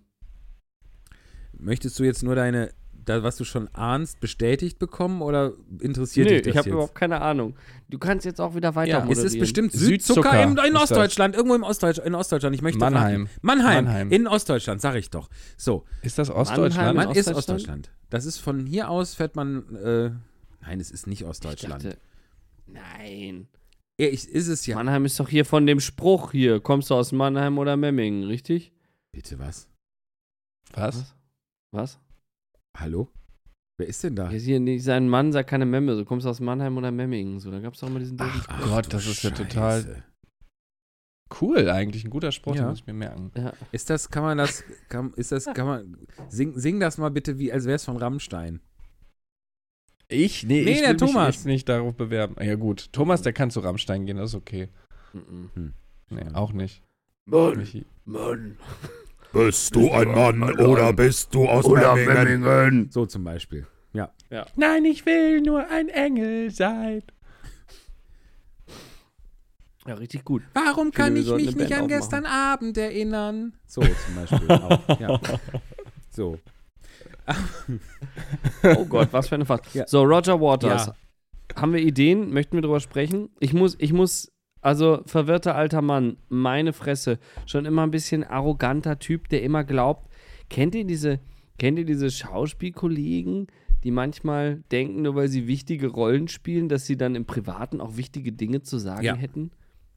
[1.56, 2.70] Möchtest du jetzt nur deine,
[3.04, 6.94] da, was du schon ahnst, bestätigt bekommen oder interessiert Nee, dich das ich habe überhaupt
[6.94, 7.54] keine Ahnung.
[7.88, 11.34] Du kannst jetzt auch wieder weiter Ja, es ist bestimmt Südzucker Südzucker in, in Ostdeutschland,
[11.34, 12.54] irgendwo im Ostdeutsch, in Ostdeutschland.
[12.56, 13.28] Ich möchte Mannheim.
[13.42, 13.84] Mannheim.
[13.84, 14.10] Mannheim.
[14.10, 15.28] In Ostdeutschland, sag ich doch.
[15.56, 16.42] So, Ist das Mannheim?
[16.42, 16.96] Ostdeutschland?
[16.96, 17.90] man ist Ostdeutschland?
[18.10, 19.74] Das ist von hier aus fährt man.
[19.76, 20.10] Äh,
[20.60, 21.84] nein, es ist nicht ich Ostdeutschland.
[21.84, 21.98] dachte,
[22.66, 23.48] nein.
[23.98, 24.76] Ja, ich, ist es ja.
[24.76, 26.60] Mannheim ist doch hier von dem Spruch hier.
[26.60, 28.72] Kommst du aus Mannheim oder Memmingen, richtig?
[29.12, 29.68] Bitte was?
[30.72, 31.14] Was?
[31.70, 31.98] Was?
[32.76, 33.08] Hallo?
[33.78, 34.28] Wer ist denn da?
[34.28, 35.96] Hier ist hier nicht sein Mann, sagt keine Memme.
[35.96, 37.40] So kommst du aus Mannheim oder Memmingen.
[37.40, 38.66] So, da gab es doch immer diesen Ach, Spruch.
[38.68, 40.04] Gott, du das ist ja total-.
[41.40, 42.04] Cool, eigentlich.
[42.04, 42.62] Ein guter Spruch, Ja.
[42.62, 43.32] den muss ich mir merken.
[43.36, 43.52] Ja.
[43.72, 45.96] Ist das, kann man das, kann, ist das, kann man,
[46.28, 48.60] sing, sing das mal bitte, wie, als wäre es von Rammstein.
[50.08, 50.44] Ich?
[50.44, 51.14] Nee, Nee, ich der will Thomas.
[51.14, 52.36] mich echt nicht darauf bewerben.
[52.40, 54.68] Ja gut, Thomas, der kann zu Rammstein gehen, das ist okay.
[55.12, 55.72] Mhm.
[56.10, 56.82] Nee, auch nicht.
[57.26, 57.84] Mann, Michi.
[58.04, 58.58] Mann.
[59.34, 62.40] Bist du ein Mann oder bist du aus oder Memmingen?
[62.40, 62.90] Memmingen.
[62.90, 63.66] So zum Beispiel.
[64.30, 64.46] Ja.
[64.56, 67.02] Nein, ich will nur ein Engel sein.
[69.86, 70.42] Ja, richtig gut.
[70.54, 73.52] Warum finde, kann ich mich nicht an gestern Abend erinnern?
[73.66, 75.00] So zum Beispiel auch.
[75.00, 75.20] Ja.
[76.10, 76.38] So.
[78.62, 79.72] Oh Gott, was für eine Fahrt.
[79.72, 79.86] Ja.
[79.86, 80.86] So, Roger Waters.
[80.86, 80.94] Ja.
[81.56, 82.32] Haben wir Ideen?
[82.32, 83.30] Möchten wir drüber sprechen?
[83.40, 84.30] Ich muss, ich muss,
[84.64, 90.10] also verwirrter alter Mann, meine Fresse, schon immer ein bisschen arroganter Typ, der immer glaubt.
[90.50, 91.20] Kennt ihr diese,
[91.58, 93.46] kennt ihr diese Schauspielkollegen,
[93.84, 97.96] die manchmal denken, nur weil sie wichtige Rollen spielen, dass sie dann im Privaten auch
[97.96, 99.14] wichtige Dinge zu sagen Ja.
[99.14, 99.50] hätten?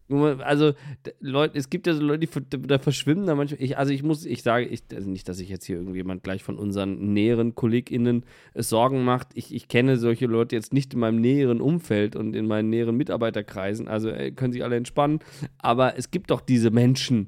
[0.10, 0.74] Also,
[1.20, 3.62] Leute, es gibt ja so Leute, die da verschwimmen da manchmal.
[3.62, 6.44] Ich, also, ich muss, ich sage, ich, also nicht, dass ich jetzt hier irgendjemand gleich
[6.44, 9.30] von unseren näheren KollegInnen äh, Sorgen macht.
[9.34, 12.96] Ich, ich kenne solche Leute jetzt nicht in meinem näheren Umfeld und in meinen näheren
[12.96, 13.88] Mitarbeiterkreisen.
[13.90, 15.20] Also, äh, können sich alle entspannen.
[15.58, 17.28] Aber es gibt doch diese Menschen,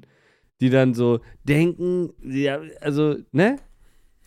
[0.60, 3.56] die dann so denken, ja, also, ne?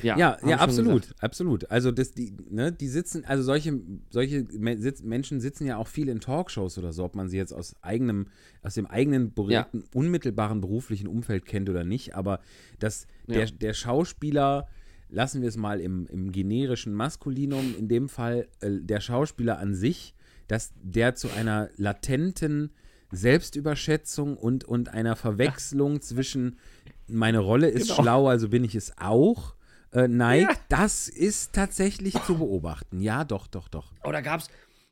[0.04, 1.24] Ja, ja, schon absolut, gesagt.
[1.24, 1.72] absolut.
[1.72, 3.80] Also das, die, ne, die sitzen, also solche,
[4.10, 7.38] solche Me- sitz, Menschen sitzen ja auch viel in Talkshows oder so, ob man sie
[7.38, 8.28] jetzt aus eigenem,
[8.62, 12.16] aus dem eigenen direkten, unmittelbaren beruflichen Umfeld kennt oder nicht.
[12.16, 12.40] Aber
[12.80, 13.52] das, der, Ja.
[13.52, 14.68] der Schauspieler,
[15.10, 19.74] lassen wir es mal im, im generischen Maskulinum, in dem Fall äh, der Schauspieler an
[19.76, 20.16] sich,
[20.48, 22.72] dass der zu einer latenten
[23.12, 26.58] Selbstüberschätzung und, und einer Verwechslung zwischen
[27.08, 28.02] meine Rolle ist Genau.
[28.02, 29.56] schlau, also bin ich es auch,
[29.94, 33.00] äh, neigt, das ist tatsächlich zu beobachten.
[33.00, 33.94] Ja, doch, doch, doch.
[34.04, 34.48] Oh, da gab's,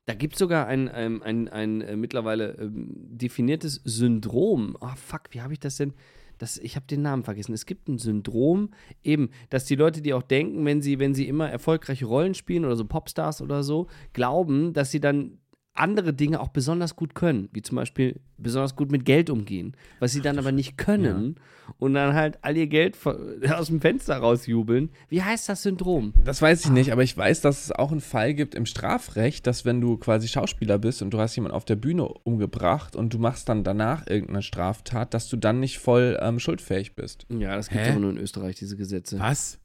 [0.06, 4.78] da gibt es sogar ein, ein, ein, ein äh, mittlerweile ähm, definiertes Syndrom.
[4.80, 5.94] Ah, fuck, wie habe ich das denn?
[6.38, 7.54] Das, ich habe den Namen vergessen.
[7.54, 8.72] Es gibt ein Syndrom,
[9.04, 12.66] eben, dass die Leute, die auch denken, wenn sie, wenn sie immer erfolgreiche Rollen spielen
[12.66, 15.38] oder so Popstars oder so, glauben, dass sie dann
[15.74, 20.12] andere Dinge auch besonders gut können, wie zum Beispiel besonders gut mit Geld umgehen, was
[20.12, 21.36] sie dann aber nicht können
[21.78, 22.98] und dann halt all ihr Geld
[23.54, 24.90] aus dem Fenster rausjubeln.
[25.10, 26.14] Wie heißt das Syndrom?
[26.24, 29.48] Das weiß ich nicht, aber ich weiß, dass es auch einen Fall gibt im Strafrecht,
[29.48, 33.14] dass wenn du quasi Schauspieler bist und du hast jemanden auf der Bühne umgebracht und
[33.14, 37.26] du machst dann danach irgendeine Straftat, dass du dann nicht voll ähm, schuldfähig bist.
[37.30, 39.20] Ja, das gibt es aber nur in Österreich, diese Gesetze.
[39.20, 39.61] Was?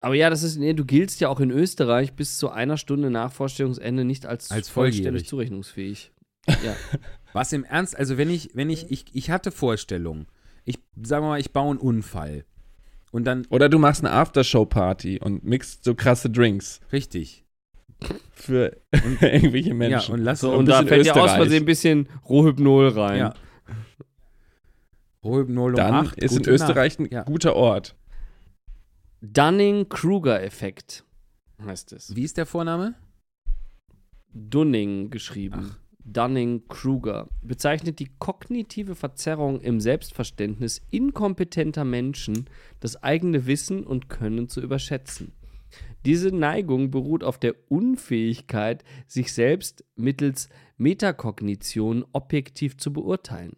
[0.00, 3.10] Aber ja, das ist, nee, du giltst ja auch in Österreich bis zu einer Stunde
[3.10, 6.12] nach Vorstellungsende nicht als, Als vollständig zurechnungsfähig.
[6.46, 6.76] Ja.
[7.32, 10.26] Was im Ernst, also wenn ich, wenn ich, ich, ich hatte Vorstellungen.
[10.64, 12.44] Ich, sagen wir mal, ich baue einen Unfall.
[13.12, 17.44] Und dann, Oder du machst eine Aftershow-Party und mixt so krasse Drinks richtig.
[18.32, 18.76] für
[19.20, 20.14] irgendwelche Ja, Menschen.
[20.14, 21.32] und lass So, ein und da fällt ja aus.
[21.32, 23.18] Versehen ein bisschen Rohypnol rein.
[23.18, 23.34] Ja.
[25.24, 27.12] Rohypnol um dann acht, ist in Österreich ein Nacht.
[27.12, 27.22] Ja.
[27.24, 27.96] guter Ort.
[29.32, 31.04] Dunning-Kruger-Effekt
[31.60, 32.14] heißt es.
[32.14, 32.94] Wie ist der Vorname?
[34.32, 35.74] Dunning geschrieben.
[36.04, 42.48] Dunning-Kruger bezeichnet die kognitive Verzerrung im Selbstverständnis inkompetenter Menschen,
[42.78, 45.32] das eigene Wissen und Können zu überschätzen.
[46.04, 53.56] Diese Neigung beruht auf der Unfähigkeit, sich selbst mittels Metakognition objektiv zu beurteilen.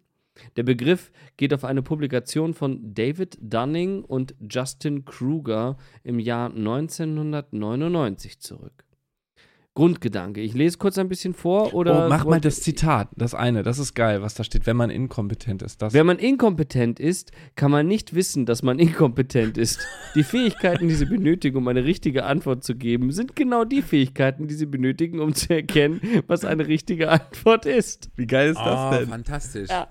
[0.57, 8.41] Der Begriff geht auf eine Publikation von David Dunning und Justin Kruger im Jahr 1999
[8.41, 8.85] zurück.
[9.75, 10.41] Grundgedanke.
[10.41, 12.07] Ich lese kurz ein bisschen vor oder.
[12.07, 14.91] oh, mach mal das Zitat, das eine, das ist geil, was da steht, wenn man
[14.91, 15.81] inkompetent ist.
[15.81, 19.79] Das Wenn man inkompetent ist, kann man nicht wissen, dass man inkompetent ist.
[20.17, 24.49] Die Fähigkeiten, die sie benötigen, um eine richtige Antwort zu geben, sind genau die Fähigkeiten,
[24.49, 28.11] die sie benötigen, um zu erkennen, was eine richtige Antwort ist.
[28.17, 29.09] Wie geil ist Oh, das denn?
[29.09, 29.71] fantastisch.
[29.71, 29.87] Ja.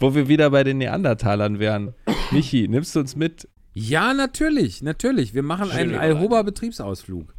[0.00, 1.94] Wo wir wieder bei den Neandertalern wären.
[2.32, 3.48] Michi, nimmst du uns mit?
[3.74, 5.34] Ja, natürlich, natürlich.
[5.34, 7.34] Wir machen einen Schöne Alhoba-Betriebsausflug.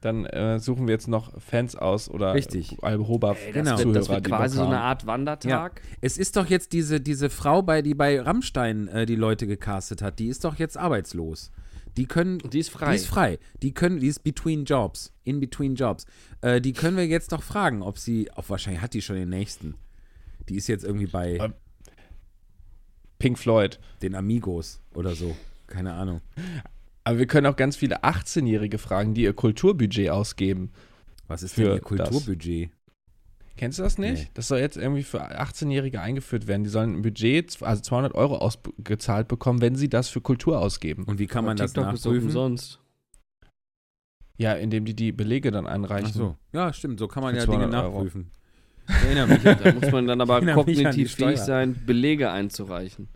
[0.00, 2.76] Dann äh, suchen wir jetzt noch Fans aus oder Richtig.
[2.82, 3.78] Alhoba Ey, das, Genau.
[3.78, 4.80] wird, das Zuhörer, wird quasi so eine.
[4.80, 5.82] Art Wandertag.
[6.00, 10.00] Es ist doch jetzt diese, diese Frau, bei, die bei Rammstein äh, die Leute gecastet
[10.00, 11.50] hat, die ist doch jetzt arbeitslos.
[11.96, 12.38] Die können.
[12.38, 12.90] Die ist frei.
[12.90, 13.38] Die ist frei.
[13.62, 15.12] Die können, die ist between jobs.
[15.24, 16.06] In between jobs.
[16.42, 18.30] Äh, die können wir jetzt doch fragen, ob sie.
[18.36, 19.74] Auch wahrscheinlich hat die schon den nächsten.
[20.48, 21.54] Die ist jetzt irgendwie bei Ähm.
[23.18, 23.78] Pink Floyd.
[24.02, 25.36] den Amigos oder so.
[25.66, 26.20] Keine Ahnung.
[27.04, 30.70] Aber wir können auch ganz viele 18-Jährige fragen, die ihr Kulturbudget ausgeben.
[31.26, 31.84] Was ist Für denn ihr das.
[32.10, 32.70] Kulturbudget?
[33.56, 34.24] Kennst du das nicht?
[34.24, 34.30] Nee.
[34.34, 36.62] Das soll jetzt irgendwie für 18-Jährige eingeführt werden.
[36.62, 41.04] Die sollen ein Budget, also 200 Euro ausgezahlt bekommen, wenn sie das für Kultur ausgeben.
[41.04, 42.26] Und wie kann man das nachprüfen?
[42.26, 42.78] umsonst.
[44.36, 46.10] Ja, indem die die Belege dann einreichen.
[46.10, 46.36] Ach so.
[46.52, 47.00] Ja, stimmt.
[47.00, 48.08] So kann man ja Dinge 200 Euro.
[48.88, 49.42] Ich erinnere mich.
[49.42, 53.08] Da muss man dann aber an kognitiv fähig sein, Belege einzureichen.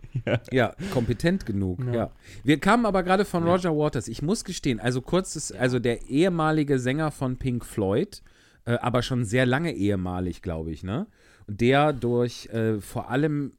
[0.51, 1.83] Ja, kompetent genug.
[1.85, 1.93] Ja.
[1.93, 2.11] Ja.
[2.43, 4.07] Wir kamen aber gerade von Roger Waters.
[4.07, 8.21] Ich muss gestehen, also kurz, ist, also der ehemalige Sänger von Pink Floyd,
[8.65, 11.07] äh, aber schon sehr lange ehemalig, glaube ich, ne?
[11.47, 13.57] Der durch äh, vor allem,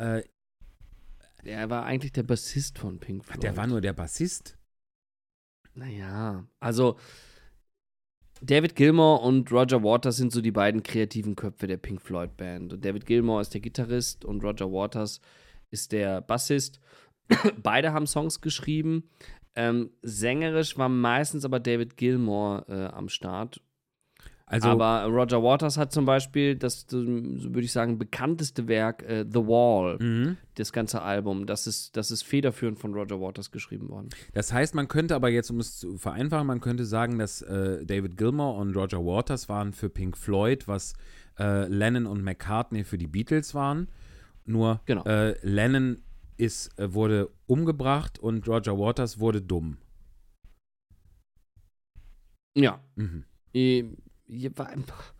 [0.00, 0.22] äh,
[1.44, 3.42] Er war eigentlich der Bassist von Pink Floyd.
[3.42, 4.56] der war nur der Bassist.
[5.74, 6.96] Naja, also
[8.42, 12.72] David Gilmour und Roger Waters sind so die beiden kreativen Köpfe der Pink Floyd Band.
[12.72, 15.20] Und David Gilmour ist der Gitarrist und Roger Waters
[15.70, 16.80] ist der Bassist.
[17.62, 19.08] Beide haben Songs geschrieben.
[19.56, 23.60] Ähm, sängerisch war meistens aber David Gilmour äh, am Start.
[24.46, 29.24] Also, aber Roger Waters hat zum Beispiel das, so würde ich sagen, bekannteste Werk, äh,
[29.26, 30.36] The Wall, mhm.
[30.56, 31.46] das ganze Album.
[31.46, 34.10] Das ist, das ist federführend von Roger Waters geschrieben worden.
[34.34, 37.86] das heißt, man könnte aber jetzt, um es zu vereinfachen, man könnte sagen, dass äh,
[37.86, 40.92] David Gilmour und Roger Waters waren für Pink Floyd, was
[41.38, 43.88] äh, Lennon und McCartney für die Beatles waren.
[44.44, 45.04] Nur Genau.
[45.04, 46.02] äh, Lennon
[46.36, 49.78] ist, äh, wurde umgebracht und Roger Waters wurde dumm.
[52.56, 53.24] Ja, Mhm.
[54.28, 55.12] Äh, einfach-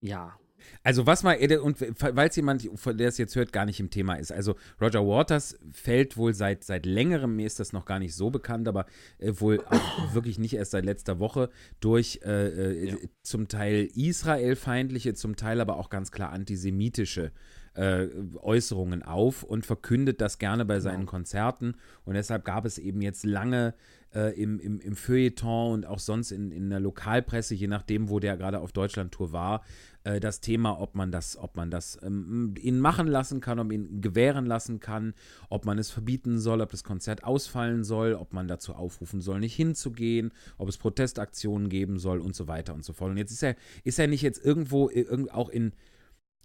[0.00, 0.38] Ja.
[0.82, 3.90] Also was mal, äh, und weil es jemand, der es jetzt hört, gar nicht im
[3.90, 4.32] Thema ist.
[4.32, 8.30] Also Roger Waters fällt wohl seit, seit längerem, mir ist das noch gar nicht so
[8.30, 8.86] bekannt, aber
[9.18, 9.70] äh, wohl auch
[10.14, 11.50] wirklich nicht erst seit letzter Woche
[11.80, 12.96] durch äh, äh, Ja.
[13.22, 17.30] zum Teil israelfeindliche, zum Teil aber auch ganz klar antisemitische
[17.76, 18.08] äh,
[18.40, 21.74] Äußerungen auf und verkündet das gerne bei seinen Konzerten.
[22.04, 23.74] Und deshalb gab es eben jetzt lange
[24.14, 28.18] äh, im, im, im Feuilleton und auch sonst in, in der Lokalpresse, je nachdem, wo
[28.18, 29.62] der gerade auf Deutschlandtour war,
[30.04, 33.66] äh, das Thema, ob man das, ob man das ähm, ihn machen lassen kann, ob
[33.66, 35.12] man ihn gewähren lassen kann,
[35.50, 39.40] ob man es verbieten soll, ob das Konzert ausfallen soll, ob man dazu aufrufen soll,
[39.40, 43.10] nicht hinzugehen, ob es Protestaktionen geben soll und so weiter und so fort.
[43.10, 43.54] Und jetzt ist er,
[43.84, 45.72] ist er nicht jetzt irgendwo äh, auch in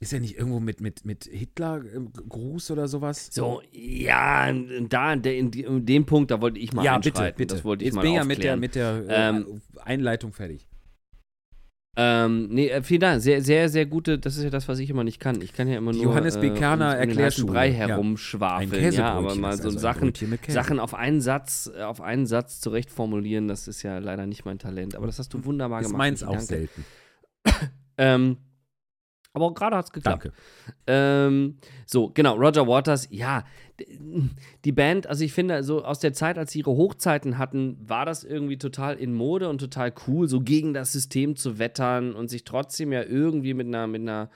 [0.01, 3.29] ist er nicht irgendwo mit, mit, mit Hitler-Gruß oder sowas?
[3.31, 4.51] So, ja,
[4.89, 7.55] da, in, in, in dem Punkt, da wollte ich mal ja, bitte, bitte.
[7.55, 10.67] Das wollte ich Jetzt mal bin ja mit der, mit der äh, Ähm, Einleitung fertig.
[11.95, 13.21] Ähm, nee, äh, vielen Dank.
[13.21, 15.39] Sehr, sehr, sehr gute, das ist ja das, was ich immer nicht kann.
[15.41, 16.49] Ich kann ja immer nur Johannes B.
[16.49, 17.73] Kerner um, um Erklärschule, Brei ja.
[17.89, 18.83] herumschwafeln.
[18.83, 20.11] Ein ja, aber mal so also Sachen.
[20.47, 24.45] Sachen auf einen Satz, äh, auf einen Satz zurecht formulieren, das ist ja leider nicht
[24.45, 24.95] mein Talent.
[24.95, 25.97] Aber das hast du wunderbar Ist gemacht.
[25.99, 26.47] meins Michi, auch danke.
[26.47, 26.85] selten.
[27.97, 28.37] Ähm,
[29.33, 30.25] aber auch gerade hat es geklappt.
[30.25, 30.37] Danke.
[30.87, 33.45] Ähm, so, genau, Roger Waters, ja,
[34.65, 38.05] die Band, also ich finde, so aus der Zeit, als sie ihre Hochzeiten hatten, war
[38.05, 42.29] das irgendwie total in Mode und total cool, so gegen das System zu wettern und
[42.29, 44.29] sich trotzdem ja irgendwie mit einer, mit einer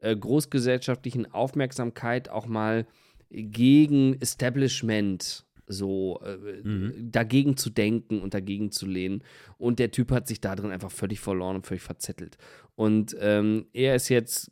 [0.00, 2.86] äh, großgesellschaftlichen Aufmerksamkeit auch mal
[3.30, 7.10] gegen Establishment so äh, Mhm.
[7.12, 9.22] dagegen zu denken und dagegen zu lehnen.
[9.58, 12.38] Und der Typ hat sich da drin einfach völlig verloren und völlig verzettelt.
[12.74, 14.50] Und ähm, er ist jetzt,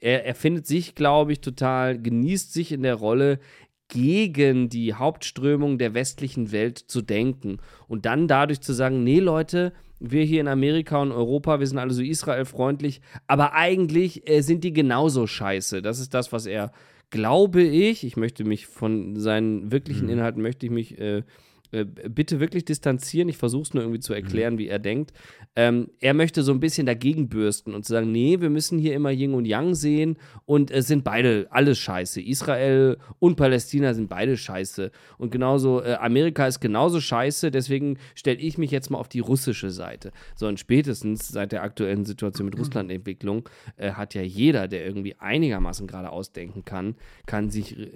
[0.00, 3.38] er, er findet sich, glaube ich, total, genießt sich in der Rolle,
[3.88, 7.58] gegen die Hauptströmung der westlichen Welt zu denken.
[7.86, 11.78] Und dann dadurch zu sagen, nee, Leute, wir hier in Amerika und Europa, wir sind
[11.78, 15.82] alle so israelfreundlich, aber eigentlich äh, sind die genauso scheiße.
[15.82, 16.72] Das ist das, was er,
[17.10, 21.22] glaube ich, ich möchte mich von seinen wirklichen Inhalten, möchte ich mich äh, äh,
[21.70, 23.28] bitte wirklich distanzieren.
[23.28, 24.16] Ich versuche es nur irgendwie zu Mhm.
[24.16, 25.12] erklären, wie er denkt.
[25.56, 28.94] Ähm, er möchte so ein bisschen dagegen bürsten und zu sagen, nee, wir müssen hier
[28.94, 32.20] immer Yin und Yang sehen und es sind beide alles scheiße.
[32.20, 34.90] Israel und Palästina sind beide scheiße.
[35.18, 39.20] Und genauso, äh, Amerika ist genauso scheiße, deswegen stelle ich mich jetzt mal auf die
[39.20, 40.12] russische Seite.
[40.34, 45.14] So, und spätestens seit der aktuellen Situation mit Russland-Entwicklung äh, hat ja jeder, der irgendwie
[45.18, 46.96] einigermaßen gerade ausdenken kann,
[47.26, 47.90] kann sich äh,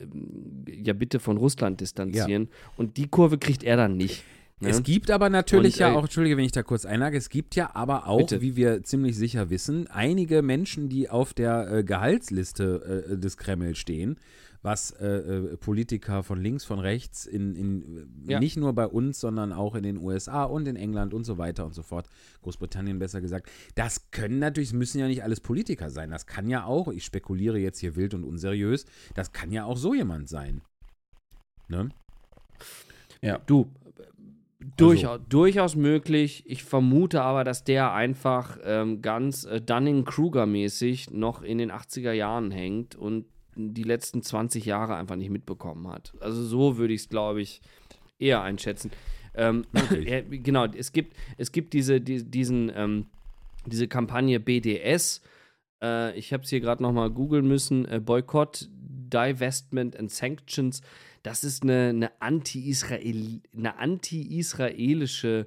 [0.82, 2.48] ja bitte von Russland distanzieren.
[2.76, 4.24] Und die Kurve kriegt er dann nicht.
[4.60, 4.68] ne?
[4.68, 7.28] Es gibt aber natürlich Und, ja äh, auch, entschuldige, wenn ich da kurz einhage, es
[7.28, 8.40] gibt ja aber auch, Bitte.
[8.40, 13.74] wie wir ziemlich sicher wissen, einige Menschen, die auf der äh, Gehaltsliste äh, des Kreml
[13.74, 14.18] stehen,
[14.62, 18.38] was äh, äh, Politiker von links, von rechts, in, in Ja.
[18.38, 21.64] nicht nur bei uns, sondern auch in den USA und in England und so weiter
[21.64, 22.10] und so fort,
[22.42, 26.46] Großbritannien besser gesagt, das können natürlich, es müssen ja nicht alles Politiker sein, das kann
[26.50, 28.84] ja auch, ich spekuliere jetzt hier wild und unseriös,
[29.14, 30.60] das kann ja auch so jemand sein.
[31.68, 31.88] Ne?
[33.46, 33.70] Du,
[34.76, 36.44] durchaus, durchaus möglich.
[36.46, 42.50] Ich vermute aber, dass der einfach ähm, ganz äh, Dunning-Kruger-mäßig noch in den 80er Jahren
[42.50, 46.14] hängt und die letzten 20 Jahre einfach nicht mitbekommen hat.
[46.20, 47.60] Also so würde ich es, glaube ich,
[48.18, 48.90] eher einschätzen.
[49.34, 49.66] Ähm,
[50.04, 53.06] ja, genau, es gibt, es gibt diese, die, diesen, ähm,
[53.66, 55.22] diese Kampagne BDS.
[55.82, 57.86] Äh, ich habe es hier gerade noch mal googeln müssen.
[57.86, 60.82] Äh, Boycott, Divestment and Sanctions.
[61.22, 65.46] Das ist eine, eine anti-Israel, eine anti-israelische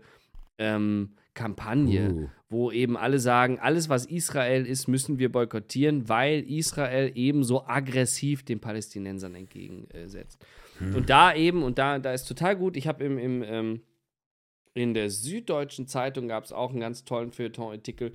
[0.57, 2.29] ähm, Kampagne, Uh.
[2.49, 7.65] wo eben alle sagen, alles was Israel ist, müssen wir boykottieren, weil Israel eben so
[7.65, 10.45] aggressiv den Palästinensern entgegensetzt.
[10.79, 13.81] Und da eben, und da, da ist total gut, ich habe im, im ähm,
[14.73, 18.13] in der Süddeutschen Zeitung gab es auch einen ganz tollen Feuilleton-Artikel,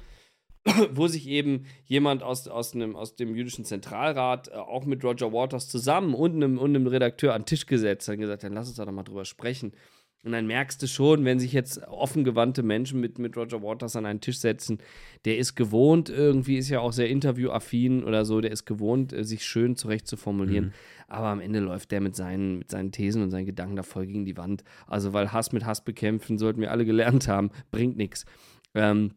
[0.92, 5.32] wo sich eben jemand aus, aus, einem, aus dem jüdischen Zentralrat äh, auch mit Roger
[5.32, 8.52] Waters zusammen und einem, und einem Redakteur an den Tisch gesetzt hat und gesagt, dann
[8.52, 9.72] lass uns da doch mal drüber sprechen.
[10.24, 14.04] Und dann merkst du schon, wenn sich jetzt offengewandte Menschen mit, mit Roger Waters an
[14.04, 14.78] einen Tisch setzen,
[15.24, 19.22] der ist gewohnt, irgendwie ist ja auch sehr interviewaffin oder so, der ist gewohnt, äh,
[19.24, 20.72] sich schön zurecht zu formulieren.
[21.06, 24.06] Aber am Ende läuft der mit seinen, mit seinen Thesen und seinen Gedanken da voll
[24.06, 24.64] gegen die Wand.
[24.86, 28.26] Also, weil Hass mit Hass bekämpfen, sollten wir alle gelernt haben, bringt nichts.
[28.74, 29.12] Ähm,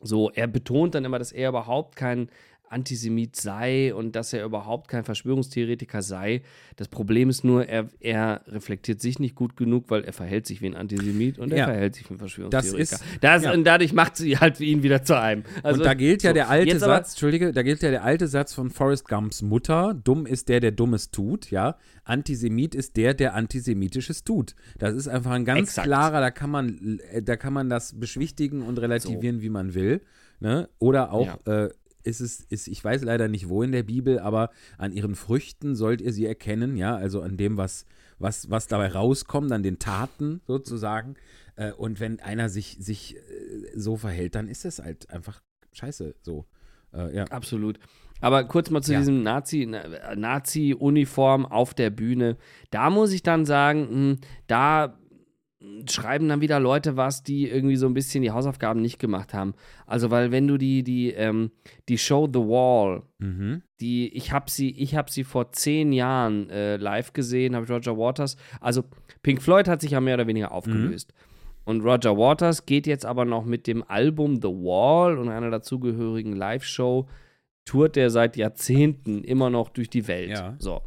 [0.00, 2.30] so, er betont dann immer, dass er überhaupt kein
[2.70, 6.42] Antisemit sei und dass er überhaupt kein Verschwörungstheoretiker sei.
[6.76, 10.62] Das Problem ist nur, er, er reflektiert sich nicht gut genug, weil er verhält sich
[10.62, 11.64] wie ein Antisemit und er Ja.
[11.66, 12.78] verhält sich wie ein Verschwörungstheoretiker.
[12.80, 13.52] ist- das, ja.
[13.52, 15.42] Und dadurch macht sie halt ihn wieder zu einem.
[15.62, 18.04] Also, und da gilt ja so, der alte aber- Satz, Entschuldige, da gilt ja der
[18.04, 21.76] alte Satz von Forrest Gumps Mutter, dumm ist der, der Dummes tut, ja.
[22.04, 24.54] Antisemit ist der, der Antisemitisches tut.
[24.78, 25.86] Das ist einfach ein ganz Exakt.
[25.86, 30.00] klarer, da kann man, äh, da kann man das beschwichtigen und relativieren, wie man will.
[30.42, 30.68] Ne?
[30.78, 31.68] Oder auch, äh,
[32.02, 35.74] ist es, ist, ich weiß leider nicht wo in der Bibel, aber an ihren Früchten
[35.76, 37.84] sollt ihr sie erkennen, ja, also an dem, was,
[38.18, 41.14] was, was dabei rauskommt, an den Taten sozusagen.
[41.56, 43.20] Äh, und wenn einer sich, sich äh,
[43.74, 45.40] so verhält, dann ist es halt einfach
[45.72, 46.46] scheiße so.
[46.92, 47.24] Äh, ja.
[47.26, 47.78] Absolut.
[48.22, 48.98] Aber kurz mal zu Ja.
[48.98, 52.36] diesem Nazi, na- Nazi-Uniform auf der Bühne.
[52.70, 54.98] Da muss ich dann sagen, mh, da
[55.88, 59.54] schreiben dann wieder Leute was, die irgendwie so ein bisschen die Hausaufgaben nicht gemacht haben.
[59.86, 61.50] Also, weil wenn du die, die, ähm,
[61.88, 63.60] die Show The Wall, Mhm.
[63.80, 67.70] die, ich habe sie, ich habe sie vor zehn Jahren äh, live gesehen, habe ich
[67.70, 68.36] Roger Waters.
[68.60, 68.84] Also
[69.22, 71.12] Pink Floyd hat sich ja mehr oder weniger aufgelöst.
[71.64, 76.34] Und Roger Waters geht jetzt aber noch mit dem Album The Wall und einer dazugehörigen
[76.34, 77.06] Live-Show,
[77.66, 80.30] tourt der seit Jahrzehnten immer noch durch die Welt.
[80.30, 80.56] Ja.
[80.58, 80.80] So.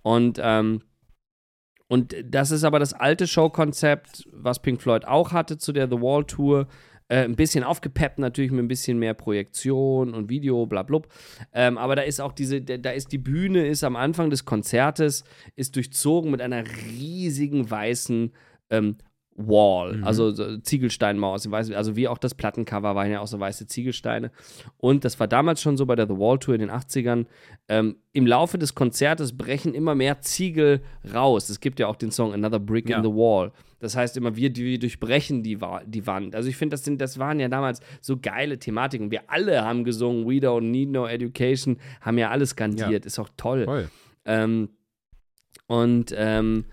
[0.00, 0.80] Und, ähm,
[1.88, 6.00] und das ist aber das alte Showkonzept, was Pink Floyd auch hatte zu der The
[6.00, 6.66] Wall Tour.
[7.08, 11.08] Äh, ein bisschen aufgepeppt natürlich mit ein bisschen mehr Projektion und Video, bla blub.
[11.52, 14.46] Ähm, aber da ist auch diese, da da ist die Bühne, ist am Anfang des
[14.46, 15.24] Konzertes,
[15.54, 18.32] ist durchzogen mit einer riesigen weißen
[18.70, 18.96] ähm,
[19.36, 21.38] Wall, also so Ziegelsteinmauer
[21.74, 24.30] also wie auch das Plattencover waren ja auch so weiße Ziegelsteine.
[24.76, 27.26] Und das war damals schon so bei der The Wall Tour in den 80ern.
[27.68, 30.82] Ähm, Im Laufe des Konzertes brechen immer mehr Ziegel
[31.12, 31.48] raus.
[31.48, 32.98] Es gibt ja auch den Song Another Brick Ja.
[32.98, 33.50] in the Wall.
[33.80, 36.36] Das heißt immer, wir, wir durchbrechen die, Wa- die Wand.
[36.36, 39.10] Also ich finde, das, sind- das waren ja damals so geile Thematiken.
[39.10, 43.04] Wir alle haben gesungen, We Don't Need No Education, haben ja alles skandiert.
[43.04, 43.64] Ist auch toll.
[43.64, 43.88] Toll.
[44.26, 44.68] Ähm,
[45.66, 46.66] und ähm,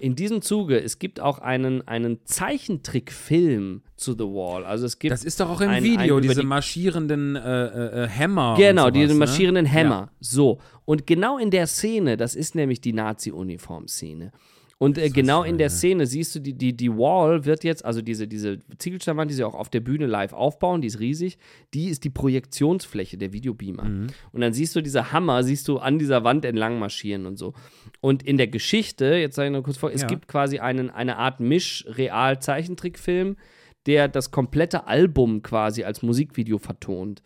[0.00, 4.64] in diesem Zuge, es gibt auch einen, einen Zeichentrickfilm zu The Wall.
[4.64, 8.04] Also es gibt Das ist doch auch im ein- Video, ein diese die- marschierenden äh,
[8.04, 8.54] äh, Hämmer.
[8.56, 9.18] Genau, sowas, diese ne?
[9.18, 10.10] marschierenden Hämmer.
[10.20, 10.58] So.
[10.84, 14.32] Und genau in der Szene, das ist nämlich die Nazi-Uniform-Szene.
[14.84, 18.02] Und äh, genau in der Szene siehst du, die, die, die Wall wird jetzt, also
[18.02, 21.38] diese, diese Ziegelsteinwand, die sie auch auf der Bühne live aufbauen, die ist riesig,
[21.72, 23.84] die ist die Projektionsfläche der Videobeamer.
[23.84, 24.06] Mhm.
[24.32, 27.54] Und dann siehst du diese Hammer, siehst du an dieser Wand entlang marschieren und so.
[28.00, 30.06] Und in der Geschichte, jetzt sage ich noch kurz vor, es Ja.
[30.08, 33.36] gibt quasi einen, eine Art Misch-Real-Zeichentrickfilm,
[33.86, 37.22] der das komplette Album quasi als Musikvideo vertont.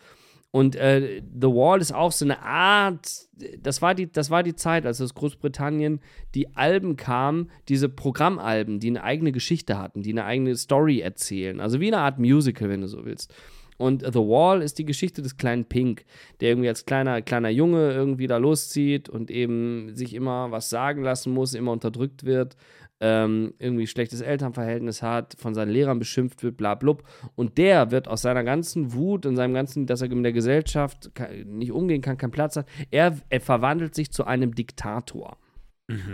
[0.51, 3.29] Und äh, The Wall ist auch so eine Art,
[3.61, 6.01] das war, die, das war die Zeit, als aus Großbritannien
[6.35, 11.61] die Alben kamen, diese Programmalben, die eine eigene Geschichte hatten, die eine eigene Story erzählen.
[11.61, 13.33] Also wie eine Art Musical, wenn du so willst.
[13.77, 16.05] Und The Wall ist die Geschichte des kleinen Pink,
[16.41, 21.03] der irgendwie als kleiner, kleiner Junge irgendwie da loszieht und eben sich immer was sagen
[21.03, 22.57] lassen muss, immer unterdrückt wird,
[23.01, 27.05] ähm, irgendwie schlechtes Elternverhältnis hat, von seinen Lehrern beschimpft wird, bla blub.
[27.37, 31.11] Und der wird aus seiner ganzen Wut und seinem ganzen, dass er mit der Gesellschaft
[31.45, 35.39] nicht umgehen kann, keinen Platz hat, er, er verwandelt sich zu einem Diktator.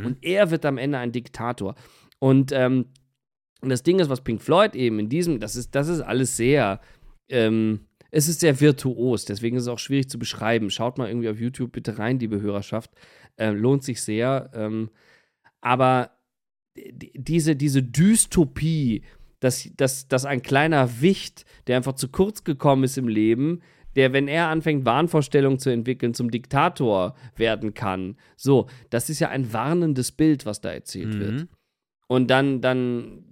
[0.05, 1.75] Und er wird am Ende ein Diktator.
[2.19, 2.87] Und, ähm,
[3.69, 6.81] das Ding ist, was Pink Floyd eben in diesem, das ist, das ist alles sehr,
[7.29, 7.81] ähm,
[8.11, 10.71] es ist sehr virtuos, deswegen ist es auch schwierig zu beschreiben.
[10.71, 12.91] Schaut mal irgendwie auf YouTube bitte rein, liebe Hörerschaft.
[13.37, 14.51] Äh, lohnt sich sehr.
[14.55, 14.91] Ähm,
[15.61, 16.11] aber
[16.77, 19.03] diese, diese Dystopie,
[19.41, 23.61] dass, dass, dass ein kleiner Wicht, der einfach zu kurz gekommen ist im Leben,
[23.97, 28.17] der, wenn er anfängt, Wahnvorstellungen zu entwickeln, zum Diktator werden kann.
[28.37, 31.33] So, das ist ja ein warnendes Bild, was da erzählt wird.
[31.33, 31.49] Mhm.
[32.09, 33.25] Und dann, dann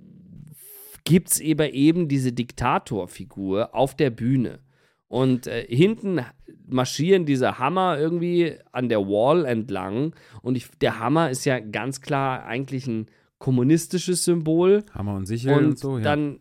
[1.05, 4.61] gibt es eben, eben diese Diktatorfigur auf der Bühne.
[5.09, 6.21] Und äh, hinten
[6.67, 10.15] marschieren diese Hammer irgendwie an der Wall entlang.
[10.43, 13.07] Und ich, der Hammer ist ja ganz klar eigentlich ein
[13.43, 14.85] kommunistisches Symbol.
[14.95, 16.05] Hammer und Sichel und, Und so, ja.
[16.05, 16.39] dann,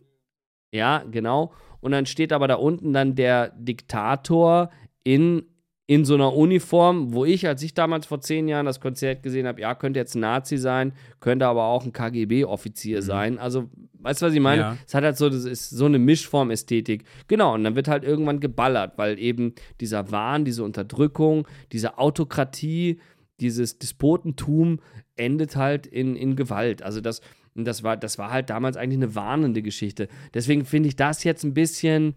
[0.71, 1.51] ja, genau.
[1.79, 4.69] Und dann steht aber da unten dann der Diktator
[5.03, 5.41] in,
[5.87, 9.47] in so einer Uniform, wo ich, als ich damals vor zehn Jahren das Konzert gesehen
[9.47, 13.39] habe, ja, könnte jetzt ein Nazi sein, könnte aber auch ein KGB-Offizier sein.
[13.39, 14.61] Also, weißt du, was ich meine?
[14.61, 14.67] Mhm.
[14.67, 14.77] Ja.
[14.85, 17.05] Es hat halt so, das ist so eine Mischform-Ästhetik.
[17.27, 22.99] Genau, und dann wird halt irgendwann geballert, weil eben dieser Wahn, diese Unterdrückung, diese Autokratie,
[23.39, 24.81] dieses Despotentum
[25.21, 26.81] endet halt in, in Gewalt.
[26.83, 27.21] Also das,
[27.55, 30.07] das war, das war halt damals eigentlich eine warnende Geschichte.
[30.33, 32.15] Deswegen finde ich das jetzt ein bisschen,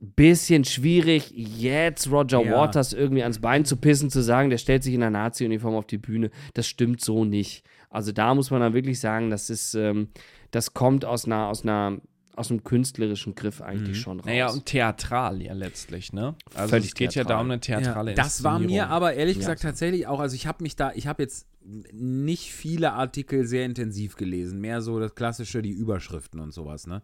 [0.00, 2.52] bisschen schwierig, jetzt Roger Ja.
[2.52, 5.86] Waters irgendwie ans Bein zu pissen, zu sagen, der stellt sich in der Nazi-Uniform auf
[5.86, 6.30] die Bühne.
[6.54, 7.64] Das stimmt so nicht.
[7.90, 10.08] Also da muss man dann wirklich sagen, das ist, ähm,
[10.50, 11.98] das kommt aus einer, aus einer,
[12.36, 14.00] aus einem künstlerischen Griff eigentlich Mhm.
[14.02, 14.26] schon raus.
[14.26, 16.36] Naja, und theatral ja letztlich, ne?
[16.54, 17.36] Also Völlig es geht ja theatral.
[17.36, 19.40] da um eine theatrale Ja, das war mir aber ehrlich Ja.
[19.40, 21.48] gesagt tatsächlich auch, also ich habe mich da, ich habe jetzt
[21.92, 27.02] nicht viele Artikel sehr intensiv gelesen, mehr so das klassische, die Überschriften und sowas, ne?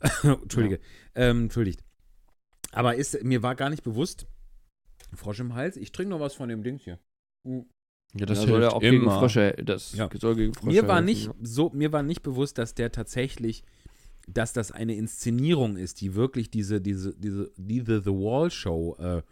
[0.22, 0.80] Entschuldige,
[1.14, 1.84] ähm, entschuldigt.
[2.72, 4.26] Aber ist, mir war gar nicht bewusst,
[5.14, 6.98] Frosch im Hals, ich trinke noch was von dem Dings hier.
[7.44, 9.18] Ja, das das soll ja auch gegen immer.
[9.20, 10.08] Frösche, das Ja.
[10.20, 11.34] soll gegen Frösche Mir war helfen, nicht ja.
[11.42, 13.62] so, mir war nicht bewusst, dass der tatsächlich,
[14.26, 19.22] dass das eine Inszenierung ist, die wirklich diese, diese, diese, diese The Wall Show äh,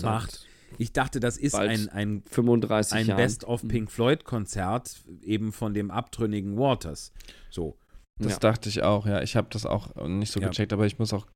[0.00, 0.46] macht.
[0.78, 3.16] Ich dachte, das ist Bald ein, ein 35 ein Jahren.
[3.16, 7.12] Best of Pink Floyd Konzert eben von dem abtrünnigen Waters.
[7.50, 7.76] So.
[8.18, 8.38] Das Ja.
[8.38, 9.22] dachte ich auch, ja.
[9.22, 10.48] Ich habe das auch nicht so Ja.
[10.48, 11.26] gecheckt, aber ich muss auch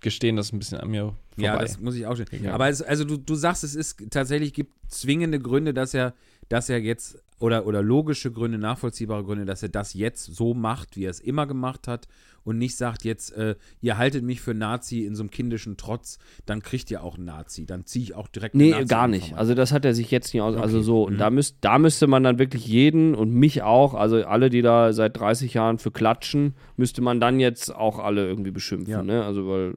[0.00, 1.42] gestehen, das ist ein bisschen an mir vorbei.
[1.42, 2.26] Ja, das muss ich auch schon.
[2.42, 2.54] Ja.
[2.54, 6.14] Aber es, also du, du sagst, es ist tatsächlich gibt zwingende Gründe, dass er,
[6.48, 10.96] dass er jetzt oder, oder logische Gründe, nachvollziehbare Gründe, dass er das jetzt so macht,
[10.96, 12.08] wie er es immer gemacht hat
[12.44, 16.18] und nicht sagt jetzt, äh, ihr haltet mich für Nazi in so einem kindischen Trotz,
[16.46, 19.34] dann kriegt ihr auch einen Nazi, dann ziehe ich auch direkt Nee, Nazi-Uniform gar nicht.
[19.34, 20.56] Also das hat er sich jetzt nicht aus.
[20.56, 20.84] Also Okay.
[20.86, 21.18] so, und Mhm.
[21.18, 24.92] da, müsst, da müsste man dann wirklich jeden und mich auch, also alle, die da
[24.92, 28.90] seit 30 Jahren für klatschen, müsste man dann jetzt auch alle irgendwie beschimpfen.
[28.92, 29.02] Ja.
[29.02, 29.24] Ne?
[29.24, 29.74] Also weil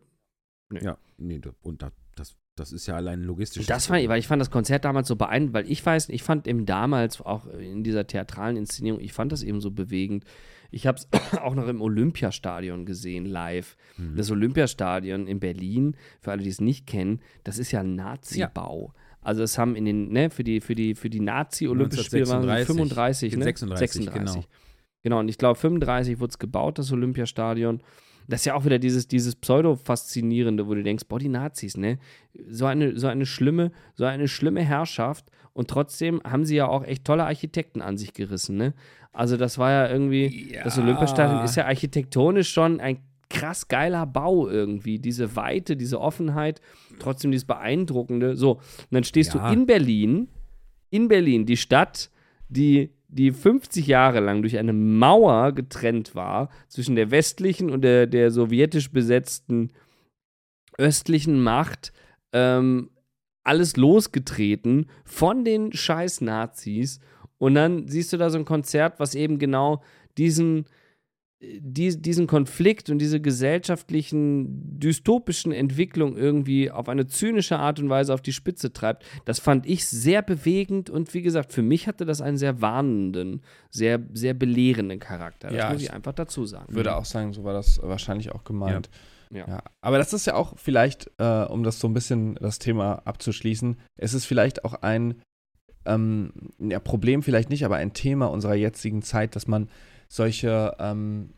[0.81, 3.65] ja, nee, und da, das, das ist ja allein logistisch.
[3.67, 6.23] das fand ich, weil ich fand das Konzert damals so beeindruckend, weil ich weiß, ich
[6.23, 10.23] fand eben damals auch in dieser theatralen Inszenierung, ich fand das eben so bewegend.
[10.71, 11.07] Ich habe es
[11.41, 13.75] auch noch im Olympiastadion gesehen, live.
[13.97, 14.15] Mhm.
[14.15, 18.93] Das Olympiastadion in Berlin, für alle, die es nicht kennen, das ist ja ein Nazi-Bau.
[19.21, 22.43] Also es haben in den, ne, für die, für die, für die Nazi-Olympischen Spiele waren
[22.43, 23.31] es 1936.
[23.31, 23.43] 35, ne?
[23.43, 24.45] 36, genau.
[25.01, 27.81] Genau, und ich glaube 35 wurde es gebaut, das Olympiastadion.
[28.27, 31.99] Das ist ja auch wieder dieses, dieses Pseudo-Faszinierende, wo du denkst, boah, die Nazis, ne?
[32.49, 35.29] So eine, so eine schlimme, so eine schlimme Herrschaft.
[35.55, 38.73] Und trotzdem haben sie ja auch echt tolle Architekten an sich gerissen, ne?
[39.13, 42.97] Also das war ja irgendwie, das Olympiastadion ist ja architektonisch schon ein
[43.29, 44.99] krass geiler Bau irgendwie.
[44.99, 46.59] Diese Weite, diese Offenheit,
[46.99, 48.35] trotzdem dieses Beeindruckende.
[48.35, 48.61] So, und
[48.91, 49.47] dann stehst Ja.
[49.47, 50.27] du in Berlin,
[50.89, 52.09] in Berlin, die Stadt,
[52.49, 58.07] die, die 50 Jahre lang durch eine Mauer getrennt war zwischen der westlichen und der,
[58.07, 59.71] der sowjetisch besetzten
[60.77, 61.93] östlichen Macht,
[62.33, 62.89] ähm,
[63.45, 66.99] alles losgetreten von den scheiß Nazis
[67.37, 69.83] Und dann siehst du da so ein Konzert, was eben genau
[70.17, 70.65] diesen,
[71.41, 78.13] die, diesen Konflikt und diese gesellschaftlichen dystopischen Entwicklungen irgendwie auf eine zynische Art und Weise
[78.13, 79.05] auf die Spitze treibt.
[79.25, 83.41] Das fand ich sehr bewegend und wie gesagt, für mich hatte das einen sehr warnenden,
[83.69, 85.49] sehr, sehr belehrenden Charakter.
[85.49, 86.73] Das Ja, muss ich ich einfach dazu sagen.
[86.73, 88.87] Würde auch sagen, so war das wahrscheinlich auch gemeint.
[88.87, 88.99] Ja.
[89.31, 89.63] Ja.
[89.81, 93.77] Aber das ist ja auch vielleicht, äh, um das so ein bisschen das Thema abzuschließen,
[93.97, 95.21] es ist vielleicht auch ein
[95.85, 99.69] ähm, ja, Problem, vielleicht nicht, aber ein Thema unserer jetzigen Zeit, dass man
[100.07, 101.33] solche ähm,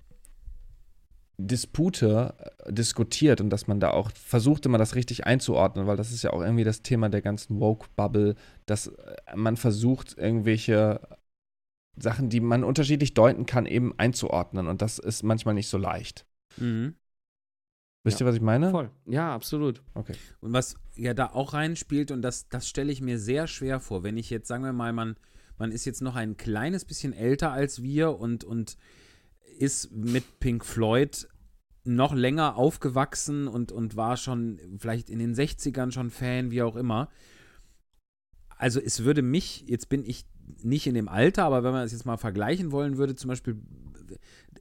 [1.38, 2.34] Dispute
[2.66, 6.24] äh, diskutiert und dass man da auch versucht, immer das richtig einzuordnen, weil das ist
[6.24, 8.36] ja auch irgendwie das Thema der ganzen Woke-Bubble,
[8.66, 11.00] dass äh, man versucht, irgendwelche
[11.96, 14.68] Sachen, die man unterschiedlich deuten kann, eben einzuordnen.
[14.68, 16.26] Und das ist manchmal nicht so leicht.
[16.58, 16.96] Mhm.
[18.04, 18.26] Wisst Ja.
[18.26, 18.72] ihr, was ich meine?
[18.72, 18.90] Voll.
[19.06, 19.82] Ja, absolut.
[19.94, 20.14] Okay.
[20.40, 24.04] Und was ja da auch reinspielt, und das, das stelle ich mir sehr schwer vor,
[24.04, 25.16] wenn ich jetzt, sagen wir mal, man,
[25.58, 28.78] man ist jetzt noch ein kleines bisschen älter als wir und, und
[29.60, 31.28] ist mit Pink Floyd
[31.84, 36.76] noch länger aufgewachsen und, und war schon vielleicht in den 60ern schon Fan, wie auch
[36.76, 37.10] immer.
[38.58, 40.26] Also es würde mich, jetzt bin ich
[40.64, 43.58] nicht in dem Alter, aber wenn man das jetzt mal vergleichen wollen würde, zum Beispiel,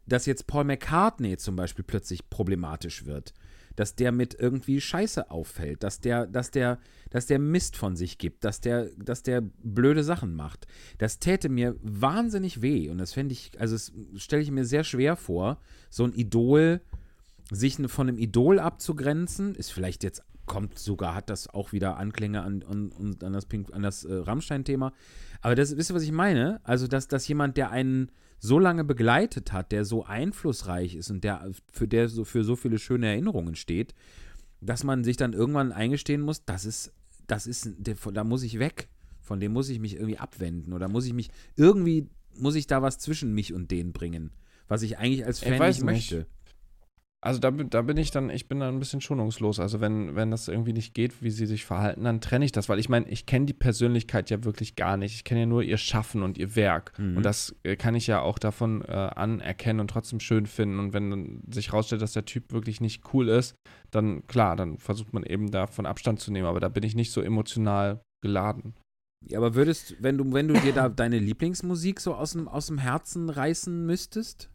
[0.07, 3.35] dass jetzt Paul McCartney zum Beispiel plötzlich problematisch wird
[3.77, 6.79] dass der mit irgendwie Scheiße auffällt, dass der, dass der,
[7.11, 10.67] dass der Mist von sich gibt, dass der, dass der blöde Sachen macht.
[10.97, 13.77] Das täte mir wahnsinnig weh und das fände ich, also
[14.17, 15.61] stelle ich mir sehr schwer vor,
[15.91, 16.81] so ein Idol,
[17.51, 22.41] sich von einem Idol abzugrenzen, ist vielleicht jetzt, kommt sogar, hat das auch wieder Anklänge
[22.43, 24.93] an, an, an- an das, Pink, an das äh, Rammstein-Thema.
[25.43, 26.61] Aber das, wisst ihr, was ich meine?
[26.65, 31.25] Also, dass, dass jemand, der einen so lange begleitet hat, der so einflussreich ist und
[31.25, 33.95] der für der so für so viele schöne Erinnerungen steht,
[34.61, 36.93] dass man sich dann irgendwann eingestehen muss, das ist,
[37.27, 38.89] das ist, der, da muss ich weg.
[39.21, 42.09] Von dem muss ich mich irgendwie abwenden oder muss ich mich irgendwie
[42.39, 44.31] muss ich da was zwischen mich und den bringen,
[44.69, 46.27] was ich eigentlich als Ich Fan weiß nicht nicht.
[47.25, 49.59] Also da, bin- da bin ich dann, ich bin dann ein bisschen schonungslos.
[49.59, 52.69] Also wenn, wenn das irgendwie nicht geht, wie sie sich verhalten, dann trenne ich das,
[52.69, 55.15] weil ich meine, ich kenne die Persönlichkeit ja wirklich gar nicht.
[55.15, 56.97] Ich kenne ja nur ihr Schaffen und ihr Werk.
[56.99, 57.17] Mhm.
[57.17, 60.79] Und das äh, kann ich ja auch davon äh, anerkennen und trotzdem schön finden.
[60.79, 63.57] Und wenn dann sich rausstellt, dass der Typ wirklich nicht cool ist,
[63.91, 66.47] dann klar, dann versucht man eben davon Abstand zu nehmen.
[66.47, 68.75] Aber da bin ich nicht so emotional geladen.
[69.27, 72.67] Ja, aber würdest, wenn du, wenn du dir da deine Lieblingsmusik so aus dem, aus
[72.69, 74.51] dem Herzen reißen müsstest?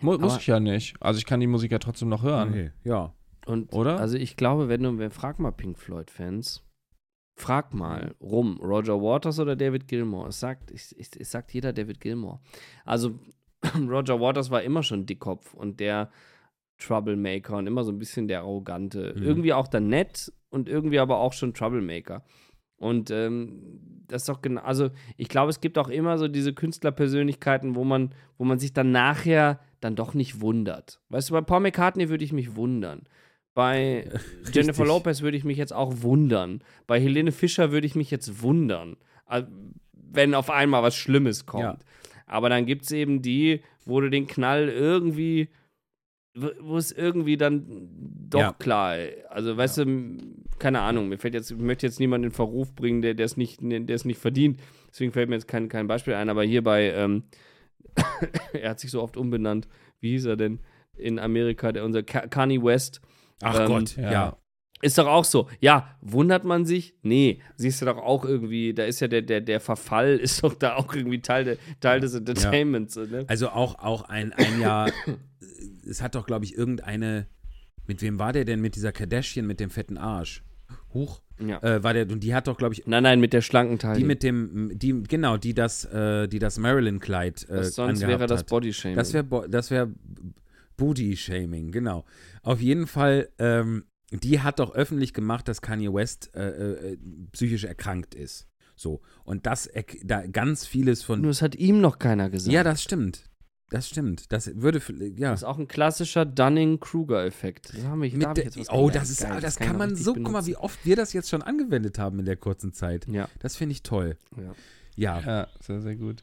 [0.00, 0.96] Mu muss ich ja nicht.
[1.00, 2.50] Also ich kann die Musik ja trotzdem noch hören.
[2.50, 3.14] Okay, ja.
[3.46, 3.98] Und Oder?
[3.98, 6.62] Also ich glaube, wenn du, wenn, frag mal Pink Floyd-Fans,
[7.34, 10.28] frag mal rum, Roger Waters oder David Gilmour.
[10.28, 12.40] Es sagt, ich, ich, es sagt jeder David Gilmour.
[12.84, 13.18] Also
[13.88, 16.10] Roger Waters war immer schon Dickkopf und der
[16.78, 19.14] Troublemaker und immer so ein bisschen der Arrogante.
[19.16, 19.22] Mhm.
[19.22, 22.24] Irgendwie auch dann nett und irgendwie aber auch schon Troublemaker.
[22.82, 23.78] Und ähm,
[24.08, 27.84] das ist doch genau, also ich glaube, es gibt auch immer so diese Künstlerpersönlichkeiten, wo
[27.84, 31.00] man, wo man sich dann nachher dann doch nicht wundert.
[31.08, 33.02] Weißt du, bei Paul McCartney würde ich mich wundern.
[33.54, 34.10] Bei
[34.52, 34.86] Jennifer Richtig.
[34.88, 36.64] Lopez würde ich mich jetzt auch wundern.
[36.88, 38.96] Bei Helene Fischer würde ich mich jetzt wundern,
[39.92, 41.62] wenn auf einmal was Schlimmes kommt.
[41.62, 41.78] Ja.
[42.26, 45.50] Aber dann gibt es eben die, wo du den Knall irgendwie,
[46.34, 47.88] wo es irgendwie dann
[48.30, 48.52] doch Ja.
[48.54, 48.96] klar,
[49.28, 50.18] also weißt du, m-
[50.58, 53.58] keine Ahnung, mir fällt jetzt, ich möchte jetzt niemanden in Verruf bringen, der es nicht,
[53.62, 54.60] der es nicht verdient.
[54.90, 57.24] Deswegen fällt mir jetzt kein, kein Beispiel ein, aber hier bei, ähm,
[58.52, 59.68] er hat sich so oft umbenannt.
[60.00, 60.60] Wie hieß er denn
[60.96, 61.72] in Amerika?
[61.72, 63.00] Der, unser Ka- Kanye West.
[63.42, 64.12] Ach Ähm, Gott, ja.
[64.12, 64.36] ja.
[64.82, 65.48] Ist doch auch so.
[65.60, 66.94] Ja, wundert man sich?
[67.02, 70.54] Nee, siehst du doch auch irgendwie, da ist ja der, der, der Verfall, ist doch
[70.54, 72.96] da auch irgendwie Teil, de, Teil des Entertainments.
[72.96, 73.24] Ne?
[73.28, 74.90] Also auch, auch ein, ein Jahr,
[75.88, 77.26] es hat doch, glaube ich, irgendeine,
[77.86, 80.42] mit wem war der denn mit dieser Kardashian mit dem fetten Arsch?
[80.92, 81.62] Huch, Ja.
[81.62, 83.96] äh, war der, und die hat doch, glaube ich, Nein, nein, mit der schlanken Teil.
[83.96, 88.42] die mit dem, die, genau, die das, äh, die das Marilyn-Kleid äh, sonst wäre das.
[88.44, 88.96] Bodyshaming.
[88.96, 89.88] Das wäre das wär
[90.76, 92.04] Booty-Shaming, genau.
[92.42, 93.84] Auf jeden Fall, ähm,
[94.20, 96.98] die hat doch öffentlich gemacht, dass Kanye West äh, äh,
[97.32, 98.46] psychisch erkrankt ist.
[98.76, 99.00] So.
[99.24, 99.70] Und das,
[100.04, 101.20] da ganz vieles von.
[101.20, 102.52] Nur es hat ihm noch keiner gesagt.
[102.52, 103.24] ja, das stimmt.
[103.70, 104.30] Das stimmt.
[104.32, 104.82] Das würde,
[105.16, 105.30] ja.
[105.30, 107.72] Das ist auch ein klassischer Dunning-Kruger-Effekt.
[107.74, 109.78] Das haben wir, da hab ich jetzt was oh, das ist, Geil, das kann kann
[109.78, 110.46] man so, guck mal, benutzen.
[110.48, 113.06] wie oft wir das jetzt schon angewendet haben in der kurzen Zeit.
[113.08, 114.18] Ja, Das finde ich toll.
[114.36, 114.54] ja.
[114.94, 116.22] Ja, Ja, sehr, sehr gut.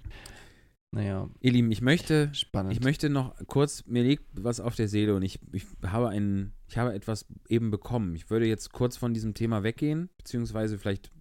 [0.92, 2.74] Naja, ihr Lieben, ich möchte, spannend.
[2.74, 6.54] ich möchte noch kurz, mir liegt was auf der Seele und ich, ich habe einen,
[6.68, 8.16] ich habe etwas eben bekommen.
[8.16, 11.12] Ich würde jetzt kurz von diesem Thema weggehen, beziehungsweise vielleicht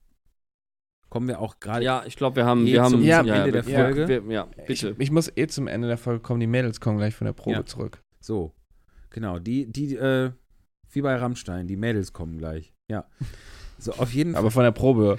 [1.10, 1.84] kommen wir auch gerade.
[1.84, 4.08] ja, ich glaube, wir haben, Eh wir haben zum- zum ja, Ende der wir- Folge.
[4.08, 4.96] Wir, ja, ich, bitte.
[4.98, 6.40] ich muss eh zum Ende der Folge kommen.
[6.40, 7.64] Die Mädels kommen gleich von der Probe Ja.
[7.66, 8.00] zurück.
[8.20, 8.54] So,
[9.10, 10.32] genau, die, die, äh,
[10.92, 12.72] wie bei Rammstein, die Mädels kommen gleich.
[12.90, 13.06] Ja.
[13.78, 14.40] So, auf jeden Fall.
[14.40, 15.18] Aber von der Probe.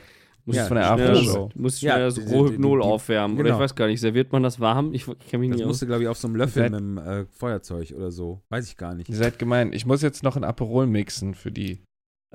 [0.49, 1.49] Muss Ja, von der das- Aftershow.
[1.53, 3.35] Muss Ja, schnell das die- aufwärmen.
[3.35, 3.55] Oder genau.
[3.57, 4.95] ich weiß gar nicht, serviert man das warm?
[4.95, 5.67] Ich, ich kenne mich Das nicht aus.
[5.67, 8.41] musste, glaube ich, auf so einem Löffel Seid- mit einem äh, Feuerzeug oder so.
[8.49, 9.09] Weiß ich gar nicht.
[9.09, 9.73] Ihr seid gemein.
[9.73, 11.83] Ich muss jetzt noch ein Aperol mixen für die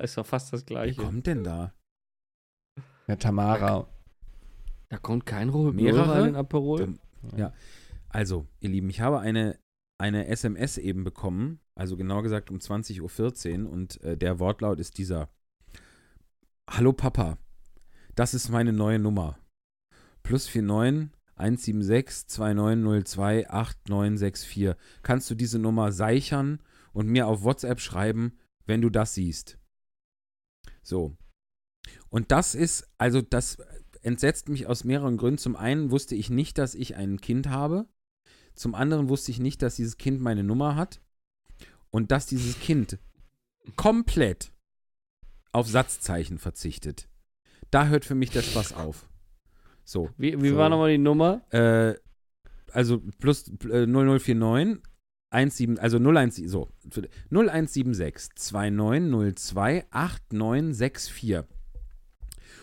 [0.01, 1.03] Ist doch fast das Wer Gleiche.
[1.03, 1.75] kommt denn da?
[3.09, 3.89] ja, Tamara.
[4.91, 6.13] Da kommt kein Rohypnol Mehrere?
[6.23, 6.79] rein in Aperol.
[6.79, 6.99] Tam-
[7.37, 7.53] Ja.
[8.11, 9.59] Also, ihr Lieben, ich habe eine,
[10.01, 14.99] eine SMS eben bekommen, also genau gesagt um 20.14 Uhr und äh, der Wortlaut ist
[14.99, 15.29] dieser.
[16.71, 17.37] Hallo Papa,
[18.15, 19.39] das ist meine neue Nummer.
[20.23, 24.75] Plus 49 176 2902 8964.
[25.03, 26.61] Kannst du diese Nummer seichern
[26.93, 29.59] und mir auf WhatsApp schreiben, wenn du das siehst?
[30.83, 31.17] So.
[32.09, 33.59] Und das ist, also das
[34.03, 35.39] entsetzt mich aus mehreren Gründen.
[35.39, 37.89] Zum einen wusste ich nicht, dass ich ein Kind habe.
[38.55, 41.01] Zum anderen wusste ich nicht, dass dieses Kind meine Nummer hat.
[41.91, 42.99] Und dass dieses Kind
[43.77, 44.53] komplett
[45.53, 47.09] auf Satzzeichen verzichtet.
[47.75, 49.05] Da hört für mich der Spaß auf.
[49.83, 50.09] So.
[50.17, 50.57] Wie, wie So.
[50.57, 51.43] war nochmal die Nummer?
[51.51, 51.95] Äh,
[52.71, 54.81] also plus äh, 0049
[55.33, 56.69] 17, also 01, so,
[57.33, 61.43] 0176 2902 8964.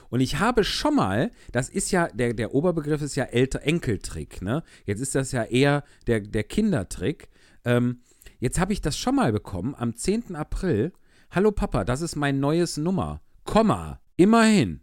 [0.08, 4.42] Und ich habe schon mal, das ist ja, der, der Oberbegriff ist ja älter Enkeltrick,
[4.42, 4.64] ne?
[4.86, 7.28] Jetzt ist das ja eher der, der Kindertrick.
[7.66, 8.00] Ähm,
[8.40, 10.38] jetzt habe ich das schon mal bekommen, am 10.
[10.38, 10.94] April.
[11.32, 13.20] Hallo Papa, das ist mein neues Nummer.
[13.44, 14.80] Komma, immerhin.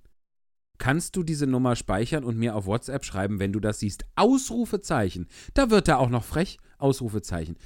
[0.78, 4.04] Kannst du diese Nummer speichern und mir auf WhatsApp schreiben, wenn du das siehst?
[4.16, 5.26] Ausrufezeichen.
[5.54, 6.58] Da wird er auch noch frech.
[6.78, 7.56] Ausrufezeichen.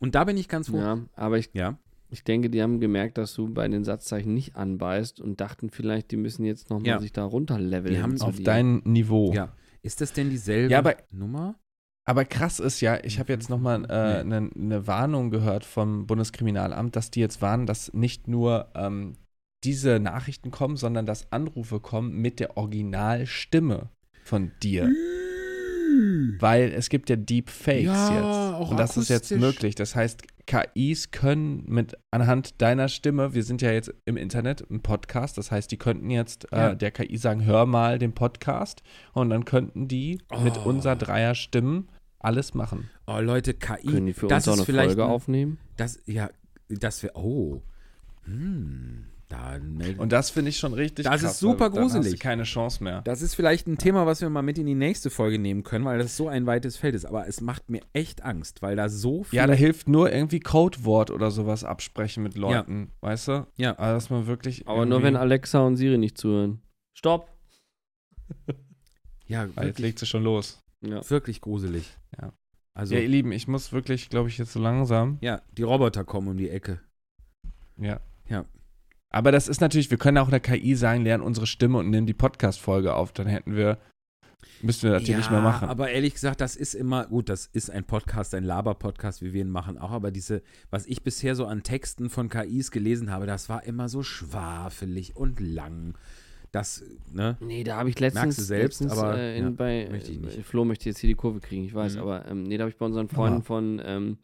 [0.00, 0.78] Und da bin ich ganz froh.
[0.78, 1.78] Ja, aber ich, Ja.
[2.10, 6.10] ich denke, die haben gemerkt, dass du bei den Satzzeichen nicht anbeißt und dachten vielleicht,
[6.10, 6.98] die müssen jetzt nochmal Ja.
[7.00, 7.94] sich da runterleveln.
[7.94, 8.44] Die haben Auf dir.
[8.44, 9.32] dein Niveau.
[9.34, 9.52] Ja.
[9.82, 11.56] Ist das denn dieselbe Ja, aber- Nummer?
[12.06, 14.36] Aber krass ist ja, ich habe jetzt nochmal äh, Nee.
[14.36, 19.14] eine ne Warnung gehört vom Bundeskriminalamt, dass die jetzt warnen, dass nicht nur ähm,
[19.64, 23.88] diese Nachrichten kommen, sondern dass Anrufe kommen mit der Originalstimme
[24.22, 24.90] von dir.
[26.40, 28.24] Weil es gibt ja Deepfakes Ja, jetzt.
[28.24, 29.40] auch Und das ist jetzt akustisch.
[29.54, 29.74] möglich.
[29.76, 34.82] Das heißt, KIs können mit anhand deiner Stimme, wir sind ja jetzt im Internet, im
[34.82, 36.70] Podcast, das heißt, die könnten jetzt Ja.
[36.70, 38.82] äh, der KI sagen, hör mal den Podcast
[39.12, 40.68] und dann könnten die mit Oh.
[40.68, 41.88] unserer Dreier Stimmen
[42.18, 42.90] alles machen.
[43.06, 43.86] Oh, Leute, KI.
[43.86, 45.58] Können die für das uns auch ist eine vielleicht Folge ein- aufnehmen?
[45.76, 46.28] Das, ja,
[46.68, 47.62] das wäre, oh.
[48.24, 49.04] Hm,
[49.34, 51.38] da Und das finde ich schon richtig Das ist krass.
[51.40, 52.20] super weil dann Hast du gruselig.
[52.20, 53.02] keine Chance mehr.
[53.02, 55.84] Das ist vielleicht ein Thema, was wir mal mit in die nächste Folge nehmen können,
[55.84, 57.04] weil das so ein weites Feld ist.
[57.04, 59.36] Aber es macht mir echt Angst, weil da so viel.
[59.36, 63.46] Ja, da hilft nur irgendwie Codewort oder sowas absprechen mit Leuten, weißt du?
[63.56, 63.74] Ja.
[63.76, 64.66] Also, dass man wirklich.
[64.68, 66.60] Aber nur wenn Alexa und Siri nicht zuhören.
[66.96, 67.28] Stopp!
[69.26, 70.60] ja, Ah, Jetzt wirklich, legt sie schon los.
[70.80, 71.08] Ja.
[71.10, 71.96] wirklich gruselig.
[72.20, 72.32] Ja.
[72.74, 75.18] Also, ja, ihr ja, Lieben, ich muss wirklich, glaube ich, jetzt so langsam.
[75.56, 76.80] die Roboter kommen um die Ecke.
[77.76, 78.00] Ja.
[78.28, 78.44] Ja.
[79.14, 82.04] Aber das ist natürlich, wir können auch der KI sagen, lernen unsere Stimme und nehmen
[82.04, 83.12] die Podcast-Folge auf.
[83.12, 83.78] Dann hätten wir,
[84.60, 85.68] müssten wir das hier nicht mehr machen.
[85.68, 89.42] Aber ehrlich gesagt, das ist immer, gut, das ist ein Podcast, ein Laber-Podcast, wie wir
[89.42, 93.26] ihn machen auch, aber diese, was ich bisher so an Texten von KIs gelesen habe,
[93.26, 95.94] das war immer so schwafelig und lang.
[96.50, 96.82] Das,
[97.12, 97.36] ne?
[97.38, 100.10] Nee, da habe ich letztens, Merkst du selbst, letztens aber, äh, in, ja, bei möchte
[100.10, 100.44] ich nicht.
[100.44, 102.00] Flo möchte jetzt hier die Kurve kriegen, ich weiß, Mhm.
[102.02, 103.44] aber ähm, nee, da habe ich bei unseren Freunden Aha.
[103.44, 104.18] von ähm,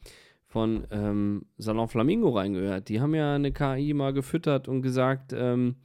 [0.51, 2.89] von ähm, Salon Flamingo reingehört.
[2.89, 5.77] Die haben ja eine KI mal gefüttert und gesagt, ähm,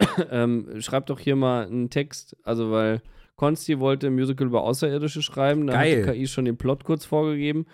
[0.30, 3.02] ähm, schreib doch hier mal einen Text, also weil
[3.36, 7.04] Konsti wollte ein Musical über Außerirdische schreiben, da hat die KI schon den Plot kurz
[7.04, 7.66] vorgegeben.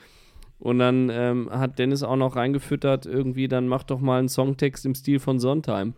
[0.58, 4.84] Und dann ähm, hat Dennis auch noch reingefüttert, irgendwie, dann mach doch mal einen Songtext
[4.84, 5.94] im Stil von Sondheim.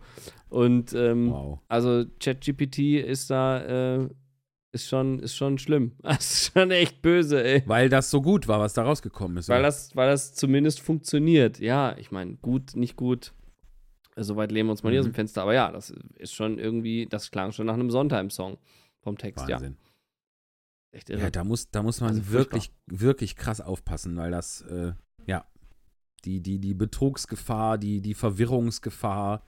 [0.47, 1.59] Und ähm, Wow.
[1.67, 4.07] also ChatGPT ist da, äh,
[4.73, 5.93] ist schon, ist schon schlimm.
[6.01, 7.63] Das ist schon echt böse, ey.
[7.65, 9.47] Weil das so gut war, was da rausgekommen ist.
[9.49, 9.67] Weil oder?
[9.67, 11.59] das, weil das zumindest funktioniert.
[11.59, 13.33] Ja, ich meine, gut, nicht gut.
[14.15, 15.15] Soweit lehnen wir uns mal hier aus dem Mhm.
[15.15, 15.41] Fenster.
[15.43, 18.57] Aber ja, das ist schon irgendwie, das klang schon nach einem Sondheim-Song
[19.01, 19.55] vom Text, ja.
[19.55, 19.77] Wahnsinn.
[20.91, 21.21] Echt irre.
[21.21, 24.93] Ja, da muss, da muss man Also wirklich, wirklich krass aufpassen, weil das, äh,
[25.25, 25.45] ja,
[26.25, 29.43] die, die, die Betrugsgefahr, die, die Verwirrungsgefahr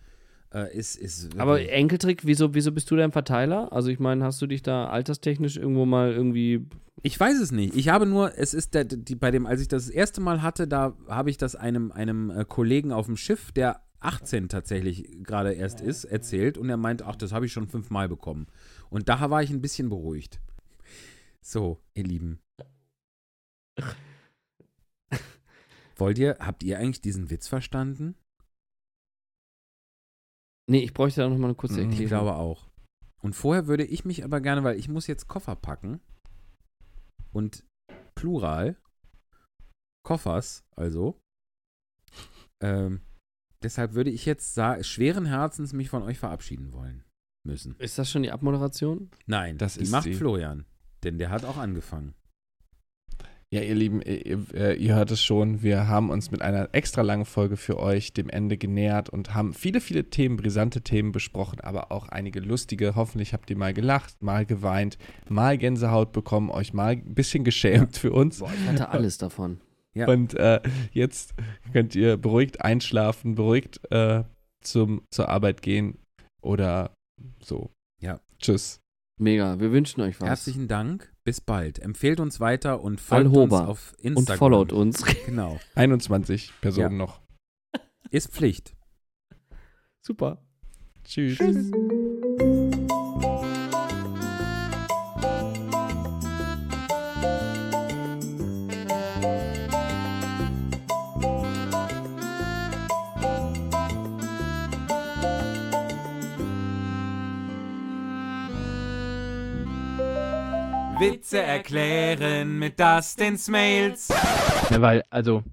[0.54, 1.38] äh, ist, ist.
[1.38, 3.72] Aber Enkeltrick, wieso, wieso bist du denn Verteiler?
[3.74, 6.68] Also ich meine, hast du dich da alterstechnisch irgendwo mal irgendwie
[7.04, 7.76] Ich weiß es nicht.
[7.76, 10.42] Ich habe nur, es ist der, die, bei dem, als ich das, das erste Mal
[10.42, 15.24] hatte, da habe ich das einem, einem äh, Kollegen auf dem Schiff, der 18 tatsächlich
[15.24, 18.48] gerade erst ist, erzählt und er meint, ach, das habe ich schon fünfmal bekommen.
[18.90, 20.40] Und da war ich ein bisschen beruhigt.
[21.42, 22.40] So, ihr Lieben.
[25.98, 28.16] Wollt ihr, habt ihr eigentlich diesen Witz verstanden?
[30.68, 32.04] Nee, ich bräuchte da noch mal eine kurze Mhm, Erklärung.
[32.04, 32.68] Ich glaube auch.
[33.22, 36.00] Und vorher würde ich mich aber gerne, weil ich muss jetzt Koffer packen.
[37.32, 37.64] Und
[38.16, 38.78] Plural.
[40.04, 41.20] Koffers, also.
[42.62, 43.02] Ähm,
[43.64, 47.04] deshalb würde ich jetzt schweren Herzens mich von euch verabschieden wollen.
[47.44, 47.76] müssen.
[47.78, 49.12] Ist das schon die Abmoderation?
[49.28, 50.14] Nein, Das die ist macht sie.
[50.16, 50.66] Florian.
[51.04, 52.16] Denn der hat auch angefangen.
[53.54, 57.04] Ja, ihr Lieben, ihr, ihr, ihr hört es schon, wir haben uns mit einer extra
[57.04, 61.62] langen Folge für euch dem Ende genähert und haben viele, viele Themen, brisante Themen besprochen,
[61.62, 62.96] aber auch einige lustige.
[62.96, 64.98] Hoffentlich habt ihr mal gelacht, mal geweint,
[65.30, 68.40] mal Gänsehaut bekommen, euch mal ein bisschen geschämt für uns.
[68.40, 69.62] Boah, ich hatte alles davon.
[69.94, 70.08] Ja.
[70.08, 70.60] Und äh,
[70.92, 71.34] jetzt
[71.72, 74.24] könnt ihr beruhigt einschlafen, beruhigt äh,
[74.62, 75.98] zum, zur Arbeit gehen
[76.42, 76.94] oder
[77.42, 77.72] so.
[78.02, 78.20] Ja.
[78.40, 78.82] Tschüss.
[79.18, 79.60] Mega.
[79.60, 80.28] Wir wünschen euch was.
[80.28, 81.14] Herzlichen Dank.
[81.24, 81.80] Bis bald.
[81.80, 83.66] Empfehlt uns weiter und folgt uns Alhoba.
[83.66, 84.38] auf Und Instagram.
[84.38, 85.04] followt uns.
[85.26, 85.60] Genau.
[85.76, 87.22] 21 Personen noch.
[88.12, 88.76] Ist Pflicht.
[90.02, 90.44] Super.
[91.04, 91.40] Tschüss.
[111.12, 114.10] Witze erklären mit Dustin's Mails.
[114.72, 115.44] Ne, weil, also,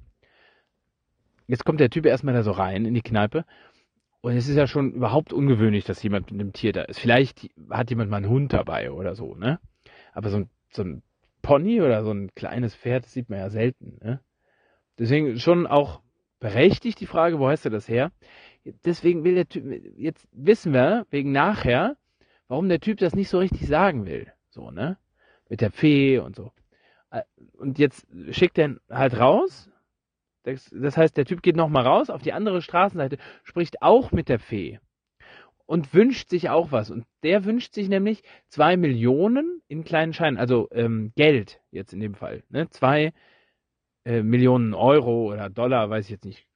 [1.47, 3.45] jetzt kommt der Typ erstmal da so rein in die Kneipe.
[4.23, 6.99] Und es ist ja schon überhaupt ungewöhnlich, dass jemand mit einem Tier da ist.
[6.99, 9.61] Vielleicht hat jemand mal einen Hund dabei oder so, ne?
[10.15, 11.03] Aber so ein, so ein
[11.43, 14.21] Pony oder so ein kleines Pferd, das sieht man ja selten, ne?
[14.99, 16.01] Deswegen schon auch
[16.41, 18.11] berechtigt die Frage, wo heißt er das her?
[18.87, 19.65] Deswegen will der Typ,
[19.99, 21.99] jetzt wissen wir, wegen nachher,
[22.49, 24.33] warum der Typ das nicht so richtig sagen will.
[24.49, 24.97] So, ne?
[25.53, 26.51] Mit der Fee und so.
[27.11, 27.25] Äh,
[27.59, 29.71] Und jetzt schickt er ihn halt raus.
[30.45, 34.39] Das, heißt, der Typ geht nochmal raus auf die andere Straßenseite, spricht auch mit der
[34.39, 34.81] Fee
[35.67, 36.91] und wünscht sich auch was.
[36.91, 42.01] Und der wünscht sich nämlich zwei Millionen in kleinen Scheinen, also ähm, Geld jetzt in
[42.01, 42.45] dem Fall.
[42.49, 42.71] Ne?
[42.71, 43.13] Zwei
[44.07, 46.47] äh, Millionen Euro oder Dollar, weiß ich jetzt nicht.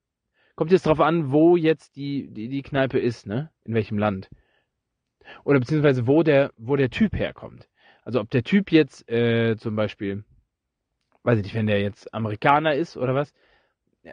[0.55, 3.53] Kommt jetzt drauf an, wo jetzt die, die, die Kneipe ist, ne?
[3.65, 4.31] In welchem Land.
[5.45, 7.69] Oder beziehungsweise wo der, wo der Typ herkommt.
[8.07, 10.23] Also ob der Typ jetzt äh, zum Beispiel,
[11.25, 13.35] weiß ich nicht, wenn der jetzt Amerikaner ist oder was,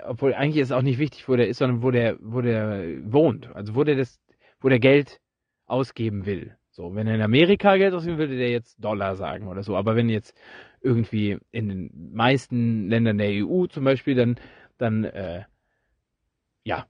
[0.06, 3.56] obwohl eigentlich ist auch nicht wichtig, wo der ist, sondern wo der, wo der wohnt.
[3.56, 4.20] Also wo der das,
[4.60, 5.22] wo der Geld
[5.68, 6.58] ausgeben will.
[6.72, 9.78] So, wenn er in Amerika Geld ausgeben würde der jetzt Dollar sagen oder so.
[9.78, 10.36] Aber wenn jetzt
[10.82, 14.40] irgendwie in den meisten Ländern der EU zum Beispiel, dann,
[14.80, 15.44] dann, äh,
[16.64, 16.88] ja,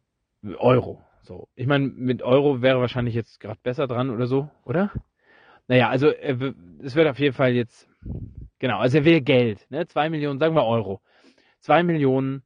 [0.58, 1.04] Euro.
[1.22, 1.50] So.
[1.56, 4.90] Ich meine, mit Euro wäre wahrscheinlich jetzt gerade besser dran oder so, oder?
[5.68, 6.54] Naja, also w-
[6.84, 7.90] es wird auf jeden Fall jetzt,
[8.60, 9.88] genau, also er will Geld, ne?
[9.88, 11.02] Zwei Millionen, sagen wir Euro.
[11.60, 12.44] Zwei Millionen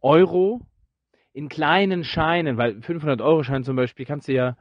[0.00, 0.60] Euro
[1.32, 4.56] in kleinen Scheinen, weil 500 Euro Schein zum Beispiel kannst du ja,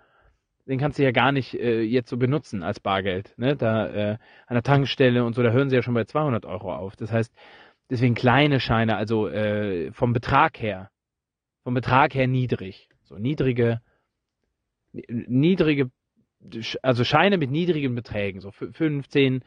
[0.68, 3.56] den kannst du ja gar nicht äh, jetzt so benutzen als Bargeld, ne?
[3.56, 4.18] Da äh,
[4.48, 6.96] an der Tankstelle und so, da hören sie ja schon bei 200 Euro auf.
[6.96, 7.34] Das heißt,
[7.90, 10.92] deswegen kleine Scheine, also äh, vom Betrag her,
[11.64, 13.82] vom Betrag her niedrig, so niedrige,
[14.94, 15.92] ni- niedrige,
[16.82, 19.44] also Scheine mit niedrigen Beträgen, so fü- 15,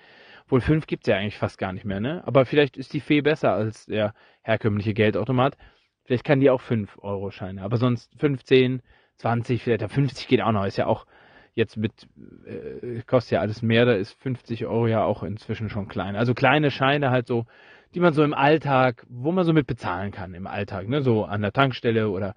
[0.48, 2.22] wohl 5 gibt's ja eigentlich fast gar nicht mehr, ne?
[2.26, 5.56] Aber vielleicht ist die Fee besser als der herkömmliche Geldautomat.
[6.04, 8.82] Vielleicht kann die auch 5 Euro Scheine, aber sonst 15,
[9.16, 11.06] 20, vielleicht ja 50 geht auch noch, ist ja auch
[11.54, 12.08] jetzt mit,
[12.46, 16.16] äh, kostet ja alles mehr, da ist 50 Euro ja auch inzwischen schon klein.
[16.16, 17.46] Also kleine Scheine halt so,
[17.94, 21.02] die man so im Alltag, wo man so mit bezahlen kann im Alltag, ne?
[21.02, 22.34] So an der Tankstelle oder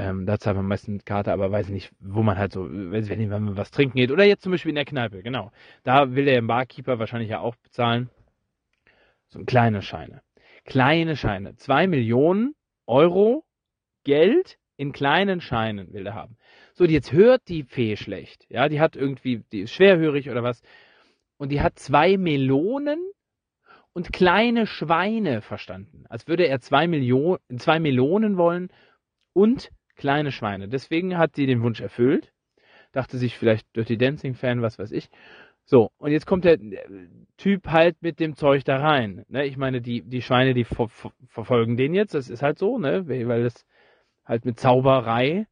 [0.00, 3.08] ähm, da zahlt man meistens mit Karte, aber weiß nicht, wo man halt so, weiß
[3.08, 4.10] ich wenn man was trinken geht.
[4.10, 5.52] Oder jetzt zum Beispiel in der Kneipe, genau.
[5.84, 8.10] Da will der Barkeeper wahrscheinlich ja auch bezahlen.
[9.28, 10.22] So kleine Scheine.
[10.64, 11.54] Kleine Scheine.
[11.56, 12.54] Zwei Millionen
[12.86, 13.44] Euro
[14.04, 16.36] Geld in kleinen Scheinen will er haben.
[16.72, 18.46] So, und jetzt hört die Fee schlecht.
[18.48, 20.62] Ja, die hat irgendwie, die ist schwerhörig oder was.
[21.36, 22.98] Und die hat zwei Melonen
[23.92, 26.04] und kleine Schweine verstanden.
[26.08, 28.68] Als würde er zwei Millionen, zwei Melonen wollen
[29.32, 29.70] und
[30.00, 30.68] kleine Schweine.
[30.68, 32.32] Deswegen hat sie den Wunsch erfüllt.
[32.92, 35.08] Dachte sich vielleicht Dirty Dancing Fan, was weiß ich.
[35.64, 36.58] So, und jetzt kommt der
[37.36, 39.24] Typ halt mit dem Zeug da rein.
[39.28, 39.46] Ne?
[39.46, 42.14] Ich meine, die, die Schweine, die ver ver verfolgen den jetzt.
[42.14, 43.06] Das ist halt so, ne?
[43.06, 43.66] Weil das
[44.24, 45.46] halt mit Zauberei,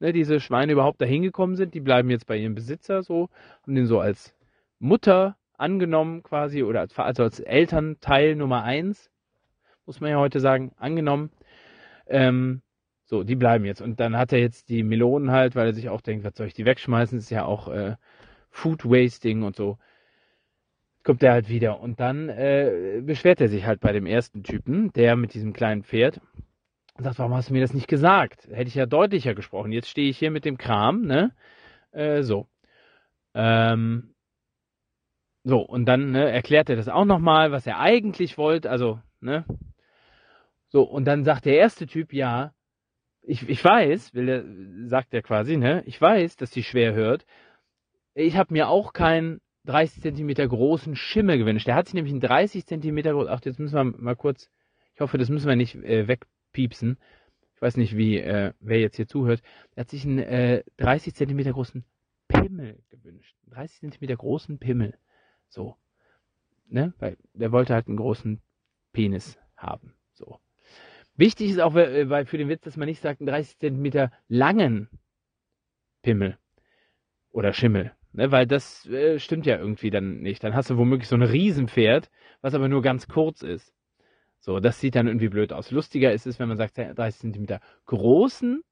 [0.00, 1.74] ne, diese Schweine überhaupt dahin gekommen sind.
[1.74, 3.30] Die bleiben jetzt bei ihrem Besitzer so,
[3.62, 4.34] haben den so als
[4.78, 9.10] Mutter angenommen quasi oder als, also als Elternteil Nummer eins,
[9.86, 11.30] muss man ja heute sagen, angenommen.
[12.08, 12.62] Ähm,
[13.06, 13.80] so, die bleiben jetzt.
[13.80, 16.48] Und dann hat er jetzt die Melonen halt, weil er sich auch denkt, was soll
[16.48, 17.18] ich die wegschmeißen?
[17.18, 17.94] ist ja auch äh,
[18.50, 19.78] Food Wasting und so.
[21.04, 21.80] Kommt er halt wieder.
[21.80, 25.84] Und dann äh, beschwert er sich halt bei dem ersten Typen, der mit diesem kleinen
[25.84, 26.20] Pferd.
[26.94, 28.48] Und sagt, warum hast du mir das nicht gesagt?
[28.50, 29.70] Hätte ich ja deutlicher gesprochen.
[29.70, 31.30] Jetzt stehe ich hier mit dem Kram, ne?
[31.92, 32.48] Äh, so.
[33.34, 34.14] Ähm,
[35.44, 38.68] so, und dann ne, erklärt er das auch nochmal, was er eigentlich wollte.
[38.68, 39.44] Also, ne?
[40.68, 42.52] So, und dann sagt der erste Typ, ja,
[43.26, 44.44] ich, ich weiß, will er,
[44.88, 45.82] sagt er quasi, ne?
[45.86, 47.26] Ich weiß, dass die schwer hört.
[48.14, 51.66] ich habe mir auch keinen 30 Zentimeter großen Schimmel gewünscht.
[51.66, 54.48] Der hat sich nämlich einen 30 Zentimeter großen, ach, jetzt müssen wir mal kurz,
[54.94, 56.98] ich hoffe, das müssen wir nicht äh, wegpiepsen.
[57.54, 59.42] Ich weiß nicht, wie, äh, wer jetzt hier zuhört.
[59.74, 61.84] Er hat sich einen äh, 30 Zentimeter großen
[62.28, 63.34] Pimmel gewünscht.
[63.44, 64.96] Einen 30 Zentimeter großen Pimmel.
[65.48, 65.76] So.
[66.68, 66.94] Ne?
[66.98, 68.40] Weil der wollte halt einen großen
[68.92, 69.94] Penis haben.
[70.12, 70.38] So.
[71.16, 74.12] Wichtig ist auch äh, weil für den Witz, dass man nicht sagt, einen 30 Zentimeter
[74.28, 74.88] langen
[76.02, 76.38] Pimmel
[77.30, 77.92] oder Schimmel.
[78.12, 80.42] Ne, weil das äh, stimmt ja irgendwie dann nicht.
[80.42, 82.10] Dann hast du womöglich so ein Riesenpferd,
[82.40, 83.74] was aber nur ganz kurz ist.
[84.40, 85.70] So, das sieht dann irgendwie blöd aus.
[85.70, 88.62] Lustiger ist es, wenn man sagt 30 Zentimeter großen,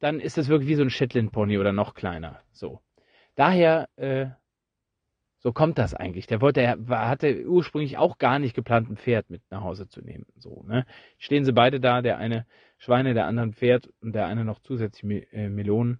[0.00, 2.40] dann ist das wirklich wie so ein Shetland Pony oder noch kleiner.
[2.52, 2.80] So.
[3.36, 4.26] Daher, äh,
[5.40, 6.26] so kommt das eigentlich.
[6.26, 10.02] Der wollte, er hatte ursprünglich auch gar nicht geplant, ein Pferd mit nach Hause zu
[10.02, 10.26] nehmen.
[10.36, 10.86] So, ne?
[11.18, 12.46] Stehen sie beide da, der eine
[12.78, 15.98] Schweine, der andere ein Pferd und der eine noch zusätzlich äh, Melonen.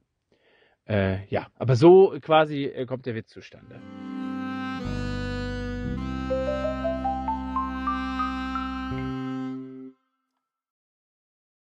[0.86, 3.80] Äh, ja, aber so quasi äh, kommt der Witz zustande.